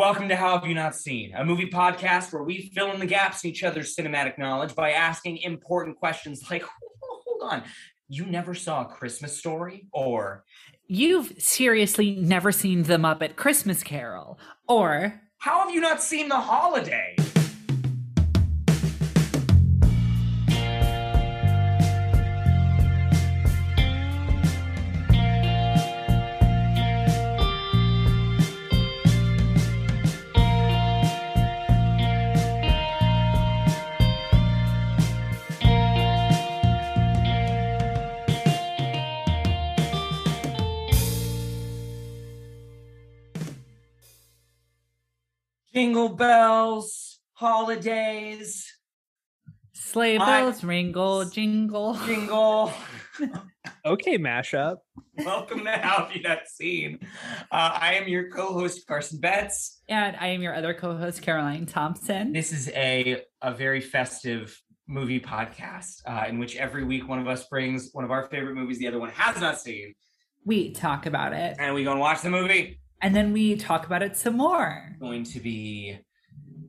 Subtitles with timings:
[0.00, 3.04] Welcome to How Have You Not Seen, a movie podcast where we fill in the
[3.04, 6.64] gaps in each other's cinematic knowledge by asking important questions like,
[7.02, 7.64] hold on,
[8.08, 9.88] you never saw a Christmas story?
[9.92, 10.46] Or
[10.86, 14.38] You've seriously never seen The Muppet Christmas Carol.
[14.66, 17.14] Or how have you not seen The Holiday?
[45.80, 48.70] Jingle bells, holidays,
[49.72, 51.94] sleigh I- bells, ringle, jingle.
[52.06, 52.70] jingle.
[53.86, 54.76] Okay, mashup.
[55.24, 56.98] Welcome to How Have You Not Seen.
[57.50, 59.80] Uh, I am your co-host Carson Betts.
[59.88, 62.34] And I am your other co-host, Caroline Thompson.
[62.34, 67.26] This is a a very festive movie podcast uh, in which every week one of
[67.26, 69.94] us brings one of our favorite movies the other one has not seen,
[70.44, 71.56] We talk about it.
[71.58, 72.79] and we go and watch the movie.
[73.02, 74.96] And then we talk about it some more.
[75.00, 75.98] Going to be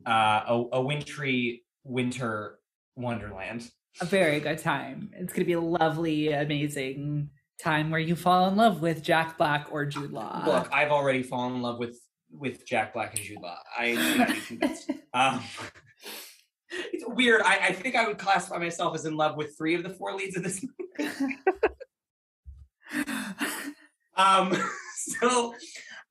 [0.06, 2.58] uh, a, a wintry winter
[2.96, 3.70] wonderland.
[4.00, 5.10] A very good time.
[5.14, 9.36] It's going to be a lovely, amazing time where you fall in love with Jack
[9.36, 10.42] Black or Jude Law.
[10.46, 11.98] Look, I've already fallen in love with
[12.30, 13.58] with Jack Black and Jude Law.
[13.78, 14.90] I am not even convinced.
[15.14, 15.42] Um,
[16.70, 17.42] it's weird.
[17.42, 20.14] I, I think I would classify myself as in love with three of the four
[20.14, 20.64] leads of this
[20.98, 21.36] movie.
[24.16, 24.56] Um,
[24.96, 25.54] so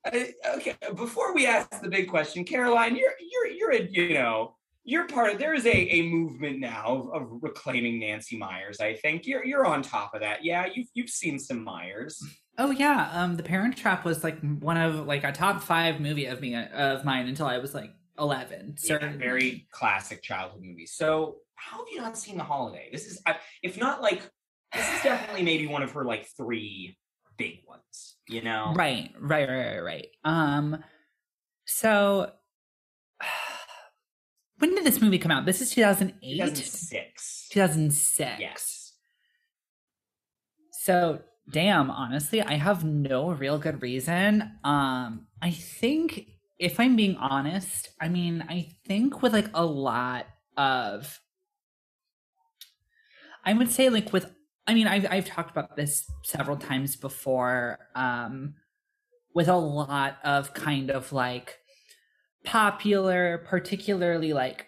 [0.07, 5.07] okay, before we ask the big question, Caroline, you're you're you're a you know you're
[5.07, 8.79] part of there is a, a movement now of, of reclaiming Nancy Meyers.
[8.79, 10.43] I think you're you're on top of that.
[10.43, 12.21] Yeah, you've you've seen some Meyers.
[12.57, 16.25] Oh yeah, um, The Parent Trap was like one of like a top five movie
[16.25, 18.75] of me of mine until I was like eleven.
[18.83, 20.87] Yeah, very classic childhood movie.
[20.87, 22.89] So how have you not seen The Holiday?
[22.91, 23.21] This is
[23.61, 24.21] if not like
[24.73, 26.97] this is definitely maybe one of her like three
[27.37, 28.10] big ones.
[28.31, 30.07] You know, Right, right, right, right, right.
[30.23, 30.81] Um,
[31.65, 32.31] so
[34.59, 35.45] when did this movie come out?
[35.45, 37.47] This is two thousand eight, 2006.
[37.51, 38.39] two thousand six.
[38.39, 38.93] Yes.
[40.71, 41.19] So
[41.51, 44.49] damn, honestly, I have no real good reason.
[44.63, 46.27] Um, I think
[46.57, 51.19] if I'm being honest, I mean, I think with like a lot of
[53.43, 54.31] I would say like with
[54.71, 58.53] I mean, I've I've talked about this several times before, um,
[59.35, 61.59] with a lot of kind of like
[62.45, 64.67] popular, particularly like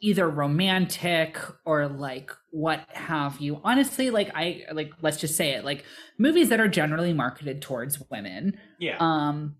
[0.00, 5.62] either romantic or like what have you honestly like i like let's just say it
[5.62, 5.84] like
[6.16, 8.96] movies that are generally marketed towards women Yeah.
[8.98, 9.56] um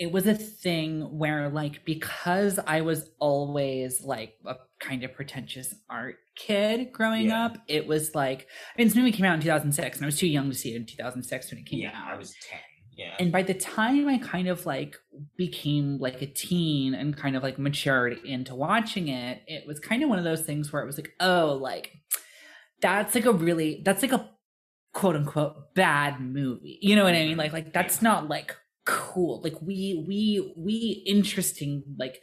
[0.00, 5.72] it was a thing where like because i was always like a kind of pretentious
[5.88, 7.46] art kid growing Yeah.
[7.46, 10.18] up it was like i mean this movie came out in 2006 and i was
[10.18, 12.58] too young to see it in 2006 when it came yeah, out I was 10.
[12.96, 13.14] Yeah.
[13.18, 14.96] and by the time I kind of like
[15.36, 20.04] became like a teen and kind of like matured into watching it, it was kind
[20.04, 21.90] of one of those things where it was like, oh, like
[22.80, 24.30] that's like a really that's like a
[24.92, 26.78] quote unquote bad movie.
[26.82, 27.30] You know what I mean?
[27.30, 27.38] Mm-hmm.
[27.40, 28.54] Like like that's not like
[28.86, 29.40] cool.
[29.42, 32.20] Like we we we interesting like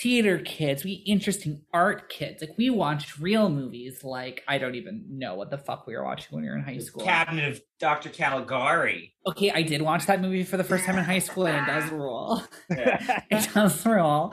[0.00, 2.40] theater kids, we interesting art kids.
[2.40, 6.04] Like we watched real movies like I don't even know what the fuck we were
[6.04, 7.04] watching when we were in high school.
[7.04, 8.10] Cabinet of Dr.
[8.10, 9.14] Caligari.
[9.26, 11.66] Okay, I did watch that movie for the first time in high school, and it
[11.66, 12.42] does rule.
[12.70, 13.22] Yeah.
[13.30, 14.32] it does rule.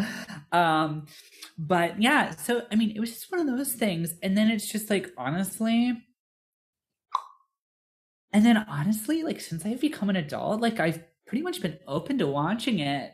[0.51, 1.07] Um,
[1.57, 4.71] but yeah, so I mean, it was just one of those things, and then it's
[4.71, 5.93] just like honestly,
[8.31, 12.19] and then honestly, like since I've become an adult, like I've pretty much been open
[12.19, 13.13] to watching it,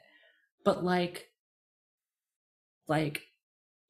[0.66, 1.29] but like,
[2.90, 3.22] like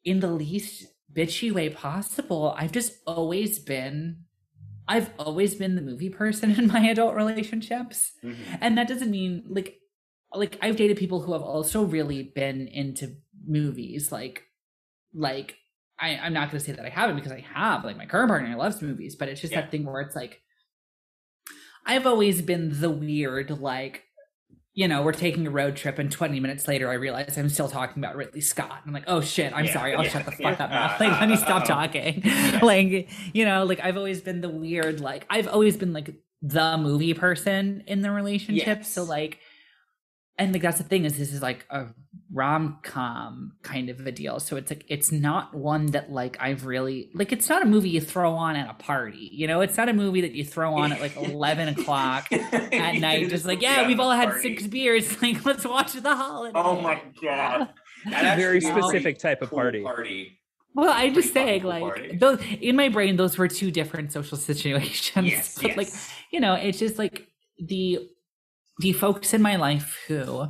[0.03, 2.53] in the least bitchy way possible.
[2.57, 4.25] I've just always been.
[4.87, 8.35] I've always been the movie person in my adult relationships Mhm.
[8.61, 9.77] and that doesn't mean like
[10.33, 13.15] like i've dated people who have also really been into
[13.47, 14.43] movies like
[15.13, 15.55] like
[15.99, 18.29] I, i'm not going to say that i haven't because i have like my current
[18.29, 19.61] partner loves movies but it's just Yeah.
[19.61, 20.41] that thing where it's like
[21.85, 24.03] i've always been the weird like
[24.73, 27.67] you know we're taking a road trip and 20 minutes later i realize i'm still
[27.67, 28.81] talking about ridley scott.
[28.85, 30.63] I'm like oh shit i'm Yeah, sorry i'll yeah, shut the fuck yeah.
[30.63, 30.85] up now.
[30.85, 32.23] Uh, like let me uh, stop uh, talking.
[32.61, 36.77] Like you know like i've always been the weird like i've always been like the
[36.77, 38.85] movie person in the relationship.
[38.85, 39.39] So like
[40.37, 41.87] and like that's the thing is this is like a
[42.31, 47.09] rom-com kind of a deal so it's like it's not one that like i've really
[47.15, 49.89] like it's not a movie you throw on at a party you know it's not
[49.89, 53.87] a movie that you throw on at like 11 o'clock at night just like yeah
[53.87, 57.69] we've all had six beers like let's watch the holiday Oh my god.
[58.05, 59.81] That's a Very actually is a specific type of cool party.
[59.83, 60.39] Party.
[60.75, 62.15] well i'm just saying like party.
[62.17, 65.89] those in my brain those were two different social situations Yes, but like
[66.31, 67.27] you know it's just like
[67.57, 67.99] the
[68.79, 70.45] the folks in my life who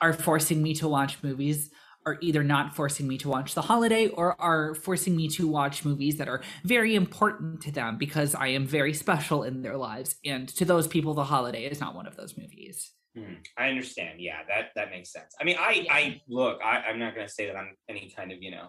[0.00, 1.70] are forcing me to watch movies
[2.06, 5.84] are either not forcing me to watch the holiday or are forcing me to watch
[5.84, 10.14] movies that are very important to them because I am very special in their lives
[10.24, 12.92] and to those people the holiday is not one of those movies.
[13.16, 14.20] Hmm, I understand.
[14.20, 15.34] Yeah, that that makes sense.
[15.40, 16.60] I mean, I I look.
[16.62, 18.68] I, I'm not gonna say that I'm any kind of you know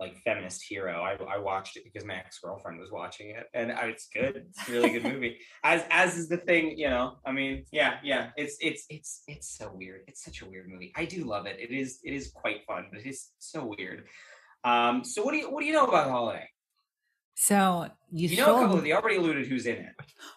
[0.00, 1.02] like feminist hero.
[1.02, 4.46] I I watched it because my ex girlfriend was watching it, and I, it's good.
[4.48, 5.38] It's a really good movie.
[5.64, 7.16] As as is the thing, you know.
[7.26, 8.30] I mean, yeah, yeah.
[8.36, 10.00] It's it's it's it's so weird.
[10.08, 10.92] It's such a weird movie.
[10.96, 11.58] I do love it.
[11.60, 14.04] It is it is quite fun, but it is so weird.
[14.64, 15.04] Um.
[15.04, 16.48] So what do you what do you know about Holiday?
[17.34, 18.84] So you, You know a couple of.
[18.84, 19.92] They already alluded who's in it.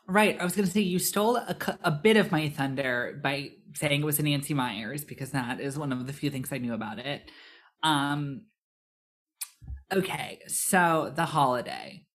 [0.07, 0.39] right.
[0.39, 4.01] I was going to say you stole a, a bit of my thunder by saying
[4.01, 6.73] it was a Nancy Meyers because that is one of the few things I knew
[6.73, 7.29] about it.
[7.81, 8.43] Um,
[9.97, 12.05] okay, so the holiday,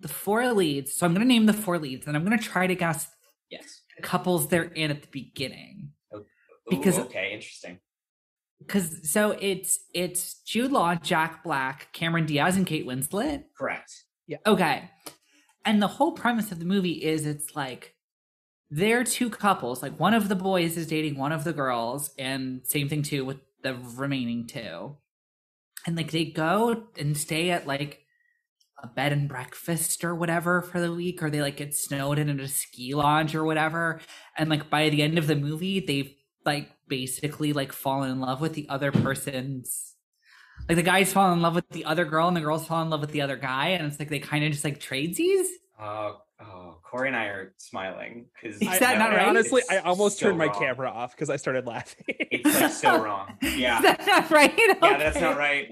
[0.00, 0.94] the four leads.
[0.94, 3.08] So I'm going to name the four leads, and I'm going to try to guess
[3.50, 3.82] Yes.
[3.96, 5.90] the couples they're in at the beginning.
[6.12, 6.24] Oh, ooh,
[6.70, 7.78] Because- okay, interesting.
[8.58, 13.42] Because so it's it's Jude Law, Jack Black, Cameron Diaz, and Kate Winslet.
[13.58, 13.92] Correct.
[14.28, 14.36] Yeah.
[14.46, 14.88] Okay.
[15.64, 17.96] And the whole premise of the movie is it's like
[18.70, 19.82] they're two couples.
[19.82, 23.24] Like one of the boys is dating one of the girls, and same thing too
[23.24, 24.96] with the remaining two.
[25.86, 28.00] And like they go and stay at like
[28.82, 32.28] a bed and breakfast or whatever for the week, or they like get snowed in
[32.28, 34.00] at a ski lodge or whatever.
[34.36, 36.14] And like by the end of the movie, they've
[36.44, 39.94] like basically like fallen in love with the other person's
[40.68, 42.90] like the guys fall in love with the other girl and the girls fall in
[42.90, 45.46] love with the other guy and it's like they kind of just like tradesies
[45.78, 46.12] Uh,
[46.42, 49.26] oh, Corey and I are smiling because Is that not right?
[49.28, 50.58] Honestly, I almost so turned my wrong.
[50.58, 52.04] camera off because I started laughing.
[52.08, 53.36] It's like so wrong.
[53.42, 53.76] Yeah.
[53.78, 55.68] is that not right Yeah, that's not right.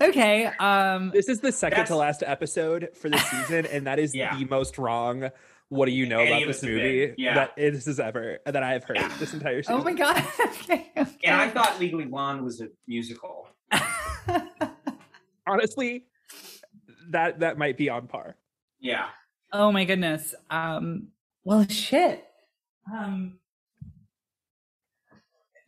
[0.00, 3.98] okay um this is the second That's- to last episode for the season, and that
[3.98, 4.36] is Yeah.
[4.38, 5.30] the most wrong.
[5.70, 7.14] What do you know Any about of this movie been.
[7.18, 7.34] Yeah.
[7.34, 9.12] that this is ever that I have heard Yeah.
[9.18, 9.80] this entire season?
[9.80, 11.10] oh my god okay, okay.
[11.24, 13.48] And I thought Legally Blonde was a musical.
[15.46, 16.04] Honestly,
[17.10, 18.36] that that might be on par.
[18.80, 19.06] Yeah.
[19.52, 21.08] Oh my goodness um
[21.44, 22.24] well shit
[22.92, 23.38] um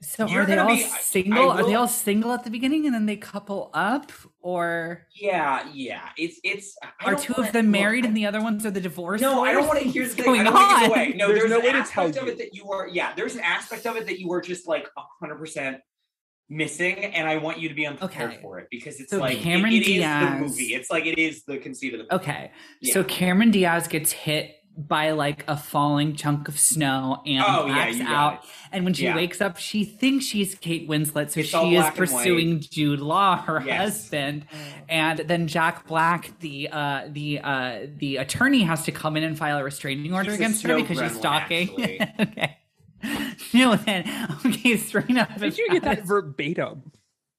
[0.02, 2.48] so You're are they all be- I- I single are they all single at the
[2.50, 4.10] beginning and then they couple up
[4.40, 6.08] or Yeah, yeah.
[6.16, 6.74] It's it's.
[6.82, 8.80] I are two wanna- of them look, married I- and the other ones are the
[8.80, 9.92] divorced No, I don't want to lawyers?
[9.94, 10.24] hear the What's thing.
[10.24, 11.16] going I don't wanna give on?
[11.18, 12.88] No, There's there's, no way to aspect tell of it that you were.
[12.88, 14.88] Yeah, there's an aspect of it that you were just like
[15.20, 15.80] hundred percent
[16.50, 18.42] missing, and I want you to be unprepared Okay.
[18.42, 20.74] for it because it's So like it- Cameron it is Diaz- the movie.
[20.74, 22.14] It's like it is the conceit of the movie.
[22.24, 22.50] Okay.
[22.80, 22.92] Yeah.
[22.94, 27.72] So Cameron Diaz gets hit by like a falling chunk of snow and Oh, yeah,
[27.74, 28.34] blacks you out.
[28.34, 28.40] it.
[28.72, 29.16] And when she Yeah.
[29.16, 31.30] wakes up, she thinks she's Kate Winslet.
[31.30, 31.96] So It's she is black and white.
[31.96, 33.78] pursuing Jude Law, her Yes.
[33.80, 34.46] husband.
[34.88, 39.36] And then Jack Black, the uh the uh the attorney has to come in and
[39.36, 41.70] file a restraining order He's against her snow because she's stalking.
[42.20, 42.56] okay.
[43.54, 44.04] No, then
[44.46, 45.28] okay, Serena.
[45.38, 46.92] Did you get that verbatim?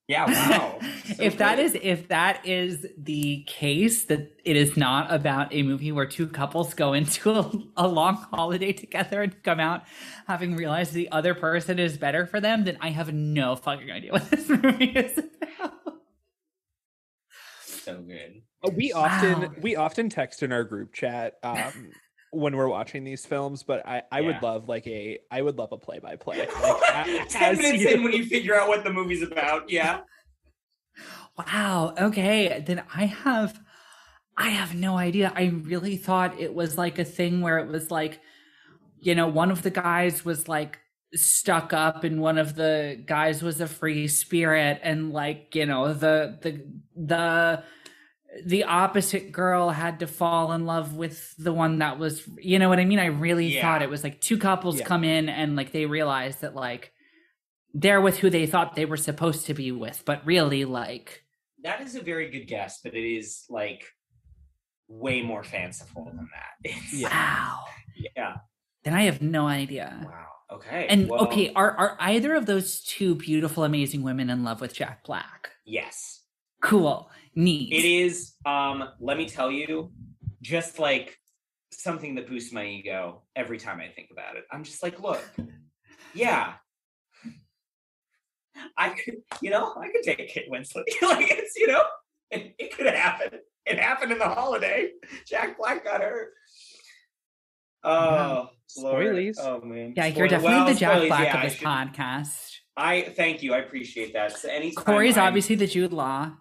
[0.08, 0.26] Yeah.
[0.28, 0.80] Wow.
[1.06, 1.76] So if that good.
[1.84, 6.74] if that is the case that it is not about a movie where two couples
[6.74, 9.84] go into a, a long holiday together and come out
[10.28, 14.12] having realized the other person is better for them then i have no fucking idea
[14.12, 15.74] what this movie is about
[17.64, 18.42] so good.
[18.64, 19.50] Uh, We often Wow.
[19.62, 21.92] we often text in our group chat um,
[22.32, 25.72] when we're watching these films, but I I would love like a I would love
[25.72, 26.48] a play by play.
[27.30, 29.70] Ten minutes in when you figure out what the movie's about.
[29.70, 30.02] Yeah.
[31.38, 33.60] wow okay then i have
[34.38, 37.90] i have no idea i really thought it was like a thing where it was
[37.90, 38.20] like
[39.00, 40.78] you know one of the guys was like
[41.14, 45.94] stuck up and one of the guys was a free spirit and like you know
[45.94, 47.64] the the the
[48.46, 52.70] the opposite girl had to fall in love with the one that was you know
[52.70, 53.62] what i mean i really Yeah.
[53.62, 54.86] thought it was like two couples Yeah.
[54.86, 56.94] come in and like they realize that like
[57.74, 61.24] they're with who they thought they were supposed to be with but really like
[61.64, 63.84] That is a very good guess, but it is like
[64.88, 66.72] way more fanciful than that.
[66.94, 67.10] Yeah.
[67.10, 67.60] wow
[68.16, 68.36] Yeah.
[68.84, 70.28] then i have no idea Wow.
[70.58, 70.86] Okay.
[70.90, 74.74] and well, okay are are either of those two beautiful amazing women in love with
[74.74, 76.22] jack black Yes.
[76.62, 78.34] cool neat It is.
[78.46, 78.90] Um.
[79.00, 79.92] Let me tell you,
[80.42, 81.18] just like
[81.72, 84.44] something that boosts my ego every time I think about it.
[84.52, 85.24] I'm just like, look,
[86.14, 86.54] Yeah.
[88.78, 90.84] I could, you know, I could take Kate Winslet.
[91.02, 91.82] like it's, you know,
[92.30, 93.40] it, it could happen.
[93.66, 94.92] It happened in the holiday.
[95.28, 96.34] Jack Black got hurt.
[97.84, 99.06] Oh, Lord.
[99.08, 99.38] Spoilies.
[99.40, 99.94] Oh man.
[99.96, 102.52] Yeah, you're definitely well, the Jack spoilies, Black yeah, of I this should- podcast.
[102.78, 103.54] I thank you.
[103.54, 104.38] I appreciate that.
[104.38, 106.32] So anytime Corey's I'm- obviously the Jude Law.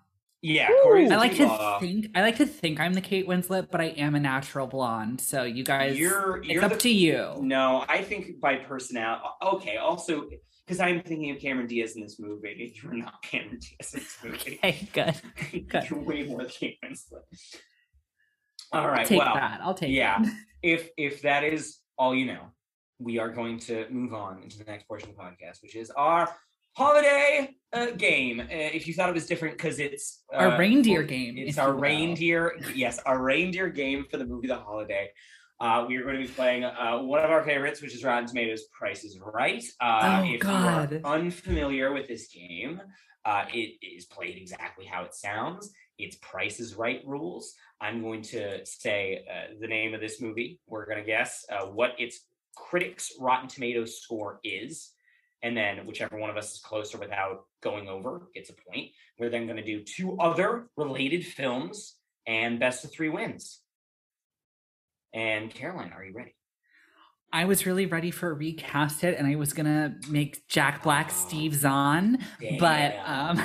[0.42, 3.80] Yeah, Corey's I like to think I like to think I'm the Kate Winslet, but
[3.80, 5.20] I am a natural blonde.
[5.20, 7.34] So you guys, You're it's you're up the to you.
[7.40, 9.22] No, I think by personality.
[9.42, 10.28] Okay, also
[10.66, 12.72] because I'm thinking of Cameron Diaz in this movie.
[12.82, 14.60] You're not Cameron Diaz in this movie.
[14.64, 15.68] Okay, good.
[15.68, 15.90] good.
[15.90, 17.22] You're way more Kate Winslet.
[18.72, 19.00] All right.
[19.00, 19.60] I'll take well, that.
[19.62, 20.22] I'll take yeah.
[20.22, 20.32] it.
[20.62, 22.44] if if that is all you know,
[22.98, 25.90] we are going to move on into the next portion of the podcast, which is
[25.90, 26.34] our
[26.84, 28.40] holiday uh, game.
[28.40, 31.74] Uh, if you thought it was different because it's uh, Our reindeer game, It's our
[31.74, 32.54] reindeer.
[32.74, 35.10] Yes, our reindeer game for the movie The Holiday.
[35.60, 38.26] Uh, we are going to be playing uh, one of our favorites, which is Rotten
[38.26, 39.62] Tomatoes Price is Right.
[39.78, 40.92] Uh, Oh, if God.
[40.92, 42.80] you are unfamiliar with this game,
[43.26, 45.70] uh, it is played exactly how it sounds.
[45.98, 47.52] It's Price is Right rules.
[47.78, 50.60] I'm going to say uh, the name of this movie.
[50.66, 52.20] We're going to guess uh, what its
[52.56, 54.92] critics' Rotten Tomatoes score is.
[55.42, 58.90] And then whichever one of us is closer without going over gets a point.
[59.18, 63.60] We're then going to do two other related films and best of three wins.
[65.12, 66.34] And Caroline, are you ready?
[67.32, 71.12] I was really ready for a recast it, and I was gonna make Jack Black
[71.12, 72.18] Steve Zahn,
[72.58, 73.40] but um,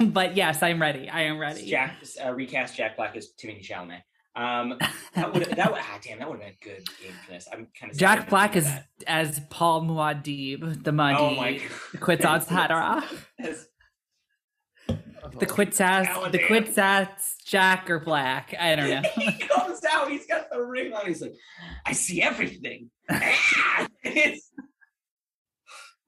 [0.12, 1.08] but yes, I'm ready.
[1.08, 1.64] I am ready.
[1.64, 4.02] Jack uh, recast Jack Black as Timothée Chalamet.
[4.36, 4.78] Um,
[5.14, 7.48] that would that would ah, damn that would have been a good game for this.
[7.52, 8.68] I'm kind of Jack Black is
[9.06, 11.60] as Paul Muad'Dib, the Muddy, oh my
[11.92, 13.04] the Kwisatz Haderach,
[15.38, 16.38] the Quetzal's, Oh, the.
[16.46, 18.54] Quetzal's Jack or Black.
[18.58, 19.08] I don't know.
[19.14, 21.06] he comes out, he's got the ring on.
[21.06, 21.34] He's like,
[21.86, 22.90] I see everything.
[23.10, 23.86] Ah!
[24.02, 24.50] It's-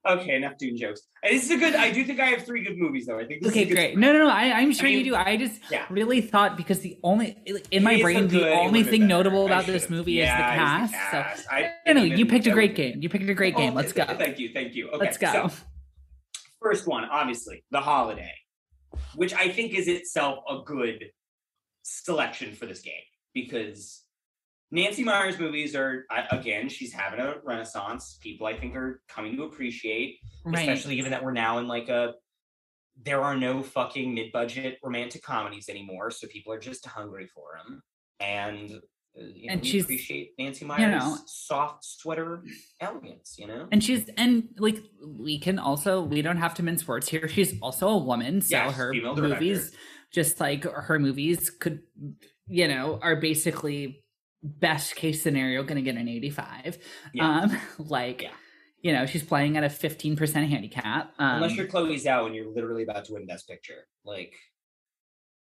[0.09, 1.01] okay, enough Dune jokes.
[1.23, 1.75] This is a good.
[1.75, 3.19] I do think I have three good movies though.
[3.19, 3.41] I think.
[3.41, 3.97] This Okay, is a good great.
[3.97, 4.29] No, no, no.
[4.29, 5.15] I, I'm sure mean, you do.
[5.15, 5.85] I just yeah.
[5.89, 7.37] really thought because the only
[7.71, 9.09] in my It is a brain, the only thing better.
[9.09, 10.93] notable about this movie yeah, is the cast.
[10.93, 11.47] So cast.
[11.51, 13.01] I no, no, you picked a great game.
[13.01, 13.73] You picked a great oh, game.
[13.73, 14.05] Oh, Let's go.
[14.05, 14.89] Thank you, thank you.
[14.89, 15.31] Okay, Let's go.
[15.31, 15.51] so,
[16.61, 18.33] first one, obviously, The Holiday,
[19.15, 21.05] which I think is itself a good
[21.83, 22.93] selection for this game
[23.33, 24.03] because
[24.71, 28.17] Nancy Meyers movies are again, she's having a renaissance.
[28.21, 30.59] People I think are coming to appreciate, Right.
[30.67, 32.15] especially given that we're now in like a
[33.03, 37.83] there are no fucking mid-budget romantic comedies anymore, so people are just hungry for them.
[38.19, 42.43] And uh, you know, And we she's- appreciate Nancy you Meyers' know- soft sweater
[42.81, 43.67] elegance, you know?
[43.71, 47.27] and she's and like we can also we don't have to mince words here.
[47.27, 49.35] She's also a woman, so Yes, her female director.
[49.35, 49.71] movies,
[50.11, 51.83] just like her movies, could
[52.47, 54.03] you know are basically
[54.43, 56.77] best case scenario going to get an 85.
[57.13, 57.41] Yeah.
[57.41, 58.29] Um, like Yeah.
[58.81, 60.17] you know she's playing at a 15%
[60.49, 61.13] handicap.
[61.19, 63.87] Um, Unless you're Chloe Zhao and you're literally about to win Best Picture.
[64.05, 64.33] Like,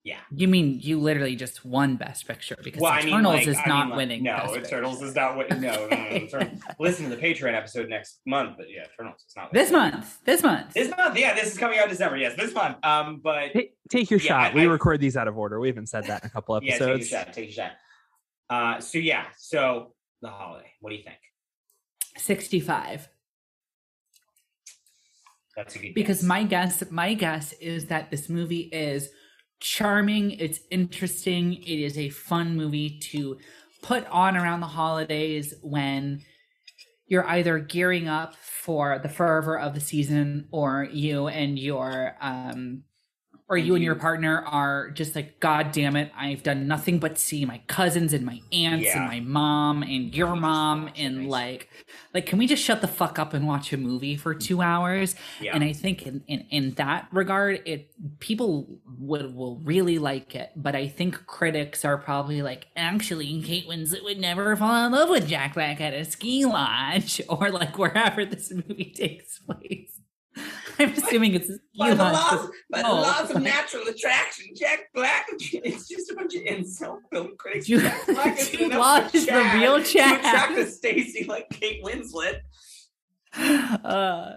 [0.03, 0.19] yeah.
[0.33, 3.57] You mean you literally just won Best Picture because Well, I mean, Eternals like- is
[3.57, 4.23] I mean, not like- winning.
[4.23, 4.67] No, Best Picture.
[4.67, 5.59] Eternals is not winning.
[5.61, 5.95] No, no, no.
[5.97, 9.69] no, Eternals- Listen to the Patreon episode next month, but yeah, Eternals is not This
[9.71, 10.19] month.
[10.23, 10.73] This month.
[10.73, 12.15] This month, yeah, this is coming out December.
[12.17, 12.77] Yes, this month.
[12.85, 14.51] Um, but Ta- take your Yeah, shot.
[14.51, 15.59] I- we I- record these out of order.
[15.59, 17.07] We haven't said that in a couple yeah, take a episodes.
[17.09, 17.33] shot.
[17.33, 17.71] Take a shot.
[18.49, 20.71] Uh, so yeah, so the holiday.
[20.79, 21.17] What do you think?
[22.17, 23.07] 65.
[25.55, 26.27] That's a good Because guess.
[26.27, 29.09] my guess, my guess is that this movie is
[29.59, 33.37] charming, it's interesting, it is a fun movie to
[33.81, 36.21] put on around the holidays when
[37.07, 42.83] you're either gearing up for the fervor of the season or you and your um
[43.49, 44.01] or you and your mm-hmm.
[44.01, 48.25] partner are just like god damn it i've done nothing but see my cousins and
[48.25, 48.99] my aunts Yeah.
[48.99, 51.69] and my mom and your mom and like
[52.13, 54.39] like can we just shut the fuck up and watch a movie for mm-hmm.
[54.39, 55.15] two hours?
[55.39, 55.55] Yeah.
[55.55, 60.51] and i think in, in in that regard it people would will really like it.
[60.55, 65.09] But i think critics are probably like actually kate winslet would never fall in love
[65.09, 69.96] with jack black at a ski lodge or like wherever this movie takes place
[70.79, 72.95] i'm assuming it's a ski by the lodge laws, by the Oh.
[72.95, 75.27] laws of natural attraction, Jack Black.
[75.39, 77.65] It's just a bunch of incel film critics.
[77.67, 80.57] Jude- Jack Black is Jude enough Law for is the real to attract Chad.
[80.57, 82.39] a Stacy like Kate Winslet.
[83.37, 84.33] uh,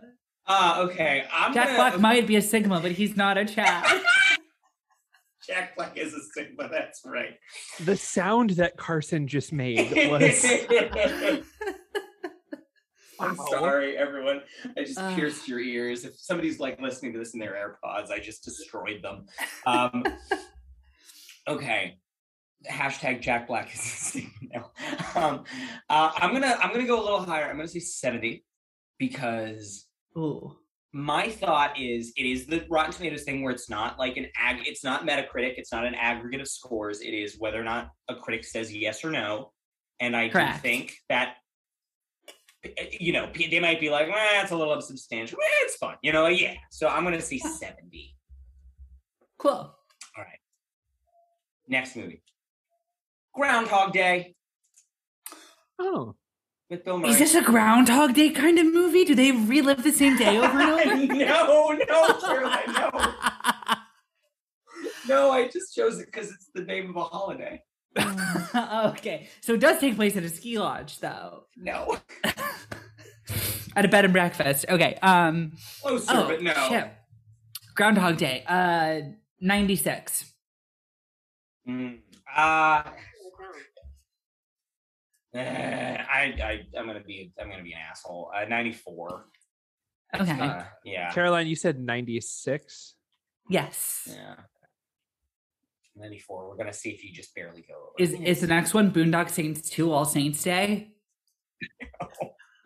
[0.47, 1.25] Uh, okay.
[1.33, 4.00] I'm jack gonna, black might be a sigma but he's not a chad
[5.47, 6.69] Jack Black is a Sigma.
[6.71, 7.35] That's right.
[7.85, 10.45] The sound that Carson just made was
[13.20, 13.46] I'm Wow.
[13.50, 14.42] sorry, everyone.
[14.76, 15.14] I just Uh.
[15.14, 16.04] pierced your ears.
[16.04, 17.52] If somebody's like listening to this in their
[17.84, 19.26] AirPods, I just destroyed them.
[19.66, 20.04] Um,
[21.48, 21.98] okay.
[22.68, 24.70] Hashtag Jack Black is Sigma now.
[25.14, 25.44] Um,
[25.88, 27.48] uh, I'm gonna I'm gonna go a little higher.
[27.48, 28.44] I'm gonna say 70
[28.98, 29.86] because
[30.18, 30.58] Ooh.
[30.92, 34.66] my thought is it is the Rotten Tomatoes thing where it's not like an ag
[34.68, 37.00] it's not Metacritic, it's not an aggregate of scores.
[37.00, 39.52] It is whether or not a critic says yes or no.
[39.98, 40.56] And I Correct.
[40.56, 41.36] do think that
[42.99, 45.38] you know, they might be like, well, it's a little unsubstantial.
[45.40, 45.97] Eh, it's fun.
[46.02, 46.55] You know, yeah.
[46.71, 48.17] So I'm gonna say 70.
[49.38, 49.50] Cool.
[49.50, 49.75] All
[50.19, 50.38] right.
[51.69, 52.23] Next movie.
[53.35, 54.35] Groundhog Day
[55.79, 56.14] Oh,
[56.69, 57.11] with Bill Murray.
[57.11, 59.05] Is this a Groundhog Day kind of movie?
[59.05, 61.14] Do they relive the same day over and over?
[61.14, 62.90] no, no, Caroline, no.
[65.09, 67.61] No, I just chose it because it's the name of a holiday.
[68.97, 71.99] okay, so it does take place at a ski lodge, though, No.
[73.76, 74.64] at a bed and breakfast.
[74.68, 74.97] Okay.
[75.02, 75.52] Um.
[75.82, 76.52] Closer, Oh but no.
[76.68, 76.90] shit.
[77.75, 78.44] Groundhog Day.
[78.47, 79.00] Uh,
[79.40, 80.25] ninety six.
[81.68, 81.99] Mm,
[82.37, 82.82] uh,
[85.35, 88.30] eh, I, I, I'm gonna be, I'm gonna be an asshole.
[88.35, 89.25] Uh, 94.
[90.18, 90.30] Okay.
[90.40, 91.12] Uh, yeah.
[91.12, 92.94] Caroline, you said 96.
[93.49, 94.09] yes.
[94.11, 94.35] Yeah.
[95.97, 96.49] 94.
[96.49, 97.92] We're gonna see if you just barely go over.
[97.99, 100.92] Is is the next one Boondock Saints two All Saints Day?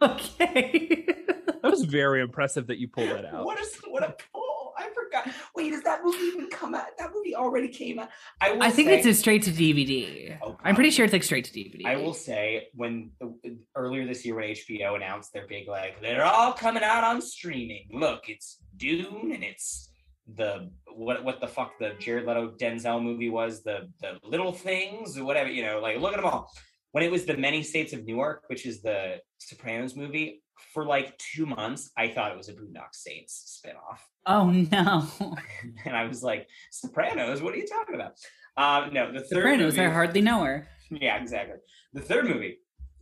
[0.03, 1.07] Okay.
[1.63, 3.47] That was very impressive that you pulled that out.
[3.47, 4.75] What is what a pull?
[4.77, 5.35] I forgot.
[5.57, 6.89] Wait, does that movie even come out?
[6.99, 8.11] That movie already came out.
[8.39, 10.37] I I think say, it's a straight to DVD.
[10.43, 11.87] Oh, I'm pretty sure it's like straight to DVD.
[11.87, 13.29] I will say when uh,
[13.75, 17.89] earlier this year when HBO announced their big like they're all coming out on streaming.
[17.91, 19.89] Look, it's Dune and it's
[20.27, 25.19] the what what the fuck the Jared Leto Denzel movie was the the Little Things
[25.19, 26.51] or whatever you know like look at them all.
[26.93, 31.19] When it was the Many Saints of Newark, which is the Sopranos movie, for like
[31.19, 33.99] two months I thought it was a Boondock Saints spinoff.
[34.27, 35.07] Oh no.
[35.85, 38.13] and I was like, Sopranos, what are you talking about?
[38.57, 40.69] Um, no, the third Sopranos, I hardly know her.
[40.91, 41.57] yeah, exactly.
[41.93, 42.59] The third movie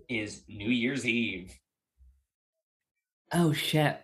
[0.08, 1.52] is New Year's Eve.
[3.32, 4.00] Oh shit.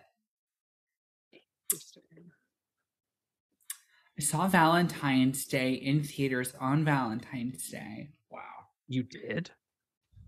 [4.19, 8.09] I saw Valentine's Day in theaters on Valentine's Day.
[8.29, 8.41] Wow.
[8.85, 9.51] You did?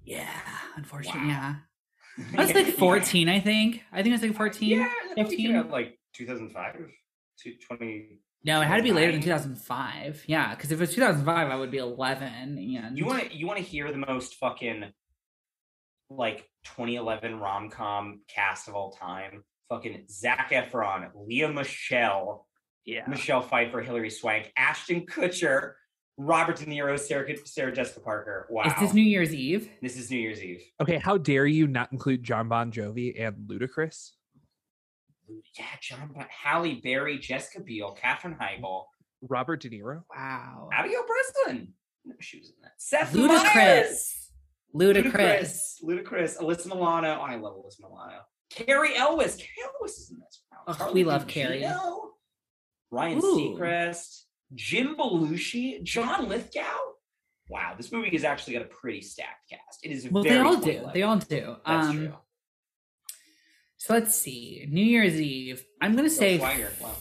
[0.06, 0.30] Yeah,
[0.78, 1.56] unfortunately, Wow.
[2.18, 2.26] yeah.
[2.38, 3.82] I was like 14, I think.
[3.92, 4.70] I think it was like 14.
[4.80, 5.70] Yeah, the movie came 15?
[5.72, 6.88] like 2005,
[7.68, 8.20] 20.
[8.46, 10.24] No, it had to be later than 2005.
[10.26, 12.24] Yeah, because if it was 2005, I would be 11.
[12.58, 14.86] And You want to you want to hear the most fucking
[16.10, 19.44] like 2011 rom com cast of all time?
[19.68, 22.48] Fucking Zac Efron, Lea Michele,
[22.86, 23.04] Yeah.
[23.08, 25.74] Michelle Pfeiffer, Hilary Swank, Ashton Kutcher,
[26.18, 28.48] Robert De Niro, Sarah, Sarah Jessica Parker.
[28.50, 28.64] Wow.
[28.64, 29.70] This is this New Year's Eve?
[29.82, 30.64] This is New Year's Eve.
[30.82, 34.12] Okay, how dare you not include John Bon Jovi and Ludacris?
[35.58, 38.84] Yeah, John, Bon- Halle Berry, Jessica Biel, Katherine Heigl,
[39.22, 40.04] Robert De Niro?
[40.16, 40.70] Wow.
[40.74, 41.74] Abigail Breslin.
[42.06, 42.72] No, she was in that.
[42.78, 43.30] Seth Meyers.
[43.30, 44.28] Ludacris.
[44.74, 45.80] Ludicrous.
[45.84, 46.04] Ludacris.
[46.04, 46.42] Ludacris.
[46.42, 47.18] Alyssa Milano.
[47.20, 48.22] Oh, I love Alyssa Milano.
[48.50, 49.36] Cary Elwes.
[49.36, 50.44] Cary Elwes is in this.
[50.52, 50.64] Wow.
[50.68, 51.64] Ugh, we love Cary.
[52.92, 53.56] Ryan Ooh.
[53.58, 54.24] Seacrest.
[54.54, 55.82] Jim Belushi.
[55.84, 56.62] John Lithgow.
[57.50, 59.80] Wow, this movie has actually got a pretty stacked cast.
[59.84, 60.62] It is Well, very they all do.
[60.62, 60.94] 2011.
[60.94, 61.56] They all do.
[61.66, 62.14] That's um, true.
[63.78, 64.68] So let's see.
[64.70, 65.66] New Year's Eve.
[65.82, 66.38] I'm gonna say.
[66.38, 66.92] Wow.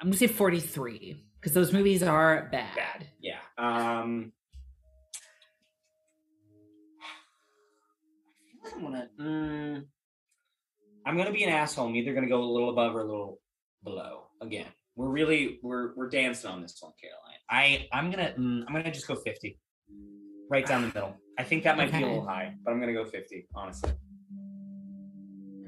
[0.00, 2.74] I'm gonna say 43 because those movies are bad.
[2.76, 3.06] bad.
[3.20, 3.38] Yeah.
[3.58, 4.32] Um
[8.74, 9.84] I'm gonna mm,
[11.04, 11.88] I'm gonna be an asshole.
[11.88, 13.40] I'm either gonna go a little above or a little
[13.84, 14.24] below.
[14.40, 17.40] Again, we're really we're we're dancing on this one, Caroline.
[17.50, 19.58] I I'm gonna mm, I'm gonna just go 50.
[20.50, 21.16] Right down the middle.
[21.38, 23.92] I think that might be a little high, but I'm gonna go 50, honestly.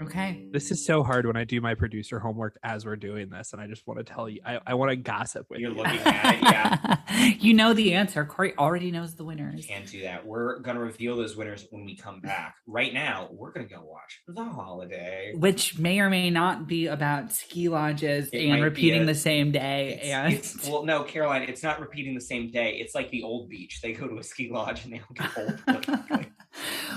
[0.02, 0.46] Okay.
[0.50, 3.62] This is so hard when I do my producer homework as we're doing this, and
[3.62, 5.76] I just want to tell you, I, I want to gossip with You're you.
[5.76, 7.28] looking at it, yeah.
[7.40, 8.24] you know the answer.
[8.24, 9.64] Corey already knows the winners.
[9.66, 10.26] Can't do that.
[10.26, 12.56] We're gonna reveal those winners when we come back.
[12.66, 15.32] Right now, we're gonna go watch The Holiday.
[15.36, 19.52] Which may or may not be about ski lodges It and repeating a- the same
[19.52, 20.00] day.
[20.02, 22.78] It's, and it's- well, no, Caroline, it's not repeating the same day.
[22.80, 23.80] It's like the old beach.
[23.82, 26.26] They go to a ski lodge and they all get old.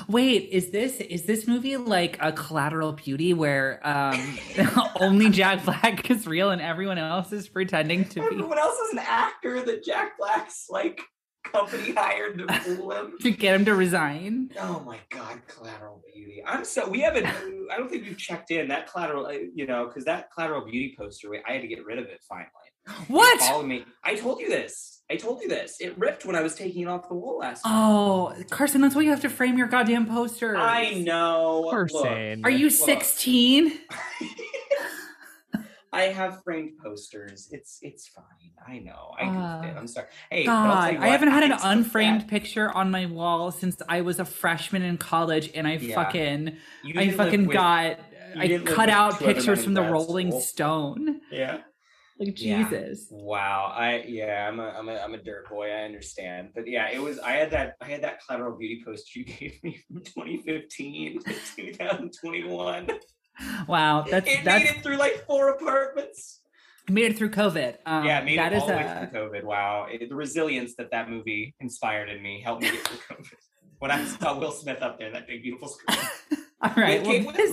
[0.08, 4.38] Wait, is this is this movie like a collateral beauty where um
[5.00, 8.94] only Jack Black is real and everyone else is pretending to be Everyone else is
[8.94, 11.02] an actor that Jack Black's like
[11.44, 13.14] company hired to fool him.
[13.22, 14.52] to get him to resign?
[14.60, 16.44] Oh my God, Collateral Beauty.
[16.46, 17.26] I'm so we haven't.
[17.26, 19.26] I don't think we've checked in that Collateral.
[19.28, 22.20] uh, You know, because that Collateral Beauty poster, I had to get rid of it
[22.28, 22.50] finally.
[23.08, 23.40] What?
[23.42, 23.86] Follow me.
[24.04, 24.97] I told you this.
[25.10, 25.78] I told you this.
[25.80, 27.72] It ripped when I was taking it off the wall last time.
[27.74, 30.58] Oh, Carson, that's why you have to frame your goddamn poster.
[30.58, 31.62] I know.
[31.62, 32.42] Look, Carson.
[32.44, 33.72] Are you 16?
[35.94, 37.48] I have framed posters.
[37.52, 38.24] It's it's fine.
[38.68, 39.14] I know.
[39.18, 39.76] I goofed it.
[39.76, 40.08] Uh, I'm sorry.
[40.30, 44.02] Hey, I'll God, I haven't had an unframed fact- picture on my wall since I
[44.02, 45.96] was a freshman in college, and I Yeah.
[45.96, 46.58] fucking,
[46.96, 48.00] I fucking with- got
[48.38, 50.42] I cut out two other men pictures from the Rolling school.
[50.42, 51.22] Stone.
[51.32, 51.60] Yeah.
[52.20, 52.64] Like Yeah.
[52.70, 53.08] Jesus.
[53.12, 53.72] Wow.
[53.76, 55.68] I yeah, I'm a I'm a I'm a dirt boy.
[55.70, 56.50] I understand.
[56.56, 59.64] But yeah, it was I had that I had that clever beauty post you gave
[59.64, 62.90] me from 2015 to 2021.
[63.68, 66.42] Wow, that's it that's made it through like four apartments.
[66.90, 67.76] made it through COVID.
[67.86, 69.44] Um, yeah, made that it is all the way through COVID.
[69.44, 69.88] Wow.
[69.92, 73.34] It- the resilience that that movie inspired in me helped me get through COVID.
[73.80, 76.00] When I saw Will Smith up there, that big beautiful screen.
[76.64, 77.52] All right, well, this-.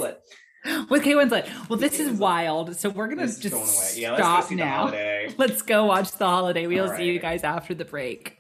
[0.89, 1.69] with Kate Winslet.
[1.69, 2.77] Well, this Kate is wild.
[2.77, 3.93] So we're gonna This just going away.
[3.97, 4.77] Yeah, let's go stop see now.
[4.77, 5.35] holiday.
[5.39, 6.67] Let's go watch the holiday.
[6.67, 8.39] We'll All see you guys after the break.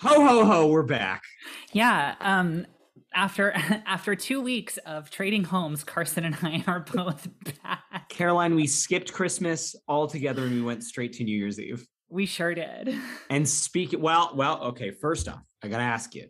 [0.00, 1.22] Ho ho ho, we're back.
[1.72, 2.14] Yeah.
[2.20, 2.66] Um.
[3.14, 3.52] After
[3.86, 7.28] after two weeks of trading homes, Carson and I are both
[7.62, 8.08] back.
[8.08, 11.86] Caroline, we skipped Christmas altogether and we went straight to New Year's Eve.
[12.08, 12.94] We sure did.
[13.30, 16.28] And speak well, well, okay, first off, I gotta ask you.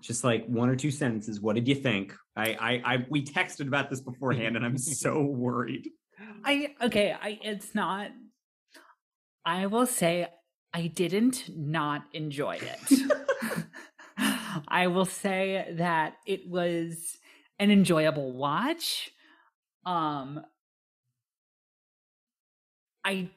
[0.00, 2.14] Just like one or two sentences, what did you think?
[2.36, 5.88] I I, I we texted about this beforehand and I'm so worried.
[6.44, 7.14] I okay.
[7.20, 8.10] I it's not.
[9.46, 10.28] I will say
[10.72, 13.00] I didn't not enjoy it.
[14.68, 17.18] I will say that it was
[17.58, 19.10] an enjoyable watch.
[19.86, 20.40] Um
[23.04, 23.30] I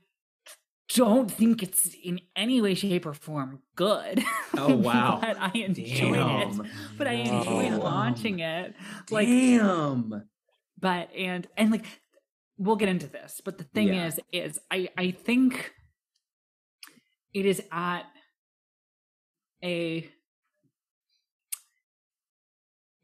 [0.95, 4.23] don't think it's in any way, shape, or form good.
[4.55, 5.19] Oh, wow.
[5.21, 6.67] but I enjoyed it.
[6.97, 7.79] But I enjoyed Damn.
[7.79, 8.73] watching it.
[9.11, 10.23] Like Damn.
[10.79, 11.85] but and and like
[12.57, 14.07] we'll get into this but the thing Yeah.
[14.07, 15.73] is is i i think
[17.33, 18.03] it is at
[19.63, 20.09] a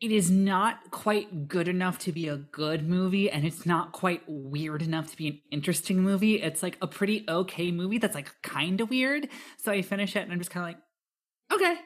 [0.03, 4.21] it is not quite good enough to be a good movie and it's not quite
[4.27, 8.29] weird enough to be an interesting movie it's like a pretty okay movie that's like
[8.43, 11.79] kind of weird so i finish it and i'm just kind of like okay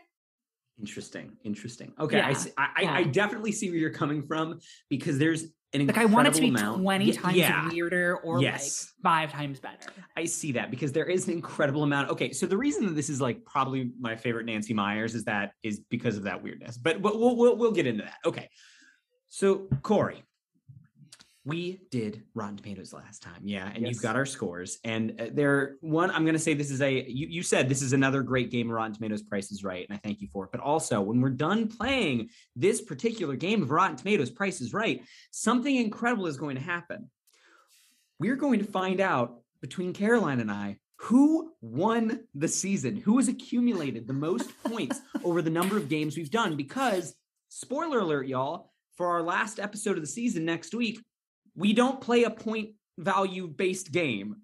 [0.79, 1.31] Interesting.
[1.43, 1.91] Interesting.
[1.99, 2.21] Okay.
[2.21, 4.59] I, Yeah, see, I, I I definitely see where you're coming from
[4.91, 8.41] because there's like i want it to be amount- 20 Ye- times yeah, weirder or
[8.41, 8.93] Yes.
[8.97, 12.09] like five times better I see that because there is an incredible amount.
[12.09, 15.51] Okay, so the reason that this is like probably my favorite Nancy Meyers is that
[15.61, 16.75] is because of that weirdness.
[16.77, 18.15] But but we'll we'll, we'll get into that.
[18.25, 18.49] Okay,
[19.27, 20.23] so Corey,
[21.47, 23.93] we did Rotten Tomatoes last time, yeah, and Yes.
[23.93, 27.09] you've got our scores, and uh, there one I'm going to say this is a
[27.09, 29.21] you you said this is another great game of Rotten Tomatoes.
[29.21, 30.51] Price is Right, and I thank you for it.
[30.51, 35.01] But also when we're done playing this particular game of Rotten Tomatoes, Price is Right,
[35.31, 37.09] something incredible is going to happen
[38.19, 43.27] we're going to find out between Caroline and I who won the season, who has
[43.27, 46.55] accumulated the most points over the number of games we've done.
[46.55, 47.13] Because,
[47.49, 50.99] spoiler alert, y'all, for our last episode of the season next week,
[51.57, 54.37] we don't play a point value based game.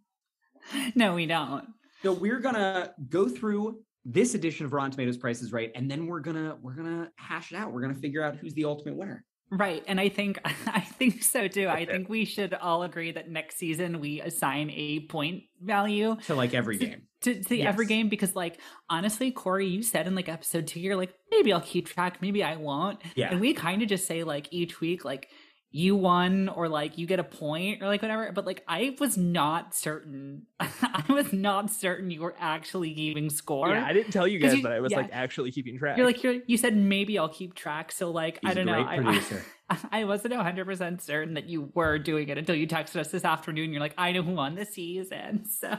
[0.95, 1.65] no we don't
[2.03, 6.19] So we're gonna go through this edition of Rotten Tomatoes Prices Right, and then we're
[6.19, 7.71] gonna we're gonna hash it out.
[7.71, 9.23] We're gonna figure out who's the ultimate winner.
[9.49, 9.83] Right.
[9.87, 11.67] And I think I think so too.
[11.69, 16.35] I think we should all agree that next season we assign a point value To
[16.35, 17.03] like every game.
[17.21, 17.89] to, to every Yes.
[17.89, 21.61] game because like honestly, Corey, you said in like episode two, you're like, maybe I'll
[21.61, 22.99] keep track, maybe I won't.
[23.15, 23.31] Yeah.
[23.31, 25.29] And we kind of just say like each week, like
[25.75, 28.31] you won or like you get a point or like whatever.
[28.31, 30.43] But like I was not certain.
[30.59, 33.69] I was not certain you were actually keeping score.
[33.69, 34.99] Yeah, I didn't tell you guys you- that I was yeah.
[34.99, 35.97] like actually keeping track.
[35.97, 37.91] You're like you're, you said maybe I'll keep track.
[37.91, 38.83] So like I He's a don't know.
[38.83, 39.45] great I- I- producer.
[39.91, 43.71] I wasn't 100% certain that you were doing it until you texted us this afternoon.
[43.71, 45.45] You're like, I know who won the season.
[45.59, 45.75] So,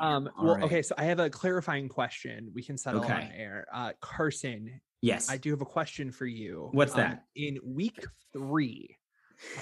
[0.00, 0.64] um All well right.
[0.64, 3.66] okay, so I have a clarifying question we can settle on air.
[3.72, 5.28] Uh Carson, Yes.
[5.30, 6.68] I do have a question for you.
[6.72, 7.24] What's Um, that?
[7.36, 8.96] in week three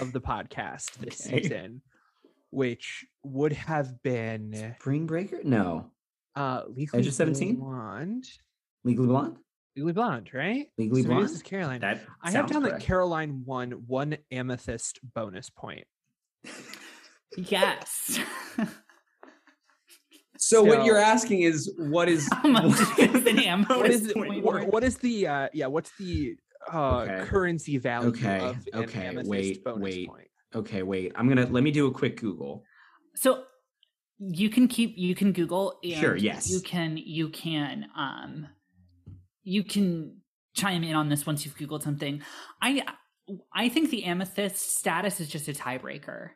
[0.00, 1.42] of the podcast this Okay.
[1.42, 1.82] season,
[2.50, 5.40] which would have been Spring Breaker?
[5.42, 5.90] No.
[6.36, 7.56] uh Legally Edge of 17?
[7.56, 8.24] Blonde.
[8.84, 9.38] Legally Blonde?
[9.74, 10.66] Legally Blonde, right?
[10.78, 11.24] Legally so Blonde?
[11.24, 11.80] This is Caroline.
[11.80, 12.80] That I have down that.
[12.80, 15.86] Caroline won one amethyst bonus point.
[17.36, 18.18] yes.
[20.44, 24.42] So what you're asking is what is How much is an am- What is bonus
[24.42, 26.36] what, what is the uh yeah, what's the
[26.72, 27.24] uh Okay.
[27.26, 30.08] currency value Okay, of an okay, amethyst wait, bonus wait.
[30.08, 30.28] point?
[30.54, 32.62] okay wait i'm gonna let me do a quick google
[33.14, 33.44] So
[34.18, 35.80] you can keep, you can Google.
[35.82, 36.48] And Sure, yes.
[36.48, 38.46] You can, you can, um,
[39.42, 40.18] you can
[40.54, 42.22] chime in on this once you've Googled something.
[42.60, 42.84] I,
[43.52, 46.28] I think the amethyst status is just a tiebreaker.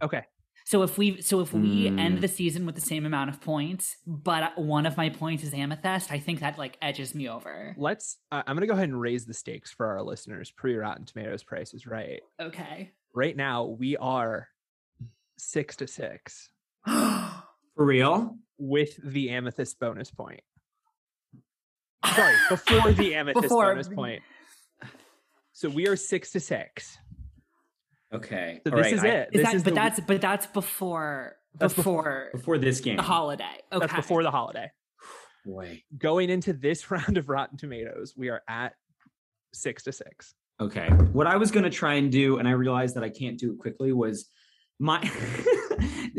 [0.00, 0.22] Okay.
[0.64, 1.98] So if we so if we Mm.
[1.98, 5.52] end the season with the same amount of points, but one of my points is
[5.52, 7.74] amethyst, I think that like edges me over.
[7.78, 8.18] Let's.
[8.30, 10.50] Uh, I'm gonna go ahead and raise the stakes for our listeners.
[10.50, 12.20] Pre Rotten Tomatoes price is right.
[12.40, 12.92] Okay.
[13.14, 14.48] Right now we are
[15.36, 16.50] six to six
[16.86, 17.42] For
[17.76, 18.36] real?
[18.58, 20.40] with the amethyst bonus point.
[22.14, 24.22] Sorry, before the amethyst Before- bonus point.
[25.52, 26.96] So we are six to six.
[28.14, 28.60] Okay.
[28.66, 29.28] So all this right, is I- it.
[29.32, 32.96] Is This that, is but the- that's but that's before That's before, Before this game.
[32.96, 33.44] the holiday.
[33.72, 33.80] Okay.
[33.86, 34.70] that's before the holiday.
[35.44, 35.82] Boy.
[35.98, 38.74] Going into this round of Rotten Tomatoes, we are at
[39.52, 40.34] six to six.
[40.60, 40.88] Okay.
[41.12, 43.52] What I was going to try and do, and I realized that I can't do
[43.52, 44.28] it quickly, was
[44.78, 45.00] my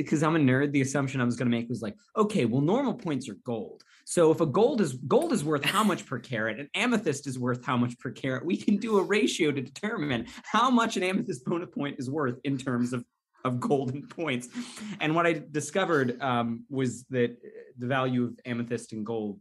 [0.03, 0.71] because I'm a nerd.
[0.71, 3.83] The assumption I was going to make was like, okay, well, normal points are gold.
[4.05, 7.39] So if a gold is gold is worth how much per carat, and amethyst is
[7.39, 11.03] worth how much per carat, we can do a ratio to determine how much an
[11.03, 13.03] amethyst bonus point is worth in terms of
[13.45, 14.47] of golden points.
[15.01, 19.39] And what I discovered um, was that uh, the value of amethyst and gold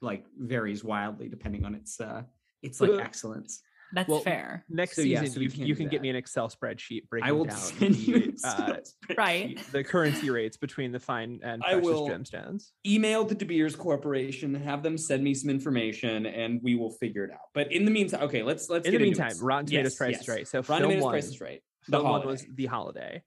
[0.00, 2.22] like varies wildly depending on its uh,
[2.62, 3.62] its like Uh, excellence.
[3.94, 4.64] That's Well, fair.
[4.68, 7.28] Next So, yeah, season, so you, can't you can get me an Excel spreadsheet breaking
[7.28, 9.58] I will down send you the, an uh, Right.
[9.72, 12.72] the currency rates between the fine and I will- gemstones.
[12.86, 17.24] email the De Beers Corporation, have them send me some information, and we will figure
[17.24, 17.48] it out.
[17.54, 18.84] But in the meantime, okay, let's let's.
[18.86, 19.42] In get the into meantime, it.
[19.42, 20.20] Rotten Tomatoes Yes, price yes.
[20.22, 20.46] is right.
[20.48, 21.62] So Rotten film Tomatoes one, price is right.
[21.86, 22.26] The film one holiday.
[22.30, 23.22] was the holiday.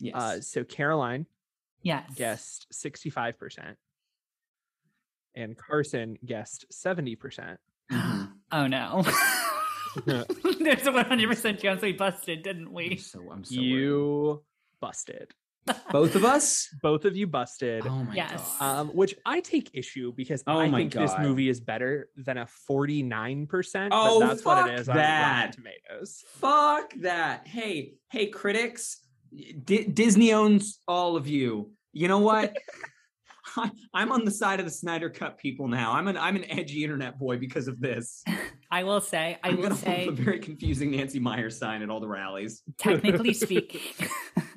[0.00, 0.14] yes.
[0.16, 1.26] Uh, so Caroline
[1.82, 2.10] Yes.
[2.14, 3.76] guessed sixty-five percent,
[5.34, 7.60] and Carson guessed seventy percent.
[7.92, 8.32] Mhm.
[8.52, 9.02] Oh no.
[10.06, 12.96] There's a 100% chance we busted, didn't I'm we?
[12.96, 13.66] so I'm so worried.
[13.70, 14.44] You
[14.80, 15.32] busted.
[15.90, 16.68] both of us.
[16.80, 17.86] Both of you busted.
[17.86, 18.56] Oh my Yes.
[18.60, 18.80] god.
[18.80, 22.38] Um, which I take issue because Oh I my think this movie is better than
[22.38, 23.88] a 49%.
[23.90, 25.36] Oh, but that's what it is on that.
[25.46, 25.52] Rotten
[25.88, 26.22] Tomatoes.
[26.34, 27.48] Fuck that.
[27.48, 28.98] Hey, hey, critics.
[29.64, 31.72] D- Disney owns all of you.
[31.92, 32.56] You know what?
[33.56, 35.92] I, I'm on the side of the Snyder Cut people now.
[35.92, 38.22] I'm an I'm an edgy internet boy because of this.
[38.70, 42.00] I will say, I I'm will say, a very confusing Nancy Meyers sign at all
[42.00, 42.62] the rallies.
[42.78, 43.80] technically speaking,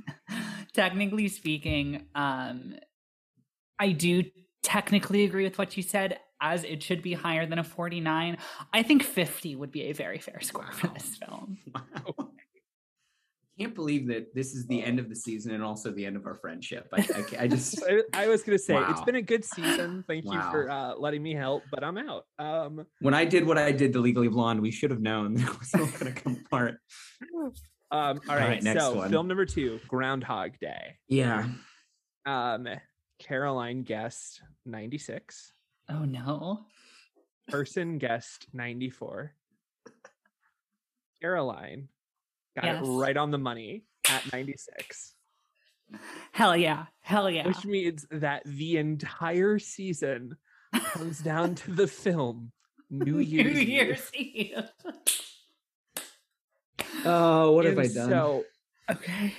[0.74, 2.76] technically speaking, um,
[3.78, 4.24] I do
[4.64, 8.38] technically agree with what you said, as it should be higher than a 49.
[8.74, 11.58] I think 50 would be a very fair score for this film.
[11.74, 12.29] Wow.
[13.60, 16.26] Can't believe that this is the end of the season and also the end of
[16.26, 16.88] our friendship.
[16.94, 20.06] I, I, I just I, I was gonna say it's been a good season.
[20.08, 22.26] Thank you for uh, letting me help, but I'm out.
[22.38, 25.50] Um, when I did what I did to Legally Blonde, we should have known that
[25.50, 26.76] it was all going to come apart.
[27.36, 27.52] um,
[27.92, 28.48] all right.
[28.48, 29.10] right, next so one.
[29.10, 30.96] film number two, Groundhog Day.
[31.10, 31.48] Yeah.
[32.26, 32.68] Um,
[33.20, 35.52] Caroline guessed 96.
[35.90, 36.66] Oh no.
[37.52, 39.34] Carson guessed 94.
[41.22, 41.90] Caroline
[42.62, 42.84] got Yes.
[42.86, 45.14] it right on the money at 96.
[46.34, 46.86] Hell yeah.
[47.02, 47.48] Hell yeah.
[47.48, 50.38] which means that the entire season
[50.74, 52.52] comes down to the film
[52.90, 53.68] New Year's, New Eve.
[53.70, 54.64] Year's Eve.
[57.06, 58.10] Oh, what And have I done?
[58.10, 58.44] So
[58.92, 59.34] Okay.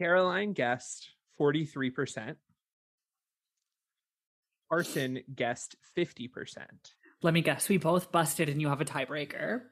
[0.00, 1.08] Caroline guessed
[1.40, 2.36] 43%.
[4.70, 6.28] Carson guessed 50%.
[7.22, 7.68] Let me guess.
[7.68, 9.62] We both busted and you have a tiebreaker.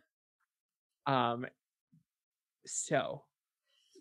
[1.07, 1.47] Um,
[2.67, 3.23] so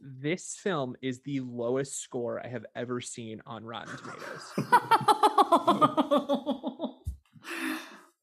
[0.02, 4.52] this film is the lowest score I have ever seen on Rotten Tomatoes.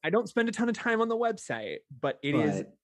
[0.04, 2.74] I don't spend a ton of time on the website, but it is But-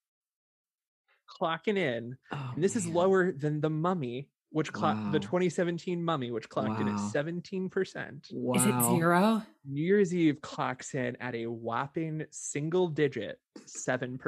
[1.41, 6.31] clocking in oh, And this is lower than the Mummy, which clocked the 2017 Mummy,
[6.31, 8.33] which clocked in at 17%.
[8.33, 8.55] Wow.
[8.55, 9.43] Is it zero?
[9.69, 14.19] New Year's Eve clocks in at a whopping single digit 7%,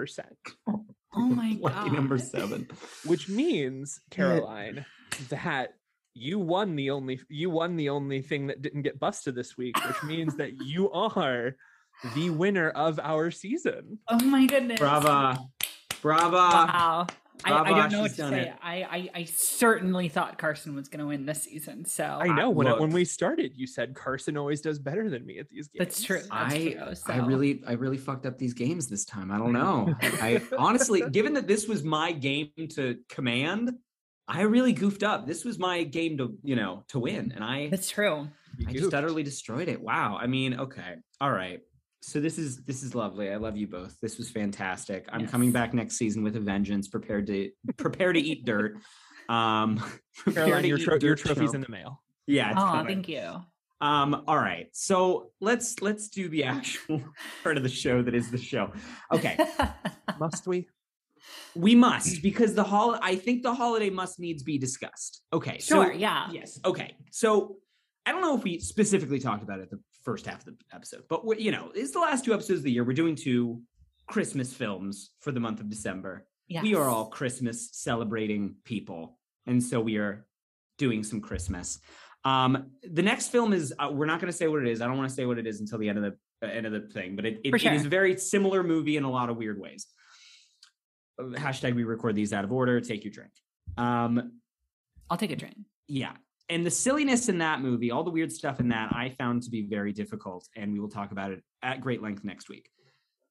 [0.67, 0.85] Oh
[1.15, 1.93] my Lucky god.
[1.93, 2.67] number seven.
[3.05, 4.85] which means, Caroline,
[5.29, 5.75] that
[6.13, 9.77] you won the only you won the only thing that didn't get busted this week,
[9.87, 11.55] which means that you are
[12.17, 13.99] the winner of our season.
[14.09, 14.81] Oh my goodness.
[14.81, 15.39] Brava.
[16.03, 16.37] Brava.
[16.37, 17.07] Wow.
[17.45, 18.41] I, I don't know what to say.
[18.43, 18.55] it.
[18.63, 21.85] I, I I certainly thought Carson was going to win this season.
[21.85, 25.27] So I know when I, when we started, you said Carson always does better than
[25.27, 25.79] me at these games.
[25.79, 26.21] That's true.
[26.21, 26.95] That's I true.
[27.09, 29.31] I really I really fucked up these games this time.
[29.31, 29.95] I don't know.
[30.03, 33.73] I honestly, given that this was my game to command,
[34.27, 35.27] I really goofed up.
[35.27, 38.29] This was my game to you know to win, and I That's true.
[38.67, 39.81] I just utterly destroyed it.
[39.81, 40.19] Wow.
[40.21, 40.97] I mean, okay.
[41.21, 41.61] All right.
[42.07, 43.31] So this is this is lovely.
[43.33, 43.99] I love you both.
[44.01, 45.07] This was fantastic.
[45.13, 48.77] I'm coming back next season with a vengeance, prepared to prepare to eat dirt.
[49.29, 49.79] Um
[50.19, 52.01] prepared Caroline, to your, eat tro- your dirt trophy's in the mail.
[52.29, 52.87] Yeah, it's Oh, coming.
[52.87, 53.41] thank you.
[53.81, 54.69] Um, all right.
[54.71, 57.03] So let's let's do the actual
[57.43, 58.71] part of the show that is the show.
[59.13, 59.37] Okay.
[60.21, 60.69] Must we?
[61.57, 62.97] We must because the hol.
[63.03, 65.23] I think the holiday must needs be discussed.
[65.33, 65.59] Okay.
[65.59, 66.29] Sure, So, yeah.
[66.31, 66.61] yes.
[66.65, 66.95] Okay.
[67.11, 67.57] So
[68.07, 71.03] I don't know if we specifically talked about it the first half of the episode,
[71.09, 72.85] but you know, it's the last two episodes of the year.
[72.85, 73.61] We're doing two
[74.07, 76.27] Christmas films for the month of December.
[76.47, 76.63] Yes.
[76.63, 80.25] We are all Christmas celebrating people, and so we are
[80.79, 81.81] doing some Christmas.
[82.25, 84.81] Um, the next film is uh, we're not going to say what it is.
[84.81, 86.05] I don't want to say what it is until the end of
[86.41, 88.63] the uh, end of the thing, but it, it, For it is a very similar
[88.63, 89.87] movie in a lot of weird ways.
[91.21, 92.81] Hashtag we record these out of order.
[92.81, 93.33] Take your drink.
[93.77, 94.41] Um,
[95.11, 95.57] I'll take a drink.
[95.89, 96.13] yeah.
[96.49, 99.51] And the silliness in that movie, all the weird stuff in that, I found to
[99.51, 100.47] be very difficult.
[100.57, 102.71] And we will talk about it at great length next week.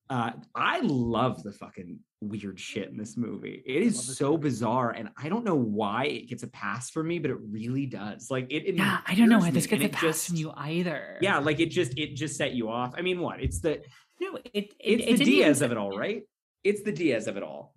[0.10, 3.64] Uh, I love the fucking weird shit in this movie.
[3.66, 4.38] It is so too.
[4.38, 4.92] bizarre.
[4.92, 8.30] And I don't know why it gets a pass for me, but it really does.
[8.30, 10.52] Like it, it Yeah, I don't know why this gets a pass from just- you
[10.56, 11.18] either.
[11.22, 12.94] Yeah, like it just it just set you off.
[12.98, 13.42] I mean, what?
[13.42, 13.82] It's the
[14.22, 16.22] No, it, it it's it the didn't even Diaz of it all, right?
[16.64, 17.74] It's the Diaz of it all.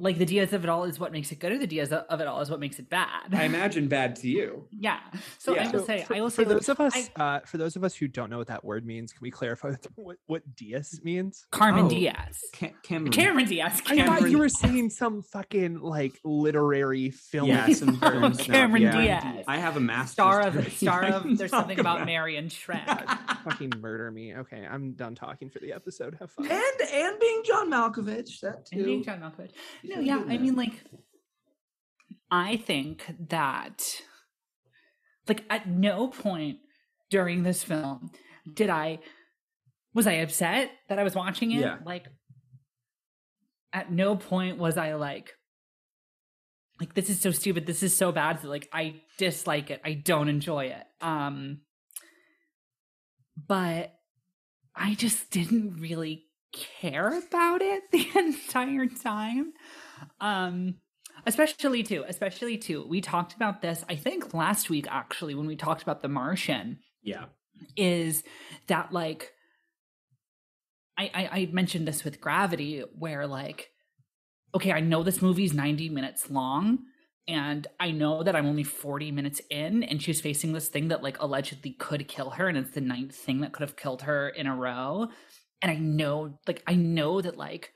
[0.00, 2.20] Like the Diaz of it all is what makes it good, or the Diaz of
[2.20, 3.32] it all is what makes it bad.
[3.32, 4.66] I imagine bad to you.
[4.78, 5.00] yeah.
[5.38, 5.68] So Yeah.
[5.68, 7.58] I will say, for, I will for say, like, those of us, I- uh, for
[7.58, 10.42] those of us who don't know what that word means, can we clarify what what
[10.56, 11.46] Diaz means?
[11.50, 11.88] Carmen Oh.
[11.88, 13.12] Diaz, Ca- Cameron.
[13.12, 17.48] Cameron Diaz, I thought you were saying some fucking like literary film.
[17.48, 19.20] Yeah, some film stuff, Cameron yeah.
[19.32, 19.44] Diaz.
[19.48, 20.12] I have a master.
[20.12, 20.70] star of degree.
[20.70, 21.36] star of.
[21.38, 23.42] There's something about about- Mary and Shrek.
[23.44, 24.34] fucking murder me.
[24.34, 26.16] Okay, I'm done talking for the episode.
[26.20, 26.46] Have fun.
[26.50, 28.76] and and being John Malkovich, that too.
[28.76, 29.50] And being John Malkovich.
[29.88, 30.84] No, yeah, I mean, like,
[32.30, 33.82] I think that,
[35.26, 36.58] like, at no point
[37.10, 38.10] during this film
[38.52, 38.98] did I,
[39.94, 41.60] was I upset that I was watching it?
[41.60, 41.78] Yeah.
[41.84, 42.06] Like,
[43.72, 45.32] at no point was I like,
[46.80, 47.66] like this is so stupid.
[47.66, 48.40] This is so bad.
[48.40, 49.80] that, Like, I dislike it.
[49.84, 50.84] I don't enjoy it.
[51.00, 51.62] Um,
[53.46, 53.94] but
[54.74, 59.52] I just didn't really care about it the entire time.
[60.20, 60.76] Um
[61.26, 62.86] especially too, especially too.
[62.88, 66.78] We talked about this I think last week actually when we talked about The Martian
[67.02, 67.26] yeah,
[67.76, 68.22] is
[68.66, 69.32] that like
[70.96, 73.70] I, I I mentioned this with Gravity where like
[74.54, 76.78] okay, I know this movie's 90 minutes long
[77.28, 81.02] and I know that I'm only 40 minutes in and she's facing this thing that
[81.02, 84.30] like allegedly could kill her and it's the ninth thing that could have killed her
[84.30, 85.08] in a row
[85.62, 87.72] and I know like I know that like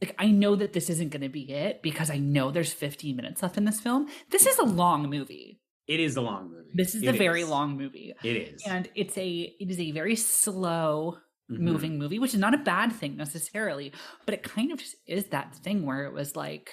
[0.00, 3.16] like I know that this isn't going to be it because I know there's 15
[3.16, 4.08] minutes left in this film.
[4.30, 5.60] This is a long movie.
[5.86, 6.70] it is a long movie.
[6.74, 9.90] This is It a very long movie It is and it's a it is a
[9.90, 11.18] very slow
[11.50, 11.58] Mhm.
[11.58, 13.92] moving movie which is not a bad thing necessarily
[14.24, 16.70] but it kind of just is that thing where it was like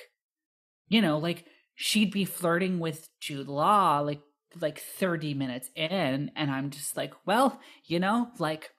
[0.88, 4.22] you know like she'd be flirting with jude law like
[4.62, 8.70] like 30 minutes in and i'm just like well you know like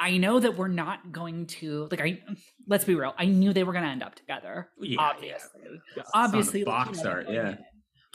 [0.00, 2.18] i know that we're not going to like i
[2.66, 5.60] let's be real i knew they were going to end up together Yeah, obviously
[5.96, 6.02] yeah.
[6.14, 7.54] obviously like, box you know, art, yeah.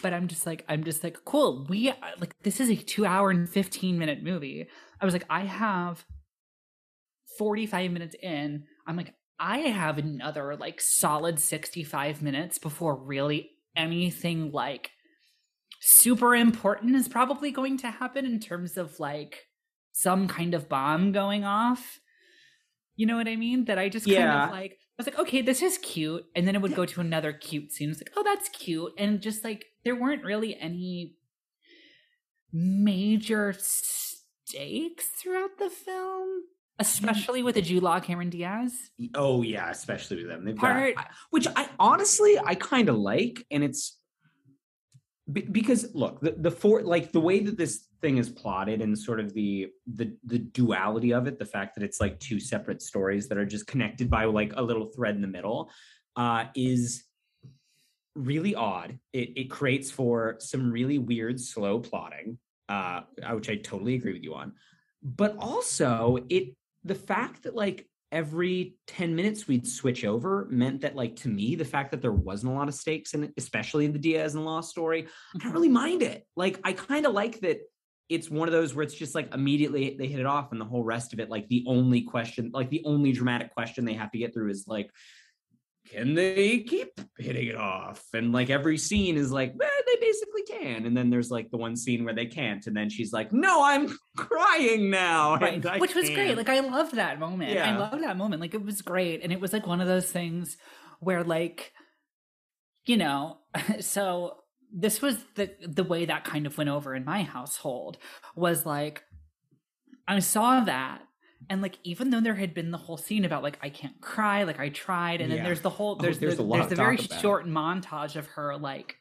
[0.01, 3.29] but i'm just like i'm just like cool we like this is a two hour
[3.29, 4.67] and 15 minute movie
[4.99, 6.03] i was like i have
[7.37, 14.51] 45 minutes in i'm like i have another like solid 65 minutes before really anything
[14.51, 14.91] like
[15.81, 19.44] super important is probably going to happen in terms of like
[19.95, 21.99] some kind of bomb going off
[22.95, 25.41] you know what i mean that i just kind of like I was like, okay,
[25.41, 26.23] this is cute.
[26.37, 27.89] And then it would go to another cute scene.
[27.89, 28.93] It's like, oh, that's cute.
[28.97, 31.15] And just like, there weren't really any
[32.53, 36.43] major stakes throughout the film,
[36.79, 38.71] especially with the Jude Law Cameron Diaz.
[39.13, 40.45] Oh yeah, especially with them.
[40.45, 43.99] They've Part- got, which I honestly I kind of like, and it's
[45.31, 48.97] be- because look, the the four like the way that this thing is plotted and
[48.97, 52.83] sort of the the the duality of it, the fact that it's like two separate
[52.83, 55.71] stories that are just connected by like a little thread in the middle,
[56.15, 57.03] uh, is
[58.13, 58.99] really odd.
[59.11, 62.37] It it creates for some really weird slow plotting,
[62.69, 64.53] uh, which I totally agree with you on.
[65.01, 70.95] But also it the fact that like every 10 minutes we'd switch over meant that
[70.95, 73.83] like to me the fact that there wasn't a lot of stakes in it especially
[73.83, 77.13] in the diaz and law story i don't really mind it like i kind of
[77.13, 77.57] like that
[78.09, 80.65] it's one of those where it's just like immediately they hit it off and the
[80.65, 84.11] whole rest of it like the only question like the only dramatic question they have
[84.11, 84.89] to get through is like
[85.91, 90.41] can they keep hitting it off and like every scene is like eh, they basically
[90.43, 93.31] can and then there's like the one scene where they can't and then she's like
[93.31, 95.81] no i'm crying now Right.
[95.81, 96.37] Which was great.
[96.37, 97.57] Like I love that moment.
[97.57, 98.41] I love that moment.
[98.41, 99.23] Like it was great.
[99.23, 100.57] And it was like one of those things
[100.99, 101.73] where like,
[102.85, 103.39] you know,
[103.79, 104.37] so
[104.77, 107.97] this was the the way that kind of went over in my household
[108.35, 109.03] was like
[110.07, 111.01] I saw that
[111.49, 114.43] And like even though there had been the whole scene about like I can't cry,
[114.43, 116.97] like I tried, and then there's the whole Oh, there's there's the, there's the very
[117.21, 118.97] short montage of her like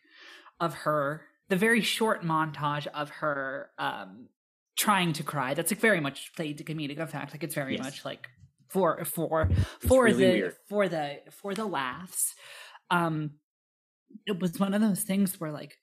[0.61, 4.29] of her the very short montage of her um
[4.77, 5.55] trying to cry.
[5.55, 7.33] That's like very much played to comedic effect.
[7.33, 7.85] Like it's very Yes.
[7.85, 8.29] much like
[8.69, 9.49] for for
[9.89, 10.57] for really the weird.
[10.69, 12.35] for the for the laughs.
[12.91, 13.17] Um
[14.27, 15.79] it was one of those things where like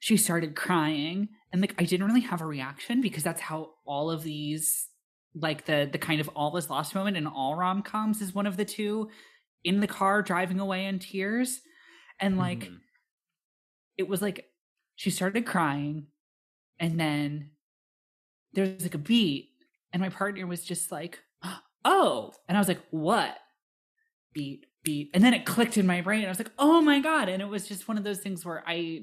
[0.00, 4.10] she started crying and like I didn't really have a reaction because that's how all
[4.10, 4.88] of these
[5.34, 8.56] like the the kind of all is lost moment in all rom-coms is one of
[8.56, 9.10] the two
[9.64, 11.62] in the car driving away in tears.
[12.20, 12.80] And like Mhm.
[13.96, 14.50] it was like
[14.96, 16.08] she started crying
[16.80, 17.52] and then
[18.52, 19.50] there was like a beat
[19.92, 21.20] and my partner was just like
[21.84, 23.38] oh and i was like what?
[24.34, 27.28] Beat beat and then it clicked in my brain i was like oh my god
[27.28, 29.02] and it was just one of those things where i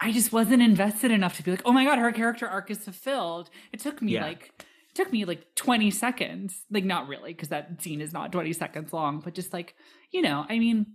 [0.00, 2.78] i just wasn't invested enough to be like oh my god her character arc is
[2.78, 4.22] fulfilled it took me Yeah.
[4.26, 8.32] like it took me like 20 seconds like not really because that scene is not
[8.32, 9.74] 20 seconds long but just like
[10.12, 10.86] you know i mean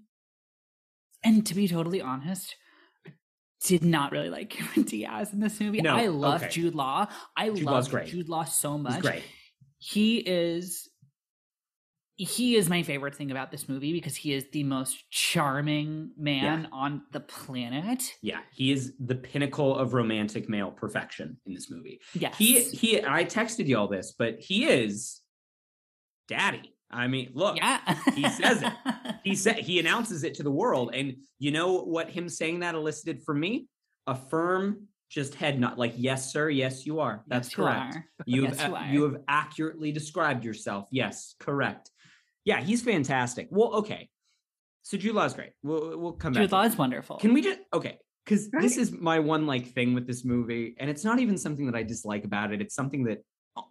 [1.24, 2.56] and to be totally honest
[3.06, 3.12] I
[3.68, 5.82] did not really like Cameron Diaz in this movie.
[5.82, 6.50] No, I love okay.
[6.52, 7.06] Jude Law.
[7.38, 8.06] I Jude love.
[8.08, 9.02] Jude Law so much.
[9.02, 9.22] great.
[9.78, 10.90] He is
[12.26, 16.62] he is my favorite thing about this movie because he is the most charming man
[16.64, 16.68] Yeah.
[16.72, 18.04] on the planet.
[18.22, 22.00] Yeah, he is the pinnacle of romantic male perfection in this movie.
[22.14, 22.36] Yes.
[22.38, 25.22] He he I texted you all this, but he is
[26.28, 26.76] daddy.
[26.94, 27.80] I mean, look, yeah.
[28.14, 28.74] he says it.
[29.24, 32.76] he said he announces it to the world, and you know what him saying that
[32.76, 33.68] elicited from me?
[34.08, 37.24] A firm, just head nod, like yes, sir, yes, you are.
[37.28, 37.96] That's Yes, you correct.
[37.96, 38.06] are.
[38.26, 38.86] You've Yes, you uh, are.
[38.88, 40.88] you have accurately described yourself.
[40.92, 41.90] Yes, correct.
[42.46, 43.48] Yeah, he's fantastic.
[43.52, 44.10] Well, okay.
[44.84, 45.52] So Jude Law's great.
[45.64, 46.44] We'll we'll come back.
[46.44, 46.72] Jude Law that.
[46.72, 47.18] is wonderful.
[47.18, 47.98] Can we just okay?
[48.26, 48.62] Because Right.
[48.62, 51.76] this is my one like thing with this movie, and it's not even something that
[51.76, 52.62] I dislike about it.
[52.62, 53.20] It's something that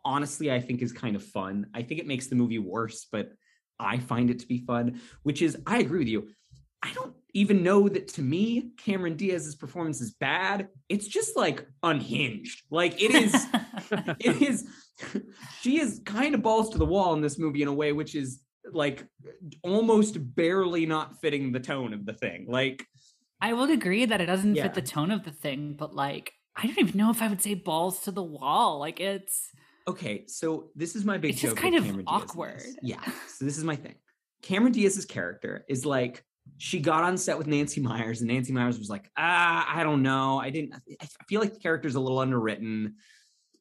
[0.04, 1.66] honestly I think is kind of fun.
[1.74, 3.30] I think it makes the movie worse, but
[3.78, 5.00] I find it to be fun.
[5.22, 6.28] Which is, I agree with you.
[6.82, 10.68] I don't even know that to me, Cameron Diaz's performance is bad.
[10.88, 12.62] It's just like unhinged.
[12.70, 13.34] Like it is.
[14.20, 14.66] it is.
[15.60, 18.14] She is kind of balls to the wall in this movie in a way which
[18.14, 18.40] is
[18.74, 19.06] like
[19.62, 22.46] almost barely not fitting the tone of the thing.
[22.48, 22.86] Like
[23.40, 24.64] I would agree that it doesn't Yeah.
[24.64, 27.40] fit the tone of the thing, but like I don't even know if I would
[27.42, 28.78] say balls to the wall.
[28.78, 29.50] Like it's
[29.88, 32.62] Okay, so this is my big It's just kind of Cameron awkward.
[32.82, 33.94] Yeah, so this is my thing.
[34.42, 36.24] Cameron Diaz's character is like
[36.58, 40.02] she got on set with Nancy Meyers, and Nancy Meyers was like, ah, I don't
[40.02, 40.74] know, I didn't.
[41.00, 42.96] I feel like the character's a little underwritten.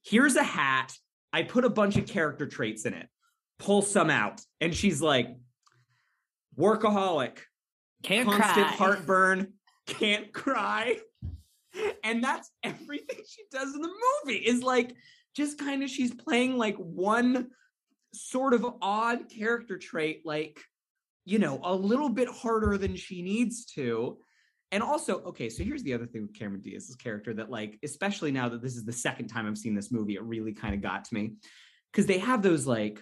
[0.03, 0.93] Here's a hat.
[1.32, 3.07] I put a bunch of character traits in it.
[3.60, 5.36] Pull some out, and she's like,
[6.57, 7.38] workaholic,
[8.03, 8.76] can't constant cry.
[8.76, 9.53] heartburn,
[9.86, 10.97] can't cry.
[12.03, 13.91] And that's everything she does in the
[14.26, 14.95] movie is like
[15.36, 17.49] just kind of she's playing like one
[18.14, 20.60] sort of odd character trait, like,
[21.26, 24.18] you know, a little bit harder than she needs to.
[24.72, 28.32] And also, okay, so here's the other thing with Cameron Diaz's character that, like, especially
[28.32, 30.82] now that this is the second time I've seen this movie, it really kind of
[30.82, 31.34] got to me.
[31.91, 33.01] Because they have those like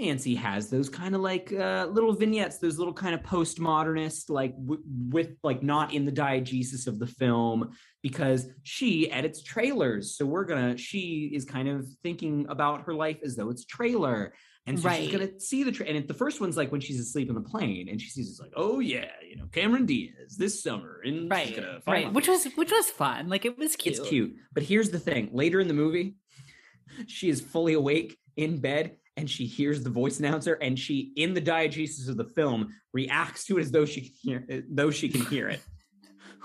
[0.00, 4.54] Nancy has those kind of like uh, little vignettes, those little kind of postmodernist, like
[4.56, 7.70] w- with like not in the diegesis of the film
[8.02, 10.16] because she edits trailers.
[10.16, 14.32] So we're gonna, she is kind of thinking about her life as though it's trailer.
[14.66, 17.28] And so she's gonna see the tra- and the first one's like when she's asleep
[17.28, 20.62] on the plane and she sees it's like, oh yeah, you know, Cameron Diaz this
[20.62, 21.48] summer and Right.
[21.86, 22.06] Right.
[22.06, 23.28] in Which was which was fun.
[23.28, 23.98] Like it was cute.
[23.98, 24.34] it's cute.
[24.52, 26.16] But here's the thing later in the movie,
[27.06, 31.34] she is fully awake in bed and she hears the voice announcer and she, in
[31.34, 34.90] the diegesis of the film, reacts to it as though she can hear uh, though
[34.90, 35.60] she can hear it.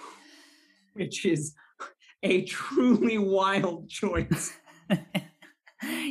[0.93, 1.55] Which is
[2.21, 4.53] a truly wild choice.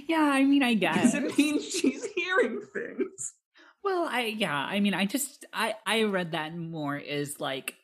[0.08, 1.14] yeah, I mean I Because guess.
[1.14, 3.34] it means she's hearing things.
[3.82, 7.74] Well, I yeah, I mean I just I I read that more is like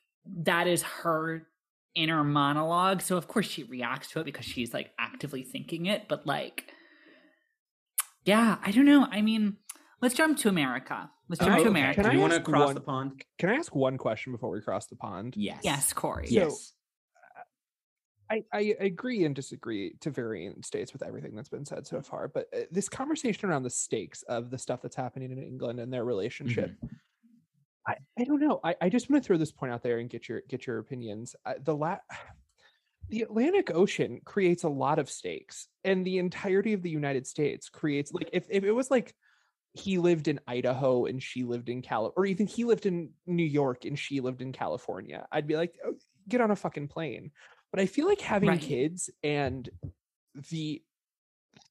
[0.44, 1.46] that is her
[1.94, 3.02] inner monologue.
[3.02, 6.69] So of course she reacts to it because she's like actively thinking it, but like
[8.30, 9.06] yeah, I don't know.
[9.10, 9.56] I mean,
[10.00, 11.10] let's jump to America.
[11.28, 11.58] Let's jump Okay.
[11.64, 12.02] to Can America.
[12.04, 13.24] Do I you want to cross one- the pond?
[13.38, 15.34] Can I ask one question before we cross the pond?
[15.36, 15.60] Yes.
[15.64, 16.26] yes, Corey.
[16.28, 16.72] So- Yes.
[18.32, 22.28] I, I agree and disagree to varying states with everything that's been said so far,
[22.28, 25.92] but uh, this conversation around the stakes of the stuff that's happening in England and
[25.92, 26.70] their relationship,
[27.88, 28.60] I, I don't know.
[28.62, 30.78] I, I just want to throw this point out there and get your get your
[30.78, 31.34] opinions.
[31.44, 31.98] Uh, the la-
[33.10, 37.68] the Atlantic Ocean creates a lot of stakes, and the entirety of the United States
[37.68, 39.14] creates like if, if it was like
[39.72, 43.44] he lived in Idaho and she lived in Cal, or even he lived in New
[43.44, 45.94] York and she lived in California, I'd be like, oh,
[46.28, 47.32] get on a fucking plane.
[47.72, 48.60] But I feel like having Right.
[48.60, 49.68] kids and
[50.50, 50.82] the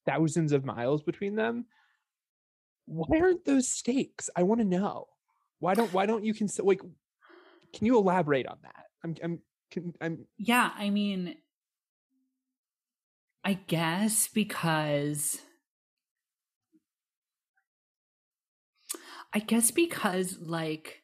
[0.05, 1.65] thousands of miles between them.
[2.85, 4.29] Why aren't those stakes?
[4.35, 5.07] I want to know.
[5.59, 6.81] Why don't why don't you consider like
[7.73, 8.85] can you elaborate on that?
[9.03, 9.39] I'm I'm
[9.71, 11.35] can, I'm Yeah, I mean,
[13.43, 15.41] I guess because
[19.33, 21.03] I guess because like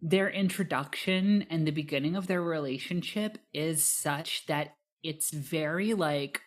[0.00, 6.40] their introduction and the beginning of their relationship is such that it's very like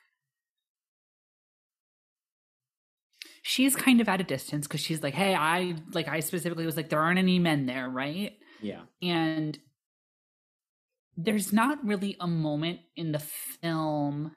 [3.44, 6.76] she's kind of at a distance because she's like, hey, I like I specifically was
[6.76, 8.34] like, there aren't any men there, right?
[8.62, 8.82] Yeah.
[9.02, 9.58] And
[11.18, 14.36] there's not really a moment in the film,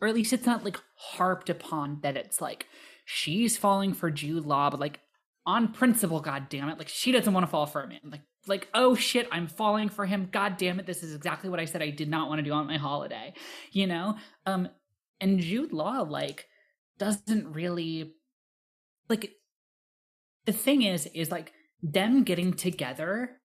[0.00, 2.66] or at least it's not like harped upon that it's like
[3.04, 5.00] she's falling for Jude Law, but like
[5.46, 8.00] on principle, god damn it, like she doesn't want to fall for a man.
[8.04, 10.28] Like, like, oh shit, I'm falling for him.
[10.32, 12.52] God damn it, this is exactly what I said I did not want to do
[12.52, 13.32] on my holiday.
[13.72, 14.16] You know?
[14.46, 14.68] Um,
[15.20, 16.46] and Jude Law, like,
[16.98, 18.14] doesn't really
[19.08, 19.32] like
[20.44, 21.52] the thing is, is like
[21.82, 23.37] them getting together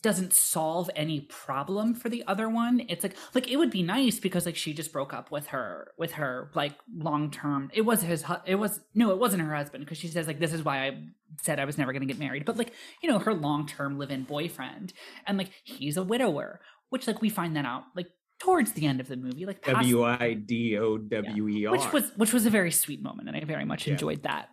[0.00, 4.18] doesn't solve any problem for the other one it's like like it would be nice
[4.18, 8.02] because like she just broke up with her with her like long term it was
[8.02, 10.86] his it was no it wasn't her husband because she says like this is why
[10.86, 11.02] i
[11.42, 12.72] said i was never going to get married but like
[13.02, 14.92] you know her long term live in boyfriend
[15.26, 19.00] and like he's a widower which like we find that out like towards the end
[19.00, 21.72] of the movie like W I D O W E R.
[21.72, 23.92] which was which was a very sweet moment and i very much Yeah.
[23.92, 24.48] enjoyed that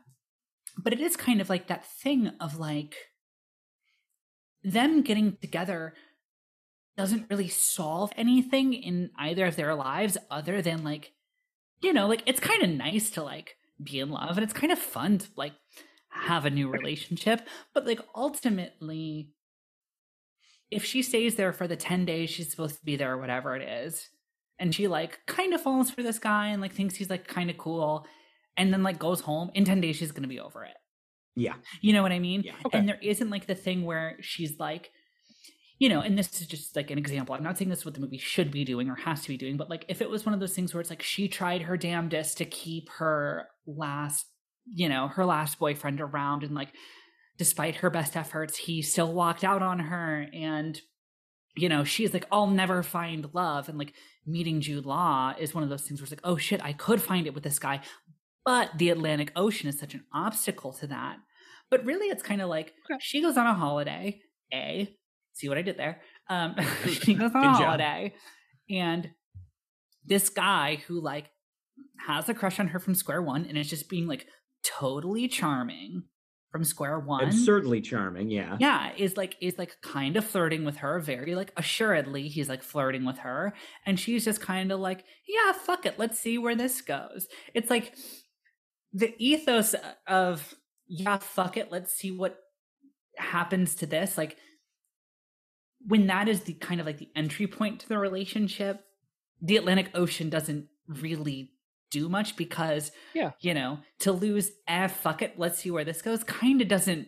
[0.78, 2.96] but it is kind of like that thing of like
[4.64, 5.94] them getting together
[6.96, 11.14] doesn't really solve anything in either of their lives other than like
[11.82, 14.72] you know like it's kind of nice to like be in love and it's kind
[14.72, 15.54] of fun to like
[16.10, 17.42] have a new relationship.
[17.74, 19.30] But like ultimately
[20.70, 23.56] if she stays there for the 10 days she's supposed to be there or whatever
[23.56, 24.10] it is
[24.60, 27.50] and she like kind of falls for this guy and like thinks he's like kind
[27.50, 28.06] of cool
[28.58, 30.76] and then like goes home in 10 days she's gonna be over it
[31.38, 31.54] yeah.
[31.82, 32.54] you know what i mean Yeah.
[32.66, 32.78] Okay.
[32.78, 34.92] and there isn't like the thing where she's like
[35.80, 37.94] you know and this is just like an example i'm not saying this is what
[37.94, 40.26] the movie should be doing or has to be doing but like if it was
[40.26, 44.26] one of those things where it's like she tried her damnedest to keep her last
[44.66, 46.70] you know her last boyfriend around and like
[47.38, 50.82] despite her best efforts he still walked out on her and
[51.56, 53.94] you know she's like i'll never find love and like
[54.26, 57.02] meeting jude law is one of those things where it's like oh shit i could
[57.02, 57.80] find it with this guy
[58.44, 61.18] but the atlantic ocean is such an obstacle to that
[61.70, 63.00] but really it's kind of like Okay.
[63.02, 64.20] she goes on a holiday
[64.54, 64.94] a
[65.34, 66.56] see what i did there um
[66.88, 67.62] she goes on Good a job.
[67.64, 68.14] holiday
[68.70, 69.10] and
[70.06, 71.30] this guy who like
[72.08, 74.26] has a crush on her from square one and is just being like
[74.64, 76.04] totally charming
[76.52, 78.30] from square one Absurdly charming.
[78.32, 78.56] Yeah.
[78.60, 82.64] yeah is like is like kind of flirting with her very like assuredly he's like
[82.64, 83.54] flirting with her
[83.86, 87.70] and she's just kind of like yeah fuck it let's see where this goes it's
[87.70, 87.94] like
[88.94, 89.76] the ethos
[90.08, 90.56] of
[90.88, 92.40] yeah fuck it let's see what
[93.18, 94.38] happens to this like
[95.86, 98.84] when that is the kind of like the entry point to the relationship
[99.42, 101.52] the atlantic ocean doesn't really
[101.92, 103.32] do much because Yeah.
[103.42, 107.08] you know to lose ah fuck it let's see where this goes kind of doesn't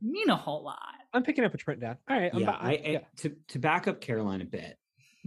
[0.00, 0.78] mean a whole lot
[1.14, 1.98] I'm picking up a you're putting down.
[2.08, 2.30] All right.
[2.32, 4.78] I'm yeah, ba- I, I to to back up Caroline a bit,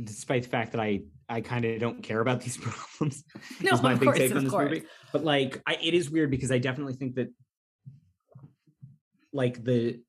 [0.04, 3.24] despite the fact that I I kind of don't care about these problems.
[3.62, 4.86] no is my of big course take on of this course movie.
[5.14, 7.28] But like, I, it is weird because I definitely think that,
[9.36, 10.00] like the,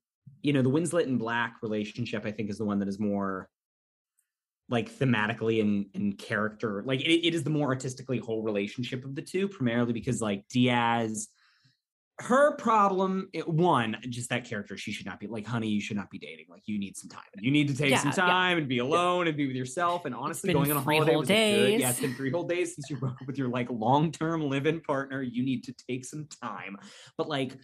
[0.41, 3.49] you know, the Winslet and Black relationship, I think is the one that is more,
[4.69, 9.15] like thematically and and character, like it, it is the more artistically whole relationship of
[9.15, 11.27] the two, primarily because like Diaz.
[12.19, 15.97] Her problem, it, one, just that character, she should not be like, honey, you should
[15.97, 16.47] not be dating.
[16.49, 17.21] Like, you need some time.
[17.39, 18.31] You need to take some Yeah, yeah.
[18.33, 20.05] time and be alone and be with yourself.
[20.05, 22.47] And honestly, going on a holiday whole was a good, yeah, it's been three whole
[22.47, 25.21] days since you broke up with your like long-term live-in partner.
[25.21, 26.75] You need to take some time.
[27.19, 27.55] But like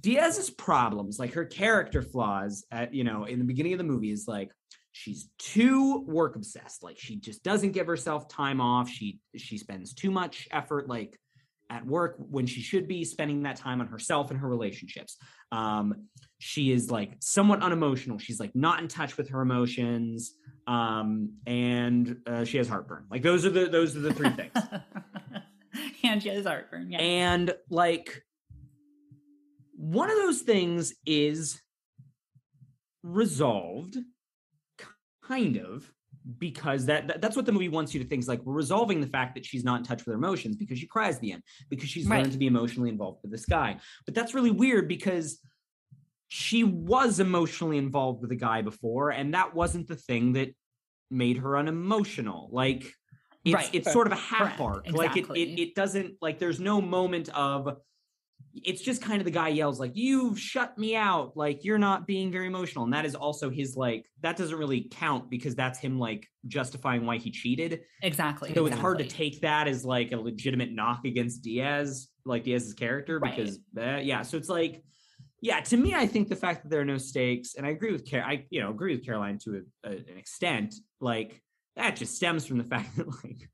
[0.00, 4.10] Diaz's problems, like her character flaws at you know, in the beginning of the movie
[4.10, 4.50] is like
[4.92, 6.82] she's too work obsessed.
[6.82, 8.88] Like she just doesn't give herself time off.
[8.88, 11.18] She she spends too much effort like
[11.70, 15.16] at work when she should be spending that time on herself and her relationships.
[15.52, 16.06] Um,
[16.38, 18.18] she is like somewhat unemotional.
[18.18, 20.32] She's like not in touch with her emotions.
[20.66, 23.04] Um, and uh, she has heartburn.
[23.10, 24.52] Like those are the those are the three things.
[26.02, 28.22] and she has heartburn yeah And like
[29.80, 31.60] one of those things is
[33.04, 33.96] resolved
[35.22, 35.90] kind of
[36.38, 39.00] because that, that- that's what the movie wants you to think is like we're resolving
[39.00, 41.32] the fact that she's not in touch with her emotions because she cries at the
[41.32, 42.18] end because she's Right.
[42.18, 45.40] learned to be emotionally involved with this guy but that's really weird because
[46.26, 50.48] she was emotionally involved with a guy before and that wasn't the thing that
[51.10, 52.92] made her unemotional like
[53.44, 53.70] It's Right.
[53.72, 54.60] it's sort of a half Correct.
[54.60, 54.92] arc.
[54.92, 57.78] Like it, it it doesn't like there's no moment of
[58.64, 62.06] it's just kind of the guy yells like you've shut me out like you're not
[62.06, 65.78] being very emotional and that is also his like that doesn't really count because that's
[65.78, 68.52] him like justifying why he cheated exactly.
[68.54, 72.74] so it's hard to take that as like a legitimate knock against Diaz, like Diaz's
[72.74, 73.36] character, Right.
[73.36, 74.22] because uh, yeah.
[74.22, 74.82] So it's like,
[75.40, 77.92] yeah, to me, I think the fact that there are no stakes, and I agree
[77.92, 81.42] with Car- I you know agree with Caroline to a, a, an extent, like
[81.76, 83.48] that just stems from the fact that like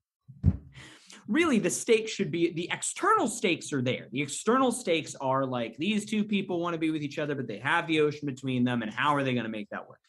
[1.29, 4.09] really the stakes should be the external stakes are there.
[4.13, 7.47] The external stakes are like these two people want to be with each other, but
[7.47, 10.01] they have the ocean between them, and how are they going to make that work?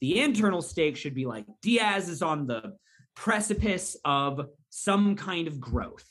[0.00, 2.74] The internal stakes should be like Diaz is on the
[3.14, 6.06] precipice of some kind of growth.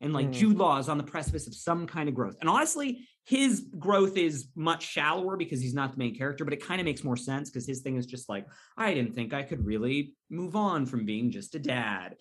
[0.00, 0.32] And like Mm.
[0.32, 2.36] Jude Law is on the precipice of some kind of growth.
[2.40, 6.64] And honestly, his growth is much shallower because he's not the main character, but it
[6.64, 8.46] kind of makes more sense because his thing is just like,
[8.76, 12.16] I didn't think I could really move on from being just a dad,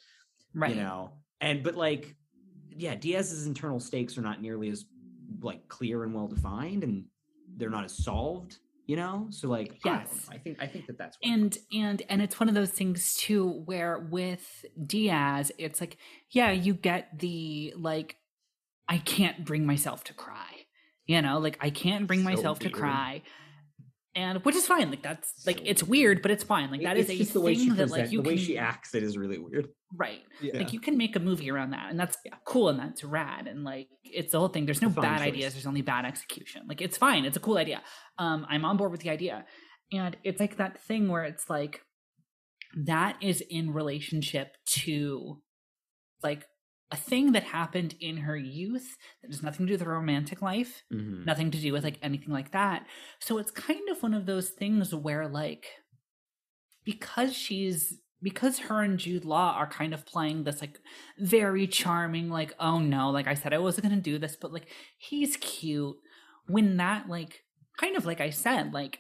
[0.53, 0.75] right.
[0.75, 1.11] you know?
[1.41, 2.15] And but like,
[2.69, 4.85] yeah, Diaz's internal stakes are not nearly as
[5.41, 7.05] like clear and well defined, and
[7.57, 8.57] they're not as solved,
[8.87, 9.27] you know?
[9.29, 10.27] So like, Yes.
[10.27, 10.35] know.
[10.35, 13.15] I think I think that that's what and and and it's one of those things
[13.15, 15.97] too where with diaz it's like
[16.29, 18.17] yeah you get the like
[18.87, 20.65] i can't bring myself to cry
[21.05, 23.23] you know like i can't bring So myself to cry
[24.17, 26.97] and which is fine like that's like So it's weird but it's fine like that
[26.97, 29.03] is a the way she thing that like you the way can she acts it
[29.03, 29.67] is really weird.
[29.95, 30.57] right Yeah.
[30.57, 33.63] like you can make a movie around that and that's cool and that's rad and
[33.63, 35.27] like it's the whole thing there's no bad choice.
[35.27, 37.81] ideas there's only bad execution like it's fine it's a cool idea
[38.17, 39.45] um i'm on board with the idea
[39.91, 41.81] and it's like that thing where it's like
[42.85, 45.41] that is in relationship to
[46.23, 46.43] like
[46.91, 50.41] a thing that happened in her youth that has nothing to do with her romantic
[50.41, 51.25] life Mhm.
[51.25, 52.87] nothing to do with like anything like that.
[53.19, 55.65] So it's kind of one of those things where like
[56.85, 60.79] because she's because her and Jude Law are kind of playing this like
[61.19, 64.51] very charming like oh no like I said I wasn't going to do this but
[64.53, 64.67] like
[64.97, 65.97] he's cute
[66.47, 67.43] when that like
[67.77, 68.99] kind of like I said like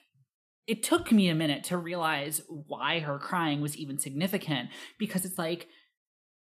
[0.67, 4.69] it took me a minute to realize why her crying was even significant
[4.99, 5.67] because it's like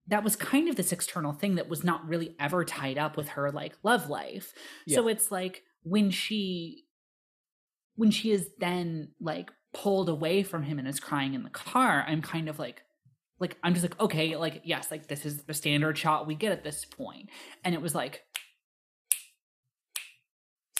[0.09, 3.29] that was kind of this external thing that was not really ever tied up with
[3.31, 4.53] her like love life.
[4.97, 6.85] So it's like when she
[7.97, 12.05] when she is then like pulled away from him and is crying in the car,
[12.07, 12.83] I'm kind of like
[13.41, 16.53] like I'm just like okay, like yes, like this is the standard shot we get
[16.53, 17.31] at this point.
[17.65, 18.23] And it was like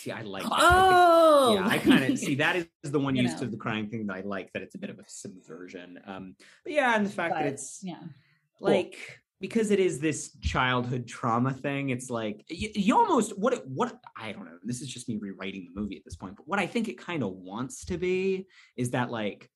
[0.05, 0.53] See, I like that.
[0.53, 3.47] I think- oh yeah, I kind of see that is the one You use to
[3.47, 5.99] the crying thing that I like that it's a bit of a subversion.
[6.07, 8.01] Um, but yeah, and the fact that it's yeah.
[8.61, 13.67] Like because it is this childhood trauma thing it's like you, you almost what it
[13.67, 16.47] what i don't know this is just me rewriting the movie at this point but
[16.49, 18.47] what i think it kind of wants to be
[18.77, 19.51] is that like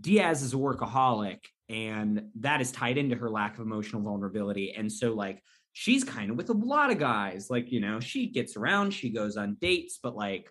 [0.00, 4.90] diaz is a workaholic and that is tied into her lack of emotional vulnerability and
[4.90, 8.56] so like she's kind of with a lot of guys like you know she gets
[8.56, 10.50] around she goes on dates but like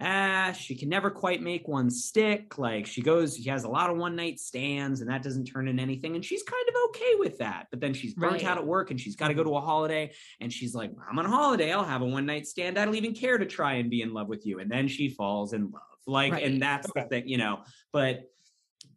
[0.00, 2.58] ah, she can never quite make one stick.
[2.58, 5.68] Like she goes, she has a lot of one night stands, and that doesn't turn
[5.68, 6.14] into anything.
[6.14, 7.68] And she's kind of okay with that.
[7.70, 8.44] But then she's burnt Right.
[8.44, 10.12] out at work, and she's got to go to a holiday.
[10.40, 11.72] And she's like, "I'm on a holiday.
[11.72, 12.78] I'll have a one night stand.
[12.78, 15.08] I don't even care to try and be in love with you." And then she
[15.08, 15.82] falls in love.
[16.06, 16.44] Like, Right.
[16.44, 17.62] and that's the thing, you know.
[17.92, 18.30] But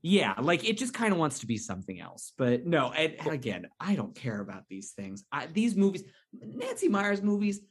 [0.01, 2.33] yeah, like it just kind of wants to be something else.
[2.37, 5.23] But no, and again, I don't care about these things.
[5.31, 7.61] I, these movies, Nancy Meyers movies,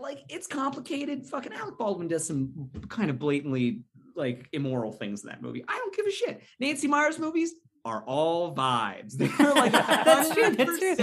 [0.00, 1.26] like it's complicated.
[1.26, 3.82] Fucking Alec Baldwin does some kind of blatantly
[4.14, 5.64] like immoral things in that movie.
[5.68, 6.42] I don't give a shit.
[6.58, 7.52] Nancy Meyers movies
[7.84, 9.12] are all vibes.
[9.16, 9.70] They're like
[10.04, 10.96] That's true, that's true.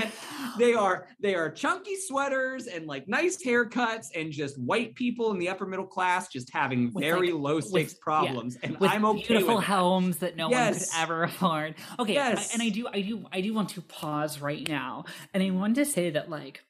[0.59, 5.39] They are they are chunky sweaters and like nice haircuts and just white people in
[5.39, 8.57] the upper middle class just having With, very like- low stakes yeah, problems.
[8.63, 9.71] And with I'm okay beautiful with that.
[9.71, 11.75] homes that no one could ever afford.
[11.99, 12.53] Okay, I- Yes.
[12.53, 15.75] and I do, I do, I do want to pause right now, and I want
[15.75, 16.63] to say that like,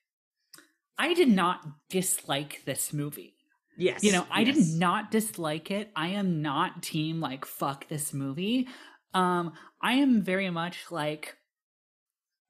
[0.97, 3.35] I did not dislike this movie.
[3.77, 4.03] Yes.
[4.03, 4.55] You know, I yes.
[4.55, 5.91] did not dislike it.
[5.95, 8.67] I am not team like fuck this movie.
[9.13, 11.35] Um, I am very much like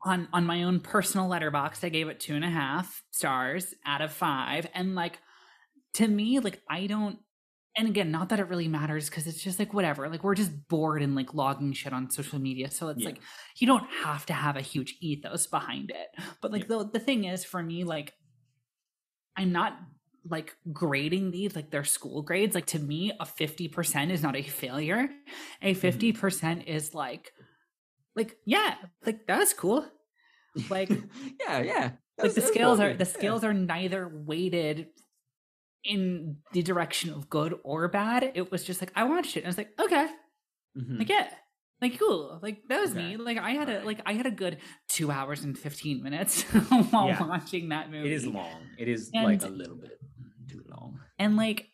[0.05, 1.83] on on my own personal Letterboxd.
[1.83, 5.19] I gave it two and a half stars out of five, and like
[5.95, 7.19] to me, like I don't.
[7.75, 10.07] And again, not that it really matters because it's just like whatever.
[10.07, 13.07] Like we're just bored and like logging shit on social media, so it's Yeah.
[13.07, 13.19] like
[13.57, 16.07] you don't have to have a huge ethos behind it.
[16.41, 18.13] But like the the thing is, for me, like
[19.37, 19.77] I'm not
[20.29, 22.55] like grading these like their school grades.
[22.55, 25.09] Like to me a 50% is not a failure.
[25.61, 27.33] A 50% is like
[28.15, 28.75] like yeah
[29.05, 29.85] like that's cool.
[30.69, 30.89] Like
[31.39, 31.81] yeah, yeah.
[32.17, 33.11] That like was- the scales are the Yeah.
[33.11, 34.87] scales are neither weighted
[35.83, 38.31] in the direction of good or bad.
[38.35, 40.07] It was just like i watched it and i was like okay.
[40.77, 40.99] Mhm.
[40.99, 41.29] like yeah
[41.83, 42.39] Like cool.
[42.41, 43.09] Like that was Okay.
[43.09, 43.17] me.
[43.17, 44.57] Like I had a like I had a good
[44.87, 46.41] two hours and fifteen minutes
[46.91, 47.23] while Yeah.
[47.27, 48.09] watching that movie.
[48.09, 48.61] It is long.
[48.79, 49.99] It is And- like a little bit
[50.49, 50.99] too long.
[51.19, 51.67] and like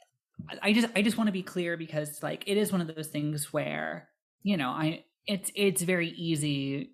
[0.50, 2.88] I- i just i just want to be clear because like it is one of
[2.96, 4.10] those things where
[4.42, 6.92] you know i it's it's very easy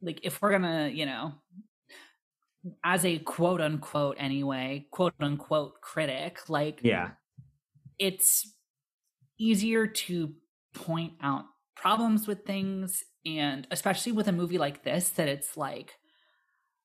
[0.00, 1.34] like if we're gonna you know
[2.84, 7.10] as a quote unquote anyway quote unquote critic like Yeah.
[7.98, 8.54] it's
[9.38, 10.34] easier to
[10.74, 11.44] point out
[11.76, 15.92] problems with things and especially with a movie like this that it's like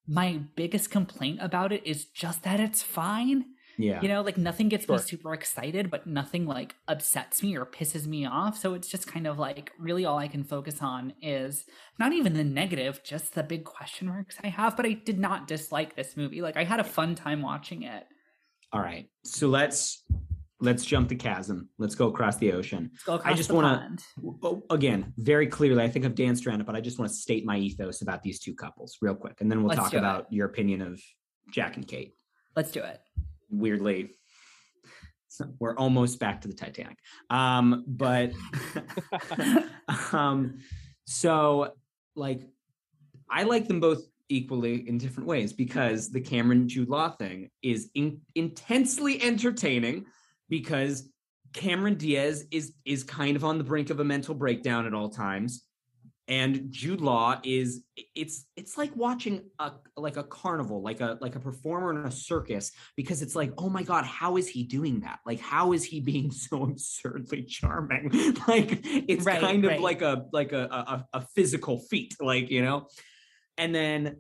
[0.08, 3.46] my biggest complaint about it is just that it's fine
[3.78, 4.02] Yeah.
[4.02, 4.98] you know like nothing gets Sure.
[4.98, 9.08] me super excited but nothing like upsets me or pisses me off so it's just
[9.08, 11.66] kind of like really all i can focus on is
[12.00, 15.48] not even the negative just the big question marks i have but i did not
[15.48, 18.04] dislike this movie like i had a fun time watching it
[18.74, 19.08] All right.
[19.24, 20.04] So let's
[20.62, 21.70] let's jump the chasm.
[21.80, 22.92] Let's go across the ocean.
[22.94, 23.96] Let's go across just wanna-
[24.44, 27.18] Oh, again, very clearly, I think I've danced around it, but I just want to
[27.18, 29.98] state my ethos about these two couples real quick, and then we'll Let's talk do
[29.98, 30.00] it.
[30.02, 31.02] about your opinion of
[31.52, 32.14] Jack and Kate.
[32.56, 33.00] let's do it
[33.50, 34.12] Weirdly,
[35.28, 36.98] so we're almost back to the Titanic.
[37.30, 38.32] Um, but
[40.14, 40.60] um,
[41.06, 41.74] so
[42.16, 42.42] like,
[43.30, 47.90] I like them both equally in different ways because the Cameron Jude Law thing is
[47.96, 50.06] in- intensely entertaining
[50.52, 51.10] because
[51.54, 55.10] Cameron Diaz is is kind of on the brink of a mental breakdown at all
[55.10, 55.64] times.
[56.28, 57.84] And Jude Law is
[58.16, 62.12] it's it's like watching a like a carnival, like a like a performer in a
[62.12, 65.20] circus, because it's like, oh my God, how is he doing that?
[65.26, 68.10] Like, how is he being so absurdly charming?
[68.48, 72.62] like it's Right, kind of like a like a, a a physical feat, like you
[72.62, 72.88] know.
[73.58, 74.18] And then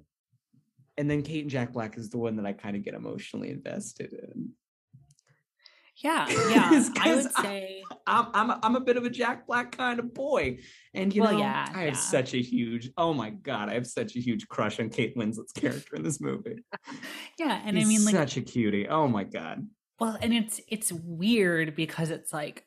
[0.98, 3.52] and then Kate and Jack Black is the one that I kind of get emotionally
[3.52, 4.52] invested in.
[6.04, 9.10] Yeah yeah i would 'cause I- say I'm I'm a, I'm a bit of a
[9.10, 10.58] Jack Black kind of boy,
[10.93, 11.99] and you Well, know yeah, I have yeah.
[11.99, 15.52] such a huge oh my god I have such a huge crush on Kate Winslet's
[15.52, 16.64] character in this movie.
[17.39, 18.88] yeah and He's i mean like such a cutie.
[18.88, 19.68] Oh my god.
[19.99, 22.66] Well, and it's it's weird because it's like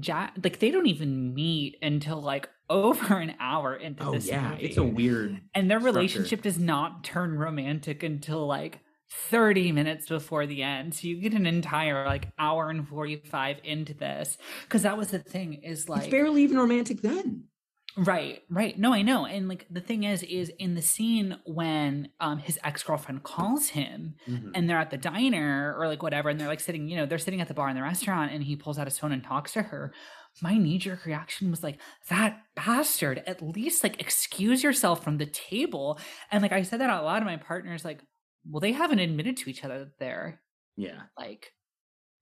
[0.00, 4.50] Jack like they don't even meet until like over an hour into Oh this yeah,
[4.50, 4.62] movie.
[4.64, 5.40] it's a weird.
[5.54, 5.96] and their structure.
[5.98, 8.80] relationship does not turn romantic until like
[9.10, 10.94] 30 minutes before the end.
[10.94, 14.38] So you get an entire like hour and 45 into this
[14.68, 17.48] cuz that was the thing is like it's barely even romantic then.
[17.96, 18.78] Right, right.
[18.78, 19.26] No, I know.
[19.26, 23.68] And like the thing is, is in the scene when um his ex girlfriend calls
[23.70, 24.52] him Mhm.
[24.54, 27.18] and they're at the diner or like whatever, and they're like sitting, you know, they're
[27.18, 29.52] sitting at the bar in the restaurant, and he pulls out his phone and talks
[29.54, 29.92] to her.
[30.40, 35.26] My knee jerk reaction was like, that bastard, at least like excuse yourself from the
[35.26, 35.98] table.
[36.30, 38.02] And like I said that out loud to my partners, like,
[38.48, 40.40] well, they haven't admitted to each other that they're
[40.76, 41.52] Yeah, like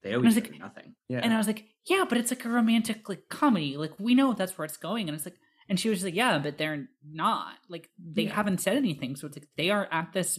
[0.03, 0.95] they owe I was each like- nothing.
[1.09, 3.77] Yeah, and I was like, yeah, but it's like a romantic like comedy.
[3.77, 5.09] Like we know that's where it's going.
[5.09, 5.37] And it's like,
[5.69, 7.55] and she was like, yeah, but they're not.
[7.69, 8.35] Like they Yeah.
[8.35, 9.17] haven't said anything.
[9.17, 10.39] So it's like they are at this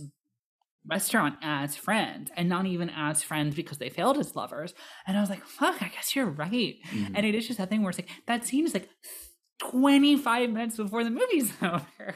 [0.88, 4.74] restaurant as friends and not even as friends because they failed as lovers.
[5.06, 6.78] And I was like, fuck, I guess you're right.
[6.90, 7.12] Mhm.
[7.16, 8.90] And it is just that thing where it's like that scene is like
[9.60, 12.16] 25 minutes before the movie's over.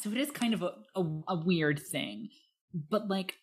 [0.00, 2.28] So it is kind of a, a, a weird thing.
[2.74, 3.34] But like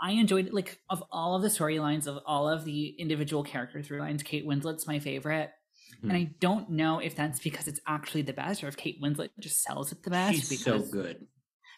[0.00, 0.54] I enjoyed it.
[0.54, 4.46] Like of all of the storylines of all of the individual character through lines, Kate
[4.46, 5.50] Winslet's my favorite.
[6.02, 6.16] And Hmm.
[6.16, 9.62] I don't know if that's because it's actually the best or if Kate Winslet just
[9.62, 10.34] sells it the best.
[10.34, 11.26] she's because, so good.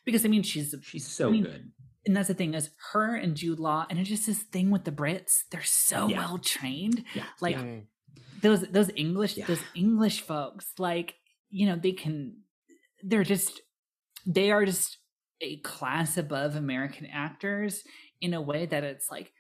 [0.05, 1.71] Because I mean she's She's so I mean, good.
[2.07, 4.85] and that's the thing is her and Jude Law, and it's just this thing with
[4.85, 5.43] the Brits.
[5.51, 6.19] They're so Yeah.
[6.19, 7.05] well trained.
[7.15, 7.63] Yeah, like, yeah.
[7.63, 7.83] Mm.
[8.43, 9.47] Those those English Yeah.
[9.47, 11.15] those English folks, like
[11.51, 12.39] you know, they can.
[13.03, 13.61] They're just
[14.27, 14.99] they are just
[15.41, 17.83] a class above American actors
[18.21, 19.33] in a way that it's like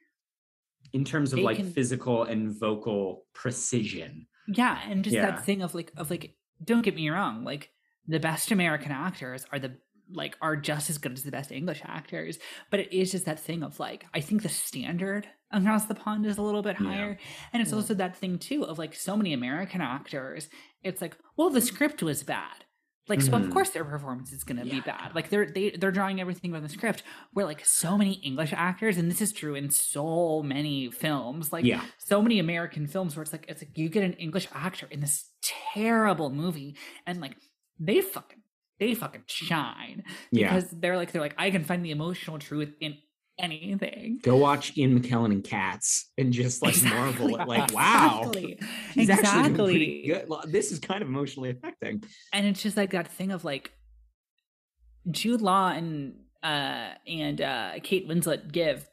[0.92, 4.26] in terms of like can- physical and vocal precision.
[4.48, 5.26] yeah, and just Yeah.
[5.30, 7.70] that thing of like of like don't get me wrong, like
[8.06, 9.76] the best American actors are the
[10.12, 12.38] like are just as good as the best English actors,
[12.70, 16.26] but it is just that thing of like I think the standard across the pond
[16.26, 16.86] is a little bit Yeah.
[16.86, 17.18] higher,
[17.52, 17.76] and it's Yeah.
[17.76, 20.48] also that thing too of like so many American actors.
[20.82, 22.64] It's like well the script was bad.
[23.10, 23.52] Like so, of Mhm.
[23.52, 25.14] course their performance is going to be bad.
[25.14, 27.02] Like they're they they're drawing everything from the script.
[27.32, 31.52] Where like so many English actors, and this is true in so many films.
[31.52, 34.48] Like yeah, so many American films where it's like it's like you get an English
[34.54, 37.36] actor in this terrible movie and like
[37.78, 38.42] they fucking
[38.78, 40.48] they fucking shine yeah.
[40.54, 42.96] because they're like they're like I can find the emotional truth in
[43.40, 44.20] anything.
[44.22, 48.20] Go watch Ian McKellen and Cats and just like marvel at like wow.
[48.26, 48.58] exactly,
[48.94, 50.28] He's actually pretty good.
[50.48, 52.02] This is kind of emotionally affecting.
[52.32, 53.72] And it's just like that thing of like
[55.10, 58.88] Jude Law and uh and uh Kate Winslet give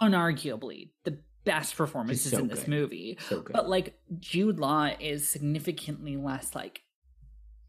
[0.00, 2.68] unarguably the best performances so in this good.
[2.68, 3.18] movie.
[3.28, 3.44] So.
[3.50, 6.80] But like Jude Law is significantly less like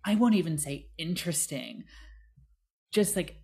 [0.05, 1.83] I won't even say interesting.
[2.91, 3.37] Just like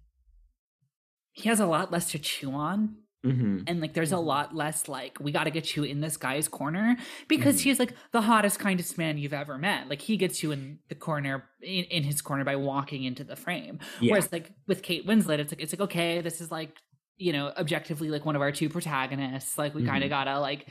[1.41, 3.65] he has a lot less to chew on Mhm.
[3.67, 6.47] and like there's a lot less like we got to get you in this guy's
[6.47, 7.63] corner because Mhm.
[7.65, 10.95] he's like the hottest kindest man you've ever met like he gets you in the
[10.95, 14.11] corner in, in his corner by walking into the frame Yeah.
[14.13, 16.75] whereas like with kate winslet it's like it's like okay this is like
[17.17, 20.05] you know objectively like one of our two protagonists like we kind Mhm.
[20.07, 20.65] of gotta like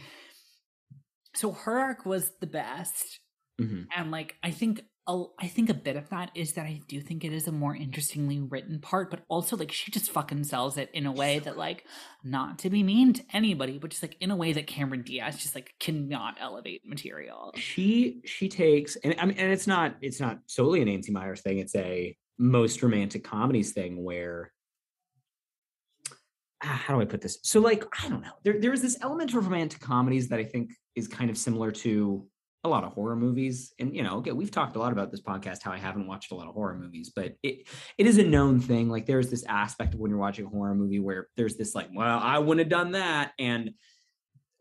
[1.35, 3.21] so her arc was the best
[3.61, 3.87] Mhm.
[3.97, 7.01] and like i think a, I think a bit of that is that I do
[7.01, 10.77] think it is a more interestingly written part, but also like she just fucking sells
[10.77, 11.85] it in a way that like
[12.23, 15.39] not to be mean to anybody, but just like in a way that Cameron Diaz
[15.39, 17.53] just like cannot elevate material.
[17.57, 21.41] she she takes and I mean and it's not it's not solely a Nancy Meyers
[21.41, 21.59] thing.
[21.59, 24.53] It's a most romantic comedies thing where
[26.63, 27.39] ah, how do I put this?
[27.43, 28.35] So like I don't know.
[28.45, 31.71] There there is this element of romantic comedies that I think is kind of similar
[31.71, 32.27] to
[32.63, 33.73] a lot of horror movies.
[33.79, 36.33] And you know, okay, we've talked a lot about this podcast how I haven't watched
[36.33, 37.67] a lot of horror movies, but it
[37.99, 38.89] it is a known thing.
[38.89, 41.89] Like there's this aspect of when you're watching a horror movie where there's this like,
[41.95, 43.73] well, I wouldn't have done that and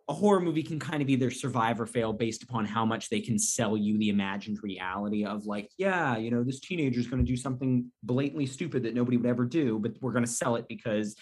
[0.10, 3.22] a horror movie can kind of either survive or fail based upon how much they
[3.22, 7.24] can sell you the imagined reality of like yeah you know this teenager is going
[7.24, 10.56] to do something blatantly stupid that nobody would ever do but we're going to sell
[10.56, 11.16] it because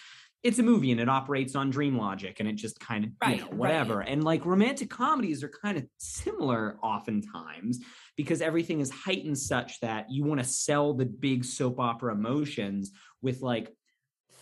[0.43, 3.37] it's a movie and it operates on dream logic and it just kind of Right,
[3.37, 3.57] you know right.
[3.57, 7.79] whatever and like romantic comedies are kind of similar oftentimes
[8.15, 12.91] because everything is heightened such that you want to sell the big soap opera emotions
[13.21, 13.71] with like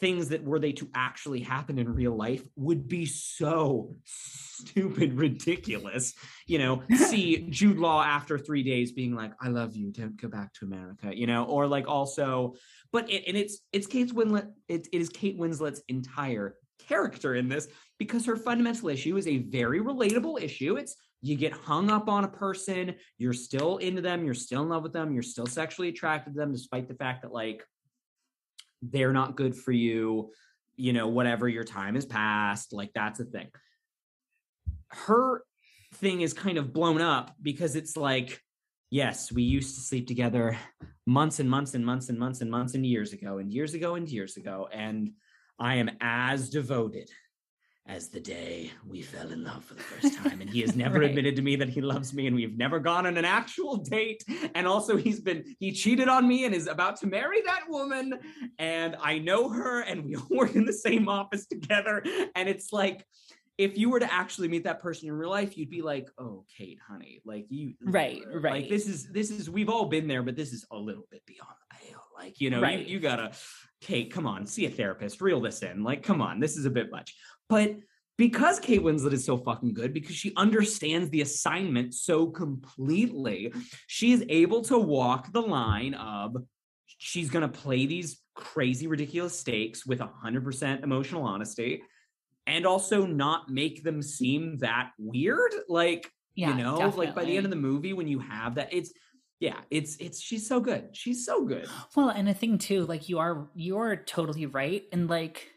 [0.06, 6.14] things that were they to actually happen in real life would be so stupid ridiculous
[6.46, 10.28] you know see jude law after three days being like i love you don't go
[10.28, 12.54] back to america you know or like also
[12.94, 16.56] but it, and it's it's kate winslet it, it is kate winslet's entire
[16.88, 20.76] character in this because her fundamental issue is a very relatable issue.
[20.76, 24.70] It's you get hung up on a person you're still into them you're still in
[24.70, 27.64] love with them you're still sexually attracted to them despite the fact that like
[28.92, 30.32] they're not good for you
[30.78, 33.48] you know whatever your time has passed like that's a thing.
[34.90, 35.44] Her
[35.96, 38.42] thing is kind of blown up because it's like
[38.90, 40.58] yes we used to sleep together
[41.06, 43.96] months and months and months and months and months and years ago and years ago
[43.96, 45.12] and years ago and
[45.60, 47.10] i am as devoted
[47.88, 51.00] as the day we fell in love for the first time and he has never
[51.00, 51.10] Right.
[51.10, 54.24] admitted to me that he loves me and we've never gone on an actual date
[54.56, 58.14] and also he's been he cheated on me and is about to marry that woman
[58.58, 62.04] and i know her and we all work in the same office together
[62.36, 63.06] and it's like
[63.58, 66.44] if you were to actually meet that person in real life you'd be like oh
[66.58, 68.62] kate honey like you Right, right.
[68.64, 71.24] like this is this is we've all been there but this is a little bit
[71.28, 72.80] beyond the pale like you know Right.
[72.80, 73.32] you, you gotta
[73.82, 76.70] kate come on see a therapist reel this in like come on this is a
[76.72, 77.16] bit much
[77.50, 77.76] but
[78.18, 83.54] because Kate Winslet is so fucking good, because she understands the assignment so completely,
[83.88, 86.38] she is able to walk the line of
[86.98, 91.82] she's going to play these crazy, ridiculous stakes with 100% emotional honesty
[92.48, 95.54] and also not make them seem that weird.
[95.68, 98.74] Like, Yeah, you know, like by the end of the movie, when you have that,
[98.74, 98.94] it's,
[99.40, 100.96] yeah, it's, it's, she's so good.
[100.96, 101.68] She's so good.
[101.96, 104.84] Well, and the thing too, like you are you are totally right.
[104.94, 105.50] And like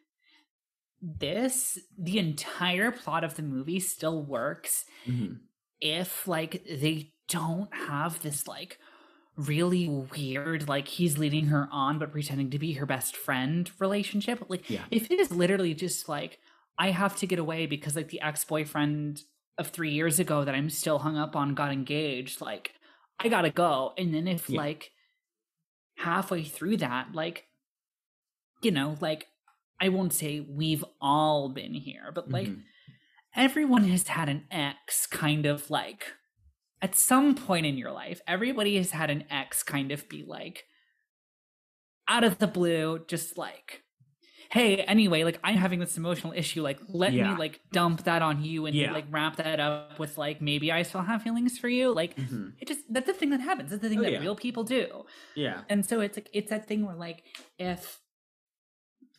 [1.01, 5.41] this, the entire plot of the movie still works Mhm.
[5.81, 8.79] if like they don't have this like
[9.37, 14.43] really weird like he's leading her on but pretending to be her best friend relationship
[14.49, 14.85] like Yeah.
[14.91, 16.41] if it is literally just like
[16.79, 19.23] i have to get away because like the ex-boyfriend
[19.57, 22.73] of three years ago that i'm still hung up on got engaged like
[23.21, 24.59] i gotta go and then if Yeah.
[24.59, 24.91] like
[25.99, 27.47] halfway through that like
[28.63, 29.29] you know like
[29.81, 32.63] i won't say we've all been here but like Mhm.
[33.37, 36.13] everyone has had an ex kind of like
[36.81, 40.65] at some point in your life everybody has had an ex kind of be like
[42.09, 43.83] out of the blue just like
[44.51, 47.33] hey anyway like i'm having this emotional issue like let Yeah.
[47.33, 48.93] me like dump that on you and Yeah.
[48.93, 52.55] like wrap that up with like maybe i still have feelings for you like Mhm.
[52.59, 54.21] it just that's the thing that happens It's the thing Oh, that yeah.
[54.21, 55.05] real people do
[55.35, 55.65] yeah.
[55.69, 57.25] and so it's like it's that thing where like
[57.59, 58.01] if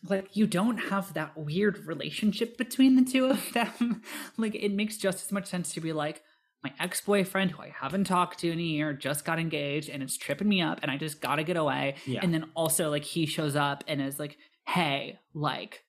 [0.08, 4.02] like you don't have that weird relationship between the two of them
[4.38, 6.22] like it makes just as much sense to be like
[6.64, 10.16] my ex-boyfriend who i haven't talked to in a year just got engaged and it's
[10.16, 12.20] tripping me up and i just gotta get away Yeah.
[12.22, 14.36] and then also like he shows up and is like
[14.68, 15.84] hey like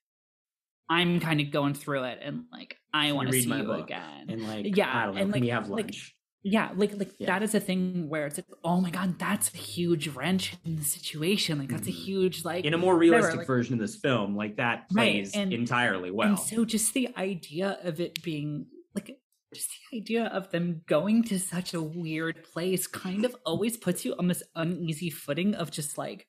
[0.89, 3.85] i'm kind of going through it and like i want to see my you book?
[3.85, 6.15] again And like, Yeah, I don't know, and, like- we have like, lunch?
[6.43, 7.27] Yeah like like Yeah.
[7.27, 10.75] that is a thing where it's like oh my god that's a huge wrench in
[10.75, 12.03] the situation like that's a Mhm.
[12.05, 15.13] huge like In a more whatever, realistic like- version of this film, like that Right,
[15.23, 16.29] plays and- entirely well.
[16.29, 18.65] and so just the idea of it being
[18.95, 19.17] like
[19.53, 24.03] just the idea of them going to such a weird place kind of always puts
[24.05, 26.27] you on this uneasy footing of just like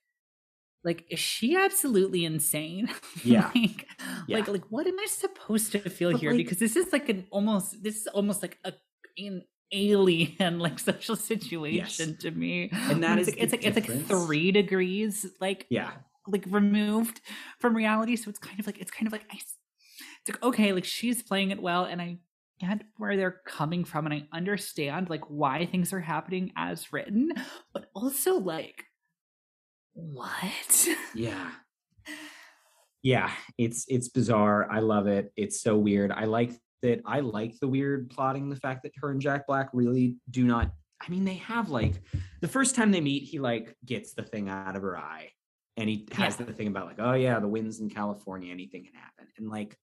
[0.84, 2.90] like is she absolutely insane
[3.24, 3.50] Yeah.
[3.54, 3.86] like
[4.26, 4.38] Yeah.
[4.38, 7.08] like like what am i supposed to feel But, here like- because this is like
[7.08, 8.72] an almost this is almost like a
[9.18, 13.88] an alien like social situation to me And that it's is like it's like it's
[13.88, 15.92] like three degrees like yeah.
[16.26, 17.20] like removed
[17.58, 19.56] from reality so it's kind of like it's kind of like I, it's
[20.28, 22.18] like okay like she's playing it well and i
[22.60, 27.32] get where they're coming from and i understand like why things are happening as written
[27.72, 28.84] but also like
[29.94, 31.50] what Yeah.
[33.04, 34.70] Yeah, it's it's bizarre.
[34.70, 35.32] I love it.
[35.34, 36.12] It's so weird.
[36.12, 36.52] I like
[36.82, 40.44] that I like the weird plotting, the fact that her and Jack Black really do
[40.44, 40.72] not
[41.04, 42.00] I mean, they have like
[42.40, 45.30] the first time they meet, he like gets the thing out of her eye.
[45.76, 46.46] And he has Yeah.
[46.46, 49.26] the thing about like, oh yeah, the winds in California, anything can happen.
[49.36, 49.76] And like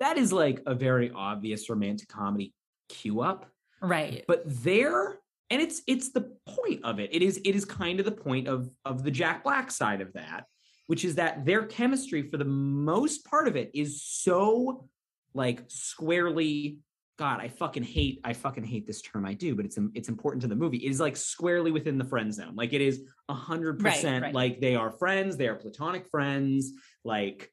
[0.00, 2.54] that is like a very obvious romantic comedy
[2.88, 3.46] cue up
[3.82, 5.18] right but there
[5.50, 8.48] and it's it's the point of it it is it is kind of the point
[8.48, 10.44] of of the jack black side of that
[10.86, 14.88] which is that their chemistry for the most part of it is so
[15.34, 16.78] like squarely
[17.18, 20.40] god i fucking hate i fucking hate this term i do but it's it's important
[20.42, 23.34] to the movie it is like squarely within the friend zone like it is a
[23.34, 24.32] hundred percent.
[24.34, 26.72] like they are friends they are platonic friends
[27.04, 27.50] like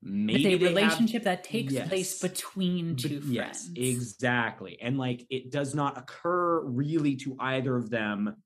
[0.00, 2.20] maybe it's a they have- relationship that takes place Yes.
[2.20, 4.78] between but two yes, exactly.
[4.80, 8.36] And like it does not occur really to either of them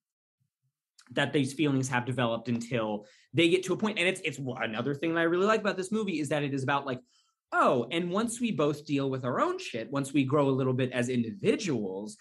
[1.11, 3.05] that these feelings have developed until
[3.35, 3.99] they get to a point.
[3.99, 6.55] And it's it's another thing that I really like about this movie is that it
[6.55, 7.01] is about like,
[7.53, 10.73] oh, and once we both deal with our own shit, once we grow a little
[10.73, 12.17] bit as individuals,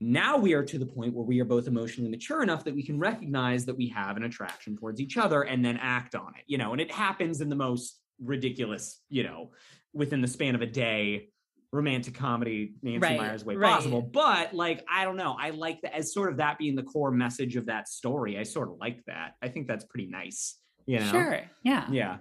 [0.00, 2.82] now we are to the point where we are both emotionally mature enough that we
[2.82, 6.44] can recognize that we have an attraction towards each other and then act on it,
[6.46, 9.50] you know, and it happens in the most ridiculous, you know,
[9.92, 11.28] within the span of a day
[11.72, 13.74] romantic comedy Nancy Right, Meyers way right.
[13.74, 14.02] possible.
[14.02, 15.36] But like, I don't know.
[15.38, 18.38] I like that as sort of that being the core message of that story.
[18.38, 19.34] I sort of like that.
[19.42, 20.56] I think that's pretty nice.
[20.86, 21.10] You know?
[21.10, 22.16] sure yeah Yeah.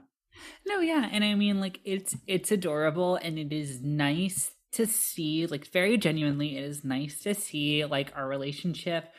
[0.65, 5.47] No, yeah, and I mean like it's it's adorable and it is nice to see
[5.47, 9.11] like very genuinely it is nice to see like our relationship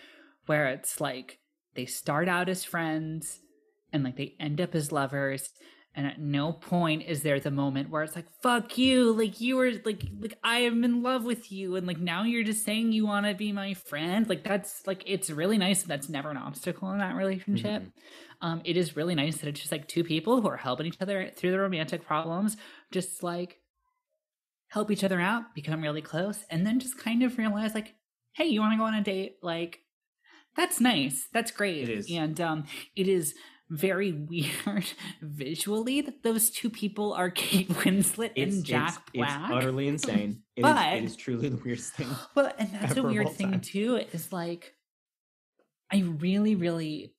[0.47, 1.39] where it's like
[1.75, 3.41] they start out as friends
[3.93, 5.51] and like they end up as lovers
[5.95, 9.57] and at no point is there the moment where it's like fuck you like you
[9.57, 12.93] were like like I am in love with you and like now you're just saying
[12.93, 16.37] you want to be my friend like that's like it's really nice that's never an
[16.37, 17.91] obstacle in that relationship Mhm.
[18.41, 21.01] um, it is really nice that it's just like two people who are helping each
[21.01, 22.57] other through the romantic problems,
[22.93, 23.57] just like
[24.69, 27.95] help each other out, become really close, and then just kind of realize like,
[28.35, 29.37] hey, you want to go on a date?
[29.43, 29.81] Like,
[30.57, 31.29] that's nice.
[31.33, 31.89] That's great.
[31.89, 32.11] It is.
[32.11, 32.65] and um,
[32.97, 33.35] it is
[33.71, 34.85] very weird
[35.23, 39.41] visually that those two people are Kate Winslet It's, and Jack it's, Black.
[39.45, 40.43] it's utterly insane.
[40.57, 40.63] It is.
[40.63, 42.09] But- it is truly the weirdest thing.
[42.35, 43.61] Well, and that's a weird thing time.
[43.61, 44.75] too, is like
[45.93, 47.15] I really, really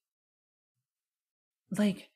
[1.77, 2.09] like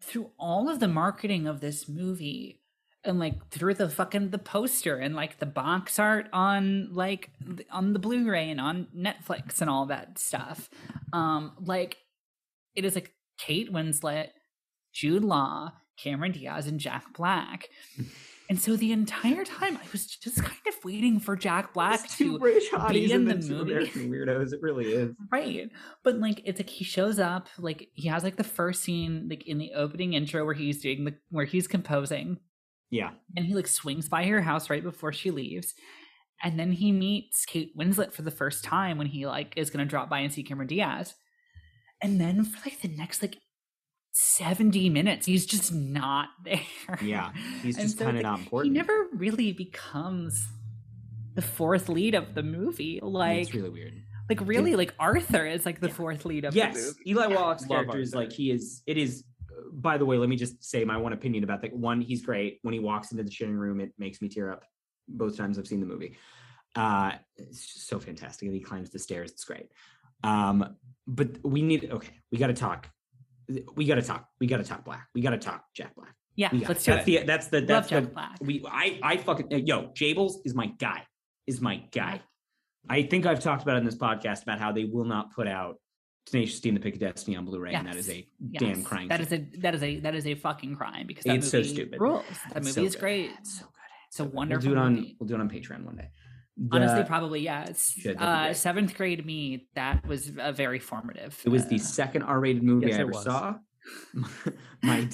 [0.00, 2.60] through all of the marketing of this movie
[3.04, 7.30] and like through the fucking the poster and like the box art on like
[7.70, 10.68] on the Blu-ray and on Netflix and all that stuff.
[11.12, 11.98] Um like
[12.74, 14.28] it is like Kate Winslet,
[14.92, 17.68] Jude Law, Cameron Diaz, and Jack Black.
[18.50, 22.38] And so the entire time I was just kind of waiting for Jack Black to
[22.38, 23.72] British hotties in the movie.
[23.72, 24.52] American weirdos.
[24.52, 25.14] It really is.
[25.32, 25.70] right.
[26.02, 29.46] But like it's like he shows up, like he has like the first scene like
[29.48, 32.36] in the opening intro where he's doing the where he's composing
[32.90, 33.12] Yeah.
[33.34, 35.72] and he like swings by her house right before she leaves.
[36.42, 39.86] And then he meets Kate Winslet for the first time when he like is gonna
[39.86, 41.14] drop by and see Cameron Diaz.
[42.04, 43.38] And then for like the next like
[44.12, 46.60] 70 minutes, he's just not there.
[47.02, 47.32] Yeah.
[47.62, 50.46] He's just so, kind of like, not He never really becomes
[51.34, 53.00] the fourth lead of the movie.
[53.02, 53.94] Like it's really weird.
[54.28, 55.94] like really like Arthur is like the Yeah.
[55.94, 56.72] fourth lead of the movie.
[56.78, 57.10] Yes, movie.
[57.10, 58.82] Eli Wallach's Love character is like he is.
[58.86, 59.24] It is.
[59.72, 61.74] By the way, let me just say my one opinion about that.
[61.74, 62.58] One, he's great.
[62.62, 64.62] When he walks into the shitting room, it makes me tear up.
[65.08, 66.16] Both times I've seen the movie,
[66.76, 68.46] uh, it's just so fantastic.
[68.46, 69.32] And he climbs the stairs.
[69.32, 69.66] It's great.
[70.22, 71.90] Um, but we need.
[71.90, 72.88] Okay, we got to talk.
[73.76, 74.26] We got to talk.
[74.40, 75.06] We got to talk Black.
[75.14, 76.14] We got to talk Jack Black.
[76.36, 77.04] Yeah, let's do that's it.
[77.04, 77.60] The, that's the.
[77.60, 78.00] Love the.
[78.00, 78.36] Jack Black.
[78.40, 78.64] We.
[78.66, 78.98] I.
[79.02, 79.66] I fucking.
[79.66, 81.02] Yo, Jables is my guy.
[81.46, 82.22] Is my guy.
[82.88, 85.76] I think I've talked about in this podcast about how they will not put out
[86.26, 88.60] Tenacious D and the Pick of Destiny on Blu-ray, and that is a Yes.
[88.60, 89.08] damn crying.
[89.08, 89.50] That is shame.
[89.54, 92.00] a that is a that is a fucking crime because that It's so stupid.
[92.00, 92.24] rules.
[92.48, 93.00] That It's movie so is good.
[93.00, 93.30] great.
[93.38, 93.70] It's so good.
[94.08, 94.94] It's a wonderful We'll do it on.
[94.94, 95.16] movie.
[95.20, 96.08] We'll do it on Patreon one day.
[96.70, 97.92] Honestly, probably yes.
[97.98, 101.40] Should, Uh, seventh grade me, that was a very formative.
[101.44, 103.24] It was uh, the second R-rated movie Yes, I ever was.
[103.24, 103.54] saw.
[104.82, 105.08] my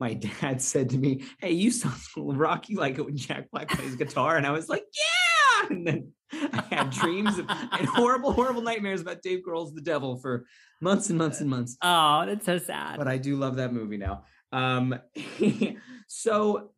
[0.00, 3.94] my dad said to me, "Hey, you saw Rocky like it when Jack Black plays
[3.94, 8.62] guitar," and I was like, "Yeah!" And then I had dreams of, and horrible, horrible
[8.62, 10.44] nightmares about Dave Grohl's The Devil for
[10.80, 11.76] months and months and months.
[11.82, 12.98] Oh, that's so sad.
[12.98, 14.24] But I do love that movie now.
[14.52, 14.98] Um,
[16.08, 16.70] so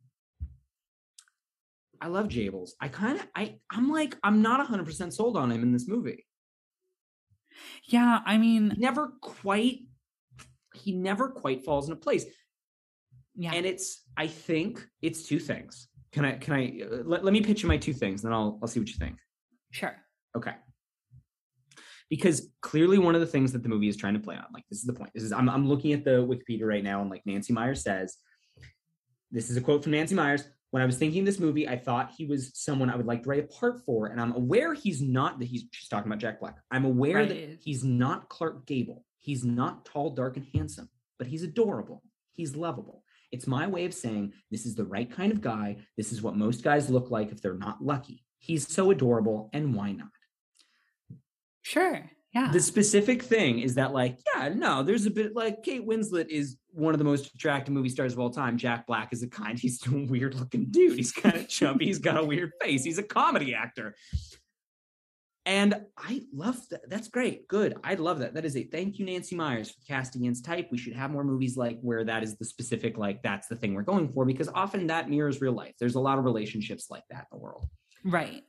[2.00, 2.70] I love Jables.
[2.80, 5.88] I kind of, I, I'm like, I'm not 100 percent sold on him in this
[5.88, 6.24] movie.
[7.84, 9.80] yeah, I mean, Never quite.
[10.74, 12.24] He never quite falls into place.
[13.34, 13.52] yeah.
[13.54, 17.40] and it's i think it's two things can i can i uh, let, let me
[17.40, 19.16] pitch you my two things then i'll i'll see what you think
[19.70, 19.94] sure.
[20.36, 20.54] okay
[22.10, 24.64] because clearly one of the things that the movie is trying to play on like
[24.70, 27.10] this is the point this is i'm, I'm looking at the wikipedia right now and
[27.10, 28.16] like nancy meyers says
[29.30, 32.12] this is a quote from nancy meyers when i was thinking this movie i thought
[32.16, 35.00] he was someone i would like to write a part for and i'm aware he's
[35.00, 39.04] not that he's she's talking about jack black i'm aware that he's not clark gable
[39.18, 40.88] he's not tall dark and handsome
[41.18, 42.02] but he's adorable
[42.32, 45.76] he's lovable it's my way of saying this is the right kind of guy.
[45.96, 48.24] This is what most guys look like if they're not lucky.
[48.38, 50.08] He's so adorable, and why not?
[51.62, 52.10] Sure.
[52.34, 52.50] Yeah.
[52.52, 56.58] The specific thing is that, like, yeah, no, there's a bit like Kate Winslet is
[56.70, 58.58] one of the most attractive movie stars of all time.
[58.58, 60.96] Jack Black is a kind, he's a weird looking dude.
[60.96, 61.86] He's kind of chubby.
[61.86, 62.84] He's got a weird face.
[62.84, 63.94] He's a comedy actor.
[65.46, 66.90] And I love that.
[66.90, 67.48] That's great.
[67.48, 67.74] Good.
[67.82, 68.34] I love that.
[68.34, 70.68] That is a thank you, Nancy Meyers, for casting against type.
[70.70, 73.72] We should have more movies like where that is the specific, like that's the thing
[73.72, 75.72] we're going for, because often that mirrors real life.
[75.80, 77.66] There's a lot of relationships like that in the world.
[78.04, 78.42] right.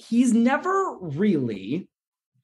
[0.00, 1.88] He's never really,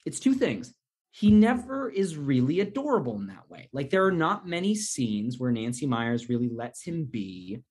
[0.04, 0.74] it's two things.
[1.10, 3.70] He never is really adorable in that way.
[3.72, 7.62] Like there are not many scenes where Nancy Meyers really lets him be.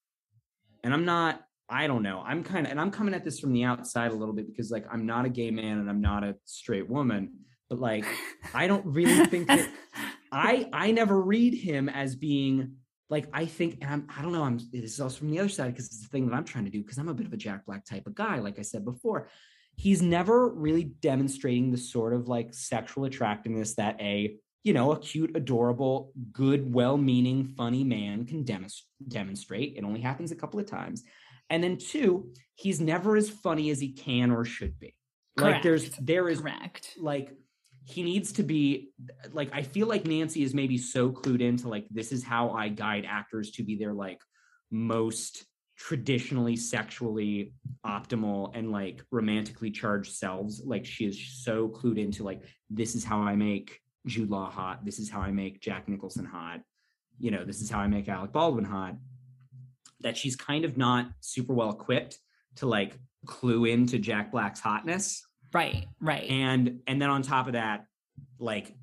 [0.84, 2.24] And I'm not, I don't know.
[2.26, 4.72] I'm kind of, and I'm coming at this from the outside a little bit because
[4.72, 7.34] like I'm not a gay man and I'm not a straight woman,
[7.70, 8.06] but like
[8.54, 9.70] I don't really think that
[10.32, 12.78] I I never read him as being
[13.10, 15.50] like I think and I'm I don't know I'm this is also from the other
[15.50, 17.34] side because it's the thing that I'm trying to do because I'm a bit of
[17.34, 19.30] a Jack Black type of guy like I said before
[19.76, 25.00] he's never really demonstrating the sort of like sexual attractiveness that a you know a
[25.00, 29.76] cute adorable good well-meaning funny man can demonst- demonstrate.
[29.78, 31.04] It only happens a couple of times.
[31.50, 34.96] And then two he's never as funny as he can or should be.
[35.38, 36.94] Like there's there is Correct.
[36.98, 37.32] like
[37.84, 38.90] he needs to be
[39.32, 42.68] like i feel like nancy is maybe so clued into like this is how i
[42.68, 44.20] guide actors to be their like
[44.72, 45.46] most
[45.78, 47.54] traditionally sexually
[47.86, 50.62] optimal and like romantically charged selves.
[50.66, 54.86] Like she is so clued into like this is how i make jude law hot.
[54.86, 56.62] This is how i make jack nicholson hot.
[57.20, 58.96] You know this is how i make alec baldwin hot.
[60.02, 62.20] That she's kind of not super well equipped
[62.58, 65.26] to like clue into jack black's hotness.
[65.54, 65.88] Right.
[66.02, 66.30] Right.
[66.30, 67.86] and and then on top of that
[68.40, 68.76] like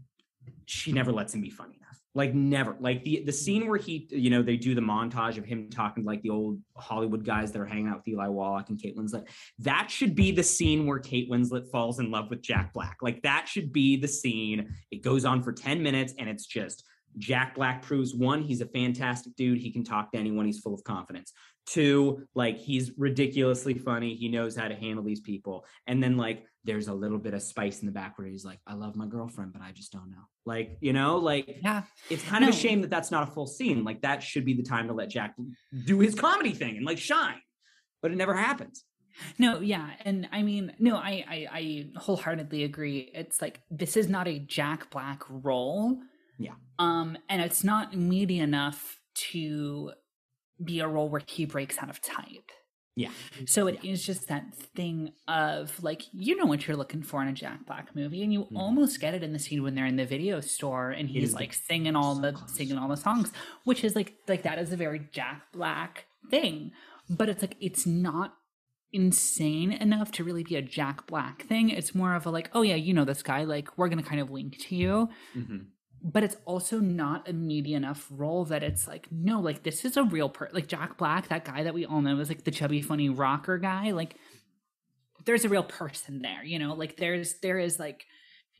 [0.66, 1.78] she never lets him be funny
[2.14, 2.76] like never.
[2.78, 3.36] Like the the hmm.
[3.36, 6.30] scene where he you know they do the montage of him talking to like the
[6.30, 10.14] old hollywood guys that are hanging out with eli wallach and kate winslet that should
[10.14, 12.98] be the scene where kate winslet falls in love with jack black.
[13.00, 14.74] Like that should be the scene.
[14.90, 16.84] It goes on for 10 minutes and it's just
[17.18, 19.58] jack black proves one he's a fantastic dude.
[19.58, 20.46] He can talk to anyone.
[20.46, 21.32] He's full of confidence.
[21.66, 24.14] Two like he's ridiculously funny.
[24.14, 25.64] He knows how to handle these people.
[25.86, 28.58] And then like there's a little bit of spice in the back where he's like
[28.66, 31.82] i love my girlfriend but i just don't know like you know like yeah.
[32.10, 34.54] it's kind of a shame that that's not a full scene like that should be
[34.54, 35.34] the time to let jack
[35.86, 37.40] do his comedy thing and like shine
[38.00, 38.84] but it never happens
[39.38, 43.10] No, yeah, and I mean, no, I, I, I wholeheartedly agree.
[43.14, 45.98] It's like this is not a Jack Black role.
[46.38, 46.54] Yeah.
[46.78, 48.98] Um, and it's not meaty enough
[49.32, 49.92] to
[50.62, 52.50] be a role where he breaks out of type.
[52.94, 53.10] Yeah
[53.46, 57.28] So it is just that thing of like you know what you're looking for in
[57.28, 58.56] a Jack Black movie, and you Mhm.
[58.56, 61.52] almost get it in the scene when they're in the video store and he's like
[61.52, 62.54] singing all the songs.
[62.56, 63.32] singing all the songs,
[63.64, 66.72] which is like like that is a very Jack Black thing,
[67.08, 68.34] but it's like it's not
[68.92, 71.70] insane enough to really be a Jack Black thing.
[71.70, 74.20] It's more of a like, oh yeah, you know this guy, like we're gonna kind
[74.20, 75.66] of link to you Mhm.
[76.04, 79.96] But it's also not a meaty enough role that it's like no like this is
[79.96, 82.50] a real person like jack black that guy that we all know is like the
[82.50, 84.16] chubby funny rocker guy like
[85.24, 86.74] there's a real person there you know?
[86.74, 88.04] Like there's there is like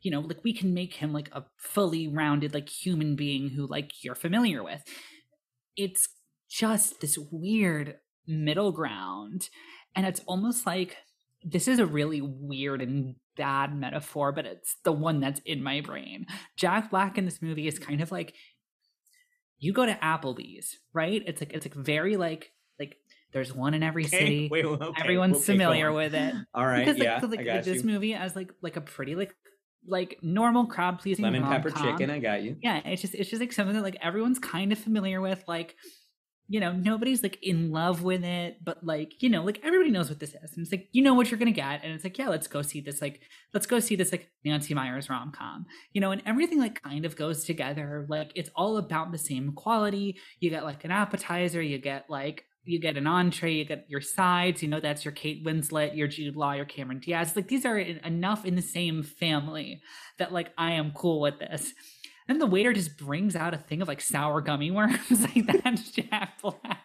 [0.03, 3.67] you know like we can make him like a fully rounded like human being who
[3.67, 4.83] like you're familiar with.
[5.77, 6.09] It's
[6.49, 7.97] just this weird
[8.27, 9.49] middle ground
[9.97, 10.97] and it's almost like
[11.43, 15.81] this is a really weird and bad metaphor but it's the one that's in my
[15.81, 16.27] brain
[16.57, 18.35] Jack Black in this movie is kind of like
[19.59, 21.23] you go to Applebee's, right?
[21.25, 22.51] It's like it's like very like
[22.81, 22.97] like
[23.33, 24.49] There's one in every Okay, city.
[24.51, 26.35] wait, okay, Everyone's okay, familiar with it.
[26.55, 27.89] All right, because like, yeah, like, I got this you.
[27.91, 29.35] movie as like like a pretty like
[29.87, 31.93] like normal crowd pleasing Lemon pepper rom-com.
[31.99, 32.57] chicken, I got you.
[32.63, 35.77] yeah it's just it's just like something that like everyone's kind of familiar with like
[36.49, 40.09] you know nobody's like in love with it but like you know like everybody knows
[40.09, 42.19] what this is and it's like you know what you're gonna get and it's like
[42.19, 43.21] yeah let's go see this like
[43.55, 47.17] let's go see this like nancy meyers rom-com you know and everything like kind of
[47.17, 51.79] goes together like it's all about the same quality you get like an appetizer you
[51.79, 55.45] get like you get an entree, you get your sides, you know, that's your Kate
[55.45, 57.35] Winslet, your Jude Law, your Cameron Diaz.
[57.35, 59.83] Like these are en- enough in the same family
[60.19, 61.73] that like I am cool with this.
[62.29, 65.91] And the waiter just brings out a thing of like sour gummy worms, like that's
[65.91, 66.81] Jack Black.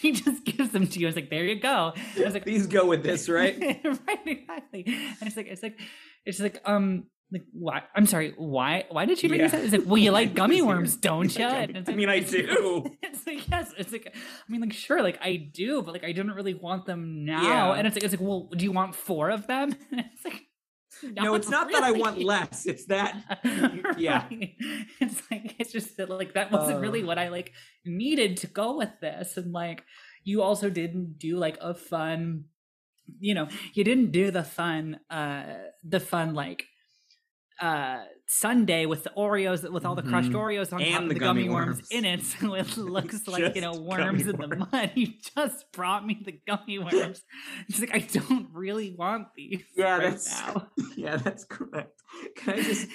[0.00, 1.06] He just gives them to you.
[1.06, 1.92] It's like, there you go.
[2.18, 3.58] I was like, Please go with this, right?
[3.84, 4.84] right, exactly.
[4.86, 5.78] And it's like, it's like,
[6.26, 7.82] it's like, um, like why?
[7.94, 8.34] I'm sorry.
[8.36, 8.84] Why?
[8.90, 9.58] Why did you bring this Yeah.
[9.60, 9.64] out?
[9.64, 11.46] It's like, well, you like gummy worms, don't you?
[11.46, 12.90] like I mean, I do.
[13.02, 13.72] It's like yes.
[13.78, 16.84] It's like I mean, like sure, like I do, but like I didn't really want
[16.84, 17.42] them now.
[17.42, 17.72] Yeah.
[17.78, 19.74] And it's like it's like, well, do you want four of them?
[19.92, 20.42] And it's like.
[21.02, 22.66] No, it's not that I want less.
[22.66, 23.16] It's that
[23.98, 24.24] yeah.
[24.30, 24.56] Right.
[25.00, 27.06] It's like it's just that like that wasn't really Uh.
[27.06, 27.52] what I like
[27.84, 29.36] needed to go with this.
[29.36, 29.84] And like
[30.24, 32.44] you also didn't do like a fun
[33.18, 35.44] you know, you didn't do the fun uh
[35.84, 36.64] the fun like
[37.60, 40.36] uh sundae with the Oreos with all the crushed Mhm.
[40.36, 41.76] Oreos on top And of the the gummy, gummy worms.
[41.76, 41.88] worms.
[41.90, 42.22] in it.
[42.40, 44.92] So it looks like, you know, worms gummy in the mud.
[44.94, 47.22] You just brought me the gummy worms.
[47.68, 49.62] It's like I don't really want these.
[49.76, 50.68] Yeah, right that's now.
[50.96, 51.92] yeah, that's correct.
[52.36, 52.88] Can I just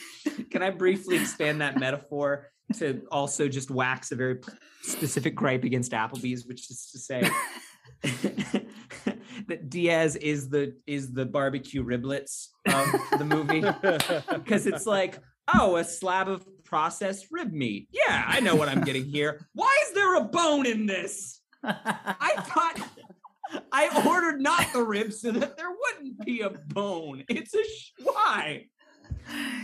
[0.52, 2.48] can I briefly expand that metaphor
[2.78, 4.40] to also just wax a very
[4.82, 7.30] specific gripe against Applebee's, which is to say
[9.48, 12.88] that Diaz is the is the barbecue riblets of
[13.18, 13.62] the movie
[14.34, 15.20] because it's like
[15.54, 17.88] oh a slab of processed rib meat.
[17.92, 19.48] Yeah, I know what I'm getting here.
[19.54, 21.42] Why is there a bone in this?
[21.64, 22.80] I thought
[23.72, 27.24] I ordered not the ribs so that there wouldn't be a bone.
[27.30, 28.66] It's a sh- why?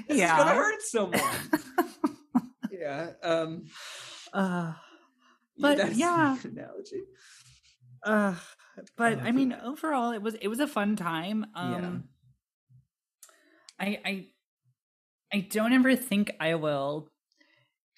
[0.08, 1.22] This is gonna hurt someone.
[2.72, 3.12] yeah.
[3.24, 3.66] Um.
[4.34, 4.74] Uh,
[5.60, 6.38] But, that's a yeah.
[6.42, 7.04] good Analogy.
[8.04, 8.34] uh,
[8.98, 9.62] but Oh, I mean, God.
[9.64, 11.46] overall, it was it was a fun time.
[11.54, 11.72] Um,
[13.80, 13.86] Yeah.
[13.86, 14.28] I I
[15.34, 17.10] I don't ever think I will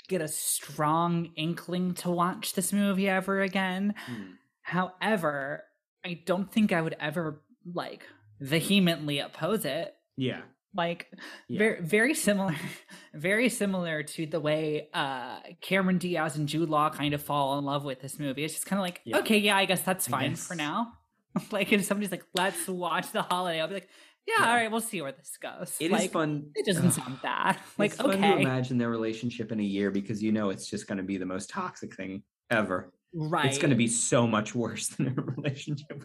[0.07, 3.93] get a strong inkling to watch this movie ever again.
[4.05, 4.23] Hmm.
[4.61, 5.63] However,
[6.05, 7.41] I don't think I would ever
[7.73, 8.03] like
[8.39, 9.93] vehemently oppose it.
[10.17, 10.41] Yeah.
[10.75, 11.07] Like
[11.47, 11.57] Yeah.
[11.59, 12.55] very very similar
[13.13, 17.65] very similar to the way uh Cameron Diaz and Jude Law kind of fall in
[17.65, 18.43] love with this movie.
[18.43, 19.19] It's just kind of like, Yeah.
[19.19, 20.93] okay, yeah, I guess that's fine for now.
[21.51, 23.89] like if somebody's like, let's watch the holiday, I'll be like,
[24.27, 24.49] yeah, Yeah.
[24.49, 25.75] all right, we'll see where this goes.
[25.79, 26.51] It is like, fun.
[26.55, 27.57] It doesn't sound bad.
[27.77, 30.67] Like, it's fun to okay, imagine their relationship in a year because you know it's
[30.69, 32.91] just going to be the most toxic thing ever.
[33.13, 33.45] right.
[33.45, 36.03] It's going to be so much worse than a relationship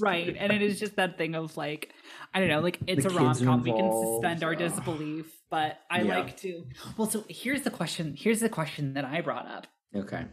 [0.00, 1.92] right and it is just that thing of like
[2.34, 5.78] i don't know like it's The a are rom-com we can suspend our disbelief but
[5.90, 6.16] i Yeah.
[6.18, 6.64] like to
[6.96, 10.24] well so here's the question here's the question that i brought up Okay.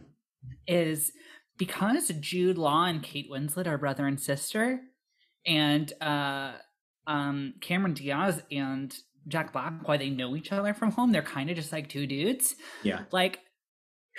[0.66, 1.12] is
[1.56, 4.80] because jude law and kate winslet are brother and sister
[5.46, 6.52] and uh
[7.06, 8.96] um cameron diaz and
[9.28, 12.06] jack black why they know each other from home they're kind of just like two
[12.06, 13.04] dudes Yeah.
[13.10, 13.40] like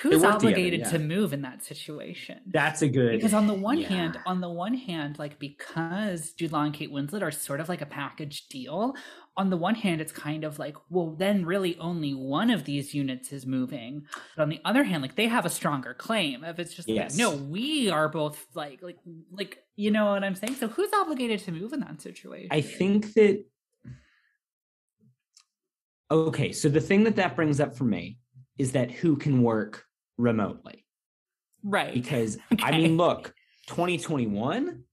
[0.02, 0.90] who's work together, obligated yeah.
[0.90, 3.14] to move in that situation That's a good.
[3.18, 3.88] because on the one yeah.
[3.88, 7.70] hand on the one hand like because jude law and kate winslet are sort of
[7.70, 8.94] like a package deal
[9.38, 12.94] on the one hand it's kind of like well then really only one of these
[12.94, 14.06] units is moving
[14.36, 17.12] but on the other hand like they have a stronger claim if it's just Yes.
[17.12, 18.98] like no we are both like like
[19.32, 22.62] like you know what i'm saying so who's obligated to move in that situation I
[22.62, 23.44] think that.
[26.12, 28.20] Okay, so the thing that that brings up for me
[28.60, 29.86] is that who can work
[30.18, 30.86] remotely?
[31.64, 33.34] right Because I mean, look,
[33.68, 34.84] 2021,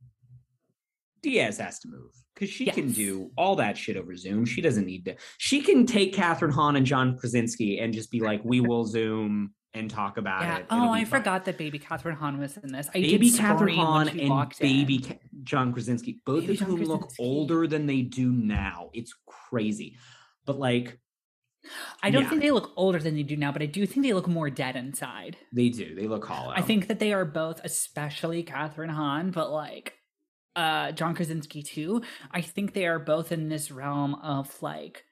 [1.23, 2.11] Diaz has to move
[2.43, 4.45] because she can do all that shit over Zoom.
[4.45, 5.15] She doesn't need to.
[5.39, 9.53] She can take Kathryn Hahn and John Krasinski and just be like, "We will Zoom
[9.75, 12.59] and talk about yeah it." It'll oh i fine." forgot that baby kathryn hahn was
[12.59, 14.99] in this i Baby Kathryn Hahn and baby.
[14.99, 18.91] Ca- John Krasinski, both Baby of John whom look older than they do now.
[18.93, 19.97] It's crazy,
[20.45, 20.99] but like
[22.03, 22.29] I don't Yeah.
[22.29, 24.51] think they look older than they do now, but I do think they look more
[24.51, 25.37] dead inside.
[25.53, 25.95] they do.
[25.95, 26.53] They look hollow.
[26.55, 29.95] I think that they are both, especially Kathryn Hahn, but like
[30.57, 32.03] uh John Krasinski too.
[32.31, 35.05] I think they are both in this realm of like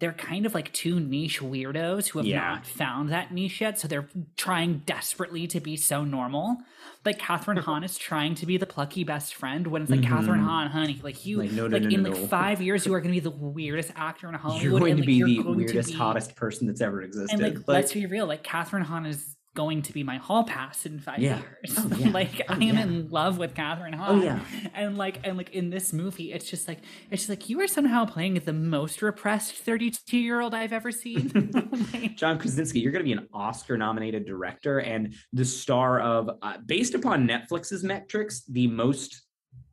[0.00, 2.40] they're kind of like two niche weirdos who have Yeah.
[2.40, 6.58] not found that niche yet, so they're trying desperately to be so normal.
[7.04, 10.40] Like Kathryn Hahn is trying to be the plucky best friend when it's like Kathryn
[10.40, 10.44] Mhm.
[10.44, 13.00] Hahn, honey, like you Like, no, no, like no, in like five years you are
[13.00, 14.62] gonna be the weirdest actor in Hollywood.
[14.64, 17.32] you're going and, to be the weirdest, be- hottest person that's ever existed.
[17.32, 20.44] and like, Like, let's be real, like Kathryn Hahn is going to be my hall
[20.44, 21.38] pass in five Yeah.
[21.38, 21.78] years.
[21.78, 22.08] Oh, yeah.
[22.10, 22.82] like Oh, I am yeah.
[22.82, 24.20] in love with Kathryn Hahn.
[24.20, 24.40] Oh, yeah.
[24.74, 26.78] And like and like in this movie, it's just like
[27.10, 30.90] it's just like you are somehow playing the most repressed 32 year old I've ever
[30.92, 31.30] seen.
[31.92, 36.30] Like, John Krasinski, you're going to be an Oscar nominated director and the star of,
[36.42, 39.22] uh, based upon Netflix's metrics, the most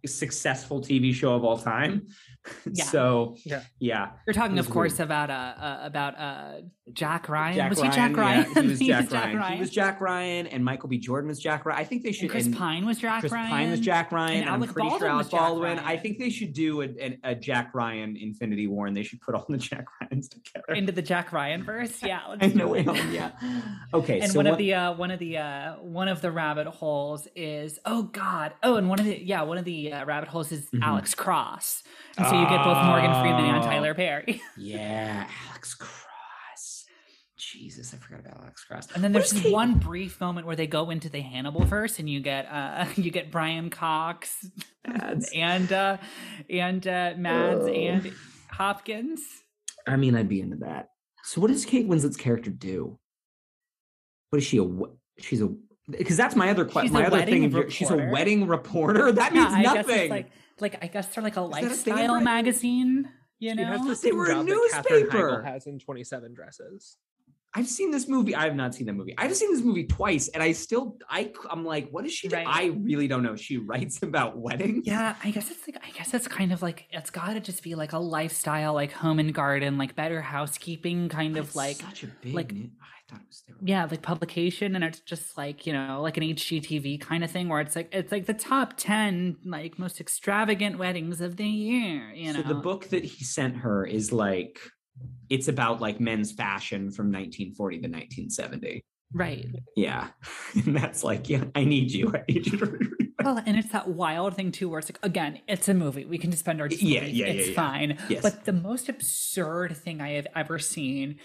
[0.06, 2.08] successful TV show of all time.
[2.72, 2.84] Yeah.
[2.86, 3.62] so, Yeah.
[3.80, 4.10] yeah.
[4.26, 5.08] You're talking, of course, weird.
[5.08, 6.52] about uh, uh about uh
[6.94, 7.56] Jack Ryan.
[7.56, 8.46] Jack was Ryan, he Jack yeah, Ryan?
[8.54, 9.54] he was Jack, Ryan.
[9.54, 10.98] He was Jack Ryan, and Michael B.
[10.98, 11.80] Jordan was Jack Ryan.
[11.80, 12.24] I think they should.
[12.24, 13.50] And Chris and Pine was Jack Chris Ryan.
[13.50, 14.32] Pine was Jack Ryan.
[14.42, 15.80] and And, I'm pretty sure Baldwin Alec Baldwin.
[15.80, 19.22] I think they should do a, a, a Jack Ryan Infinity War, and they should
[19.22, 20.74] put all the Jack Ryans together.
[20.74, 22.02] into the Jack Ryan verse.
[22.04, 22.98] Yeah, let's no way home.
[23.12, 23.32] Yeah.
[23.94, 24.20] Okay.
[24.22, 26.68] and so one what- of the uh, one of the uh, one of the rabbit
[26.68, 30.28] holes is oh god oh and one of the yeah one of the uh, rabbit
[30.30, 30.82] holes is Mhm.
[30.84, 31.84] Alex Cross
[32.18, 33.68] and so you get both Morgan Freeman and Oh.
[33.68, 36.86] Tyler Perry Yeah, Alex Cross.
[37.38, 38.88] Jesus, I forgot about Alex Cross.
[38.96, 42.20] and then there's one brief moment where they go into the Hannibal verse and you
[42.22, 44.46] get uh you get Brian Cox
[44.88, 45.30] Mads.
[45.36, 45.98] and uh
[46.50, 47.68] and uh Mads Oh.
[47.68, 48.14] and
[48.52, 49.22] Hopkins
[49.88, 50.90] I mean, I'd be into that.
[51.24, 53.00] So, what does Kate Winslet's character do?
[54.30, 54.60] What is she?
[54.60, 54.68] A
[55.18, 55.50] she's a
[55.90, 56.94] because that's my other question.
[56.94, 57.70] My other thing.
[57.70, 59.12] She's a wedding reporter.
[59.12, 60.10] That Yeah, means guess nothing.
[60.12, 60.32] like
[60.62, 63.10] like I guess they're like a that a lifestyle magazine
[63.40, 65.42] you know has the They were a job that Katherine newspaper.
[65.42, 66.98] Has in 27 dresses.
[67.54, 68.34] I've seen this movie.
[68.34, 69.14] I have not seen that movie.
[69.18, 72.30] I've seen this movie twice, and I still, I, I'm like, what is she?
[72.30, 72.36] do?
[72.38, 72.48] Right.
[72.48, 73.36] I really don't know.
[73.36, 74.88] She writes about weddings.
[74.88, 77.62] Yeah, I guess it's like I guess it's kind of like it's got to just
[77.64, 82.04] be like a lifestyle, like home and garden, like better housekeeping, kind of like such
[82.04, 82.34] a big.
[82.34, 83.44] like- ni- I thought it was.
[83.46, 87.22] They were yeah, like publication, and it's just like you know, like an HGTV kind
[87.22, 91.36] of thing, where it's like it's like the top ten like most extravagant weddings of
[91.36, 92.12] the year.
[92.14, 94.62] You know, So the book that he sent her is like,
[95.30, 98.82] it's about like men's fashion from 1940 to 1970.
[99.14, 99.48] right?
[99.76, 100.10] Yeah,
[100.66, 102.12] and that's like, yeah, I need you.
[102.16, 102.80] I need you to
[103.24, 106.06] Well, and it's that wild thing too, where it's like again, it's a movie.
[106.06, 107.56] We can just spend our Yeah, yeah, yeah, it's yeah.
[107.56, 107.98] fine.
[108.10, 108.22] Yes.
[108.22, 111.20] But the most absurd thing I have ever seen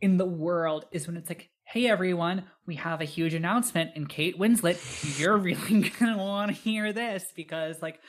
[0.00, 4.08] in the world is when it's like, "Hey everyone, we have a huge announcement," and
[4.08, 8.00] Kate Winslet, you're really gonna want to hear this because like,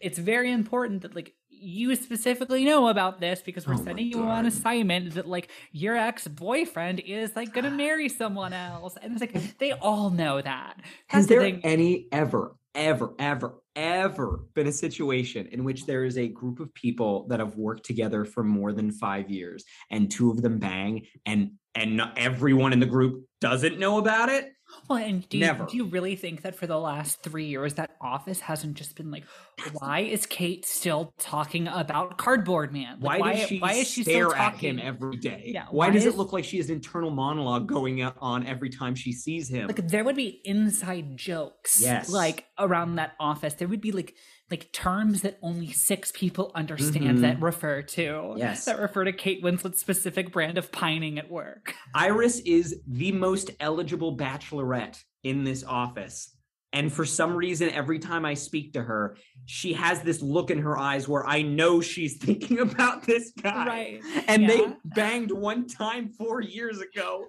[0.00, 4.22] it's very important that like you specifically know about this because we're Oh sending you
[4.22, 9.58] on assignment that like your ex-boyfriend is like gonna marry someone else and it's like
[9.58, 11.60] they all know that Has the there thing.
[11.64, 16.72] any ever, ever, ever, ever been a situation in which there is a group of
[16.74, 21.06] people that have worked together for more than five years and two of them bang
[21.26, 24.52] and and everyone in the group doesn't know about it?
[24.88, 27.90] Well, and do you, do you really think that for the last three years, that
[28.00, 29.24] office hasn't just been like,
[29.72, 32.96] why is Kate still talking about Cardboard Man?
[33.00, 35.50] Why, Like, does she why is she stare still at him every day?
[35.54, 38.46] Yeah, Why, why does is- it look like she has an internal monologue going on
[38.46, 39.66] every time she sees him?
[39.66, 42.10] Like there would be inside jokes, Yes.
[42.10, 43.54] like around that office.
[43.54, 44.14] There would be like
[44.50, 48.38] like terms that only six people understand that refer to, Mm-hmm.
[48.38, 48.64] Yes.
[48.64, 51.74] that refer to Kate Winslet's specific brand of pining at work.
[51.94, 56.34] Iris is the most eligible bachelorette in this office.
[56.72, 59.16] And for some reason, every time I speak to her,
[59.46, 63.66] she has this look in her eyes where I know she's thinking about this guy.
[63.66, 64.00] Right.
[64.28, 67.26] And they banged one time four years ago.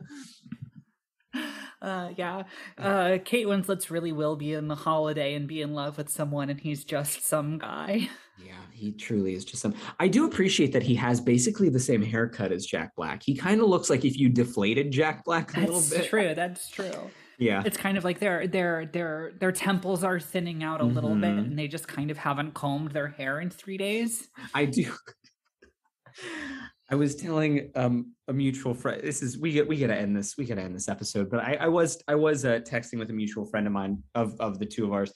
[1.82, 2.44] Uh, yeah.
[2.78, 6.50] Uh, Kate Winslet's really will be in the holiday and be in love with someone,
[6.50, 8.10] and he's just some guy.
[8.38, 9.74] Yeah, he truly is just some.
[10.00, 13.22] I do appreciate that he has basically the same haircut as Jack Black.
[13.24, 16.10] He kind of looks like if you deflated Jack Black a little That's bit.
[16.10, 16.34] true.
[16.36, 17.10] That's true.
[17.38, 17.64] Yeah.
[17.66, 21.32] It's kind of like their their their their temples are thinning out a little bit,
[21.32, 21.40] Mhm.
[21.40, 24.30] and they just kind of haven't combed their hair in three days.
[24.54, 24.94] I do.
[26.92, 29.02] I was telling um, a mutual friend.
[29.04, 30.36] This is we get we gotta end this.
[30.38, 31.30] We gotta end this episode.
[31.30, 34.40] But I, I was I was uh, texting with a mutual friend of mine of
[34.40, 35.14] of the two of ours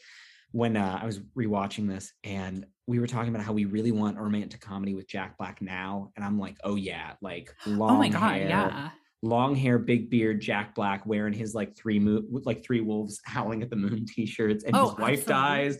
[0.51, 4.19] when uh, I was rewatching this, and we were talking about how we really want
[4.19, 6.11] a romantic comedy with Jack Black now.
[6.15, 8.89] And I'm like, oh yeah, like long oh my god, hair, yeah.
[9.23, 13.63] long hair, big beard, Jack Black wearing his like three mo- like three wolves howling
[13.63, 15.33] at the moon t-shirts, and Oh, his wife absolutely.
[15.33, 15.77] dies.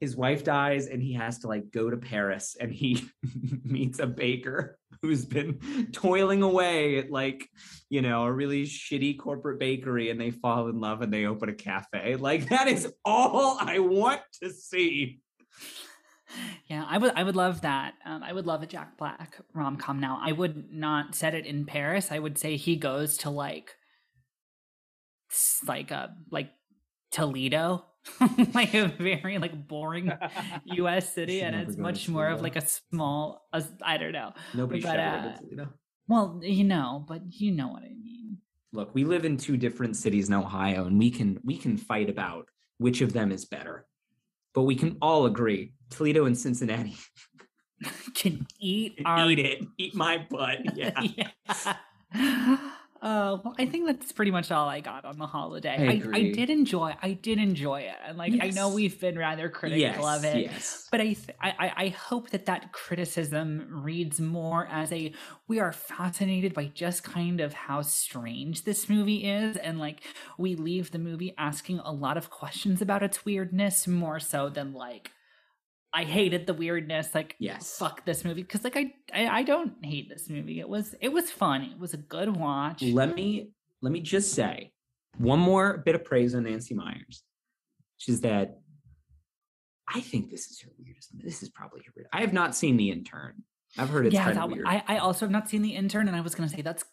[0.00, 3.04] His wife dies, and he has to like go to Paris, and he
[3.64, 5.58] meets a baker who's been
[5.92, 7.48] toiling away at like
[7.88, 11.48] you know a really shitty corporate bakery, and they fall in love, and they open
[11.48, 12.16] a cafe.
[12.16, 15.20] Like that is all I want to see.
[16.66, 17.94] Yeah, I would I would love that.
[18.04, 20.20] Um, I would love a Jack Black rom com now.
[20.22, 22.12] I would not set it in Paris.
[22.12, 23.74] I would say he goes to like
[25.66, 26.50] like a like
[27.10, 27.84] Toledo.
[28.54, 30.12] like a very like boring
[30.64, 34.32] US city and it's much more of like a small a, I don't know.
[34.54, 35.68] Nobody should But, ever uh, go to Toledo.
[36.08, 38.38] Well, you know, but you know what I mean.
[38.72, 42.08] look, we live in two different cities in Ohio, and we can we can fight
[42.10, 42.48] about
[42.78, 43.86] which of them is better.
[44.54, 46.96] But we can all agree Toledo and Cincinnati
[48.14, 50.58] Can eat can our eat it, eat my butt.
[50.76, 51.00] Yeah.
[52.14, 52.58] yeah.
[53.00, 55.76] Uh, well, I think that's pretty much all I got on the holiday.
[55.78, 56.94] I I, I, did enjoy.
[57.00, 60.88] I did enjoy it, and like I know we've been rather critical of it, Yes.
[60.90, 65.12] but I, th- I I I hope that that criticism reads more as a
[65.46, 70.00] we are fascinated by just kind of how strange this movie is, and like
[70.36, 74.72] we leave the movie asking a lot of questions about its weirdness more so than
[74.72, 75.12] like.
[75.92, 77.14] I hated the weirdness.
[77.14, 77.78] Like, Yes.
[77.78, 80.60] fuck this movie because, like, I, I I don't hate this movie.
[80.60, 81.62] It was it was fun.
[81.62, 82.82] It was a good watch.
[82.82, 83.50] Let me
[83.80, 84.72] let me just say
[85.16, 87.22] one more bit of praise on Nancy Meyers,
[87.96, 88.60] which is that
[89.92, 91.10] I think this is her weirdest.
[91.14, 92.14] This is probably her weirdest.
[92.14, 93.42] I have not seen the intern.
[93.76, 94.66] I've heard it's yeah, kind that, of weird.
[94.66, 96.84] I I also have not seen the intern, and I was gonna say that's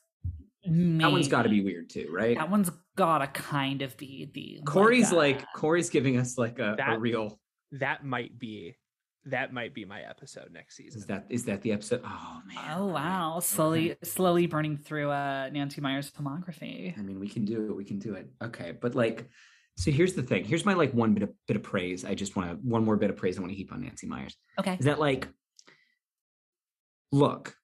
[0.68, 2.38] that one's got to be weird too, right?
[2.38, 6.76] That one's gotta kind of be the Corey's uh, like Corey's giving us like a,
[6.80, 7.40] a real.
[7.74, 8.76] That might be
[9.26, 11.00] that might be my episode next season.
[11.02, 12.02] Is that is that the episode?
[12.06, 12.78] Oh man.
[12.78, 14.00] Oh wow, slowly Okay.
[14.04, 16.98] slowly burning through uh Nancy Meyers filmography.
[16.98, 17.76] I mean, we can do it.
[17.76, 18.30] We can do it.
[18.44, 19.28] Okay, but like,
[19.78, 20.46] so here's the thing.
[20.46, 22.06] Here's my like one bit of bit of praise.
[22.06, 23.38] I just want to one more bit of praise.
[23.38, 24.36] I want to heap on Nancy Meyers.
[24.60, 24.78] Okay.
[24.80, 25.28] Is that like,
[27.12, 27.56] look,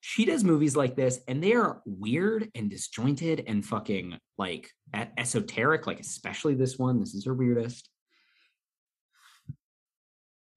[0.00, 4.70] she does movies like this, and they are weird and disjointed and fucking like
[5.18, 5.86] esoteric.
[5.86, 6.98] Like especially this one.
[7.00, 7.90] This is her weirdest.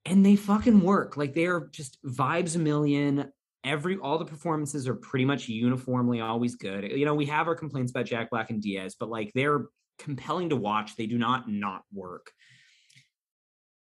[0.10, 1.18] And they fucking work.
[1.18, 3.32] Like they are just vibes a million.
[3.64, 6.92] Every all the performances are pretty much uniformly always good.
[6.92, 9.66] You know, we have our complaints about Jack Black and Diaz, but like they're
[10.00, 10.96] compelling to watch.
[10.96, 12.32] They do not not work.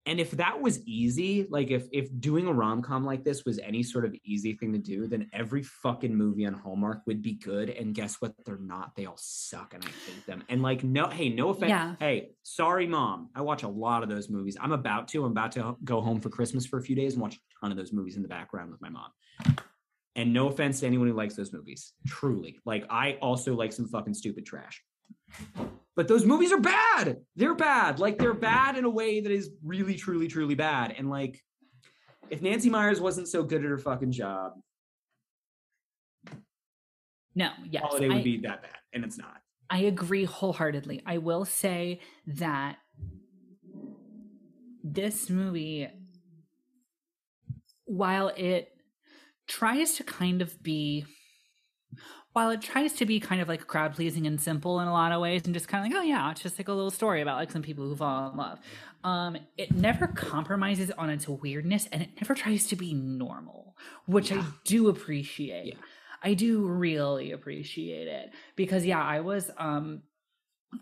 [0.05, 3.57] And if that was easy, like if if doing a rom com like this was
[3.59, 7.35] any sort of easy thing to do, then every fucking movie on Hallmark would be
[7.35, 7.69] good.
[7.69, 8.34] And guess what?
[8.45, 8.95] They're not.
[8.97, 10.43] They all suck, and I hate them.
[10.49, 11.69] And like, no, hey, no offense.
[11.69, 11.95] Yeah.
[11.99, 13.30] Hey, sorry, mom.
[13.34, 14.57] I watch a lot of those movies.
[14.59, 15.23] I'm about to.
[15.23, 17.71] I'm about to go home for Christmas for a few days and watch a ton
[17.71, 19.09] of those movies in the background with my mom.
[20.17, 21.93] And no offense to anyone who likes those movies.
[22.05, 24.84] Truly, like I also like some fucking stupid trash.
[25.95, 27.17] But those movies are bad.
[27.35, 27.99] They're bad.
[27.99, 30.95] Like they're bad in a way that is really, truly, truly bad.
[30.97, 31.43] And like,
[32.29, 34.53] if Nancy Meyers wasn't so good at her fucking job,
[37.35, 37.83] No, yes.
[37.83, 39.41] holiday would I- be that bad, and it's not.
[39.69, 41.01] I agree wholeheartedly.
[41.05, 42.77] I will say that
[44.83, 45.87] this movie,
[47.85, 48.69] while it
[49.47, 51.05] tries to kind of be,
[52.34, 55.11] while it tries to be kind of like crowd pleasing and simple in a lot
[55.11, 57.22] of ways, and just kind of like, oh yeah, it's just like a little story
[57.22, 58.60] about like some people who fall in love.
[59.03, 64.31] Um, it never compromises on its weirdness, and it never tries to be normal, which
[64.31, 65.68] I do appreciate.
[65.68, 65.80] Yeah.
[66.23, 70.03] I do really appreciate it because yeah, I was um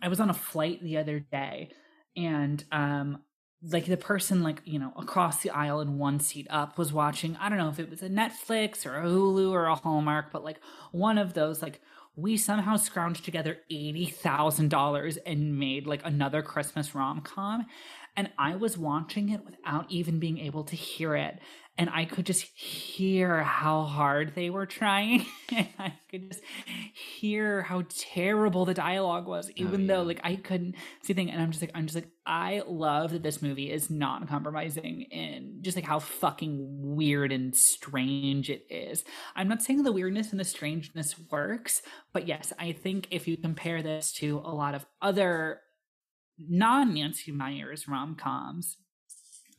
[0.01, 1.69] I was on a flight the other day
[2.15, 3.23] and um
[3.63, 7.37] like the person like you know across the aisle in one seat up was watching
[7.39, 10.43] I don't know if it was a Netflix or a Hulu or a Hallmark but
[10.43, 10.59] like
[10.91, 11.79] one of those like
[12.15, 17.65] we somehow scrounged together $80,000 and made like another Christmas rom-com
[18.15, 21.39] and I was watching it without even being able to hear it
[21.77, 25.25] and I could just hear how hard they were trying
[25.55, 26.43] and I could just
[26.93, 29.87] hear how terrible the dialogue was oh, even yeah.
[29.87, 33.11] though like I couldn't see thing and I'm just like I'm just like I love
[33.11, 38.65] that this movie is not compromising in just like how fucking weird and strange it
[38.69, 39.03] is.
[39.35, 41.81] I'm not saying the weirdness and the strangeness works,
[42.13, 45.61] but yes, I think if you compare this to a lot of other
[46.49, 48.77] non Nancy Meyers rom coms,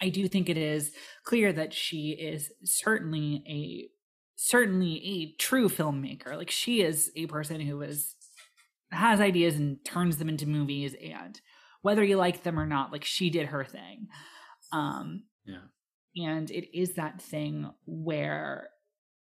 [0.00, 0.92] I do think it is
[1.24, 3.88] clear that she is certainly a
[4.36, 6.36] certainly a true filmmaker.
[6.36, 8.14] Like she is a person who is
[8.90, 11.40] has ideas and turns them into movies and
[11.82, 14.09] whether you like them or not, like she did her thing.
[14.72, 15.66] Um Yeah.
[16.16, 18.68] and it is that thing where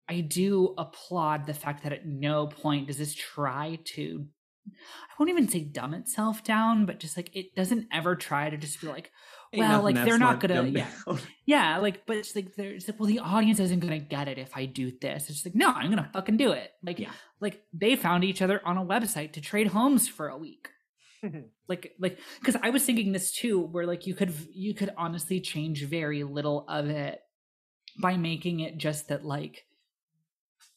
[0.08, 4.26] I do applaud the fact that at no point does this try to
[4.66, 8.56] I won't even say dumb itself down, but just like it doesn't ever try to
[8.56, 9.10] just be like,
[9.52, 11.18] well, like they're not gonna yeah, down.
[11.46, 14.56] yeah, like but it's like there's like, well, the audience isn't gonna get it if
[14.56, 15.24] I do this.
[15.24, 16.70] It's just like, no, I'm gonna fucking do it.
[16.82, 17.10] Like Yeah.
[17.40, 20.68] like they found each other on a website to trade homes for a week
[21.24, 21.40] mm-hmm.
[21.68, 25.40] like like because i was thinking this too where like you could you could honestly
[25.40, 27.20] change very little of it
[28.00, 29.64] by making it just that like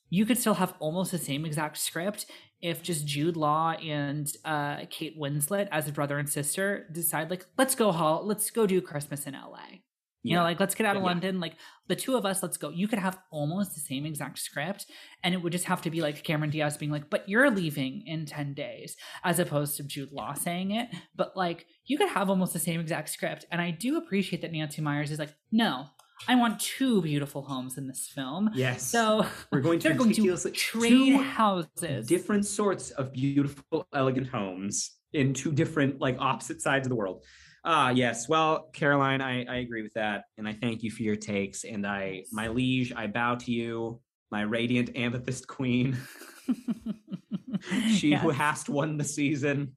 [0.10, 2.26] you could still have almost the same exact script
[2.62, 7.46] if just jude law and uh kate winslet as a brother and sister decide like
[7.58, 9.60] let's go haul let's go do christmas in la
[10.22, 11.08] You know, like let's get out of Yeah.
[11.12, 11.40] London.
[11.40, 11.56] Like
[11.88, 12.70] the two of us, let's go.
[12.70, 14.86] You could have almost the same exact script,
[15.24, 18.04] and it would just have to be like Cameron Diaz being like, "But you're leaving
[18.06, 20.90] in ten days," as opposed to Jude Law saying it.
[21.16, 24.52] But like, you could have almost the same exact script, and I do appreciate that
[24.52, 25.86] Nancy Meyers is like, "No,
[26.28, 28.86] I want two beautiful homes in this film." Yes.
[28.86, 32.08] So we're going to going to trade two houses.
[32.08, 37.24] different sorts of beautiful, elegant homes in two different, like opposite sides of the world.
[37.66, 38.30] Ah, yes.
[38.30, 41.66] Well, Caroline, I, I agree with that, and I thank you for your takes.
[41.66, 44.00] And I, my liege, I bow to you,
[44.32, 45.98] my radiant amethyst queen,
[47.92, 48.38] she who Yes.
[48.38, 49.76] hast won the season.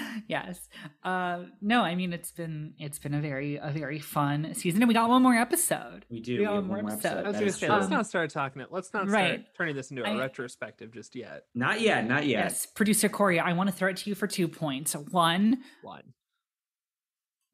[0.28, 0.68] yes
[1.04, 4.88] uh no i mean it's been it's been a very a very fun season and
[4.88, 6.32] we got one more episode We do.
[6.34, 7.24] We We got have one one more more episode.
[7.24, 7.74] I was gonna say, true.
[7.74, 8.68] let's Um, not start talking it.
[8.70, 9.40] Let's not right.
[9.40, 11.44] start turning this into a I- retrospective just yet.
[11.54, 12.06] Not yet.
[12.06, 12.44] Not yet.
[12.44, 16.02] yes producer corey i want to throw it to you for two points one One.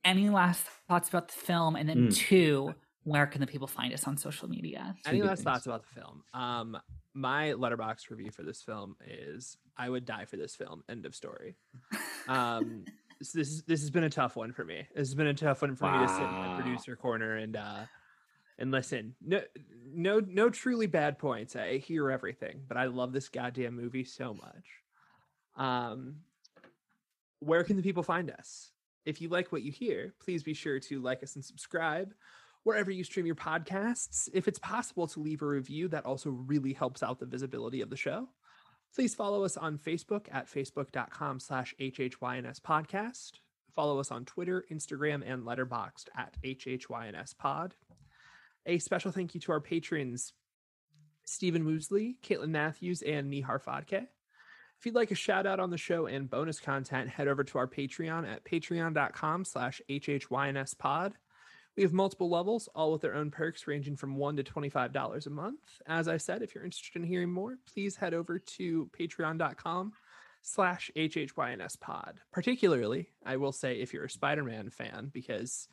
[0.04, 2.16] any last thoughts about the film and then Mm.
[2.16, 2.74] two
[3.04, 5.44] where can the people find us on social media Any last things.
[5.44, 6.22] thoughts about the film?
[6.34, 6.76] Um,
[7.14, 10.82] my Letterboxd review for this film is I would die for this film.
[10.88, 11.54] End of story.
[12.26, 12.84] Um,
[13.22, 14.86] so this this has been a tough one for me.
[14.94, 16.56] This has been a tough one for me to sit in Wow.
[16.56, 17.84] the producer corner and uh
[18.58, 19.14] and listen.
[19.24, 19.40] No
[19.92, 21.56] no no truly bad points.
[21.56, 24.66] I hear everything, but I love this goddamn movie so much.
[25.56, 26.16] Um
[27.40, 28.72] where can the people find us?
[29.04, 32.12] If you like what you hear, please be sure to like us and subscribe
[32.64, 34.28] wherever you stream your podcasts.
[34.34, 37.90] If it's possible to leave a review, that also really helps out the visibility of
[37.90, 38.28] the show.
[38.94, 43.32] Please follow us on Facebook at facebook.com slash HHYNS podcast.
[43.74, 47.74] Follow us on Twitter, Instagram, and Letterboxd at HHYNS pod.
[48.66, 50.32] A special thank you to our patrons,
[51.24, 54.06] Stephen Woosley, Caitlin Matthews, and Neehar Phadke.
[54.78, 57.58] If you'd like a shout out on the show and bonus content, head over to
[57.58, 61.14] our Patreon at patreon.com slash HHYNS pod.
[61.78, 65.30] We have multiple levels, all with their own perks ranging from $1 to $25 a
[65.30, 65.60] month.
[65.86, 69.92] As I said, if you're interested in hearing more, please head over to patreon.com
[70.42, 72.18] slash HHYNS pod.
[72.32, 75.68] Particularly, I will say if you're a Spider-Man fan, because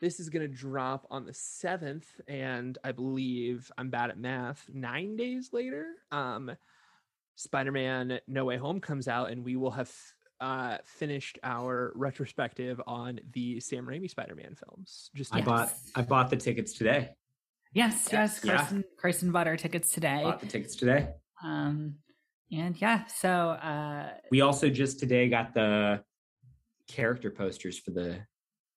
[0.00, 4.70] this is going to drop on the 7th, and I believe I'm bad at math,
[4.72, 6.50] nine days later, um,
[7.34, 9.92] Spider-Man No Way Home comes out, and we will have
[10.42, 15.10] uh, finished our retrospective on the Sam Raimi Spider-Man films.
[15.14, 15.46] Just I Yes.
[15.46, 15.72] bought.
[15.94, 17.10] I bought the tickets today.
[17.74, 18.56] yes yes Yeah.
[18.56, 21.08] carson carson bought our tickets today Bought the tickets today.
[21.42, 21.94] um
[22.50, 26.04] and yeah so uh We also just today got the
[26.86, 28.18] character posters for the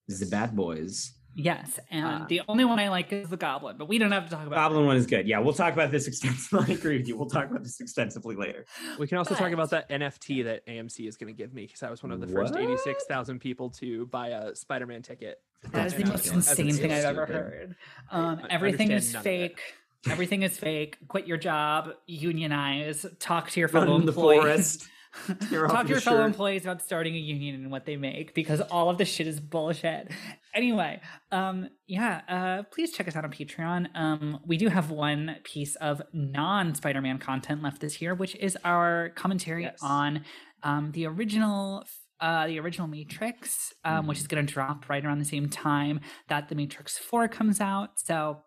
[0.07, 1.11] the Bad Boys.
[1.37, 2.25] Yes and Ah.
[2.29, 4.55] the only one i like is the goblin but we don't have to talk about
[4.55, 5.27] Goblin one is good.
[5.27, 6.65] Yeah, we'll talk about this extensively.
[6.69, 7.17] I agree with you.
[7.17, 8.65] We'll talk about this extensively later.
[8.97, 11.65] We can also talk about But- that NFT that AMC is going to give me
[11.65, 15.41] because I was one of the first 86,000 people to buy a Spider-Man ticket.
[15.71, 17.35] That is the That's most insane thing I've ever stupid.
[17.41, 17.75] heard.
[18.11, 19.57] Um, everything is understand none of it.
[19.57, 20.11] fake.
[20.11, 20.97] Everything is fake.
[21.07, 21.89] Quit your job.
[22.07, 23.05] Unionize.
[23.19, 24.87] Talk to your fellow in employees.
[25.27, 28.89] Talk to your fellow employees about starting a union and what they make because all
[28.89, 30.11] of this shit is bullshit.
[30.55, 31.01] Anyway,
[31.33, 33.87] um, yeah, uh, please check us out on Patreon.
[33.93, 39.09] Um, we do have one piece of non-Spider-Man content left this year, which is our
[39.15, 39.77] commentary Yes.
[39.81, 40.23] on
[40.63, 41.83] um, the original
[42.21, 44.21] uh, the original Matrix, um, which Mhm.
[44.21, 47.99] is going to drop right around the same time that the Matrix Four comes out.
[47.99, 48.41] So,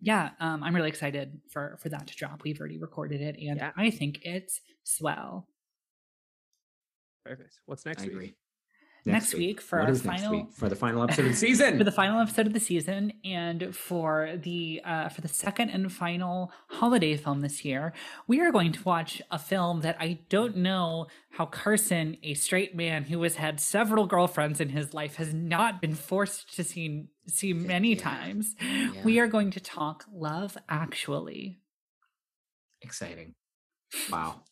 [0.00, 2.42] yeah, um, I'm really excited for for that to drop.
[2.44, 3.72] We've already recorded it, and Yeah.
[3.76, 5.48] I think it's swell.
[7.24, 7.60] Perfect.
[7.66, 8.12] What's next I week?
[8.12, 8.34] agree.
[9.06, 10.52] Next week for What our final- week?
[10.54, 11.76] for the final episode of the season.
[11.76, 15.92] for the final episode of the season and for the uh, for the second and
[15.92, 17.92] final holiday film this year
[18.26, 22.74] we are going to watch a film that i don't know how carson a straight
[22.74, 27.04] man who has had several girlfriends in his life has not been forced to see
[27.28, 28.00] see many Yeah.
[28.02, 28.56] times
[29.04, 31.58] we are going to talk love actually
[32.80, 33.34] Exciting.
[34.10, 34.42] Wow.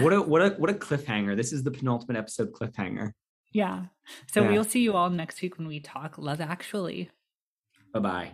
[0.00, 1.36] What a what a what a cliffhanger.
[1.36, 3.12] This is the penultimate episode cliffhanger.
[3.52, 3.86] yeah
[4.32, 4.50] so Yeah.
[4.50, 7.10] we'll see you all next week when we talk love actually
[7.92, 8.30] Bye bye.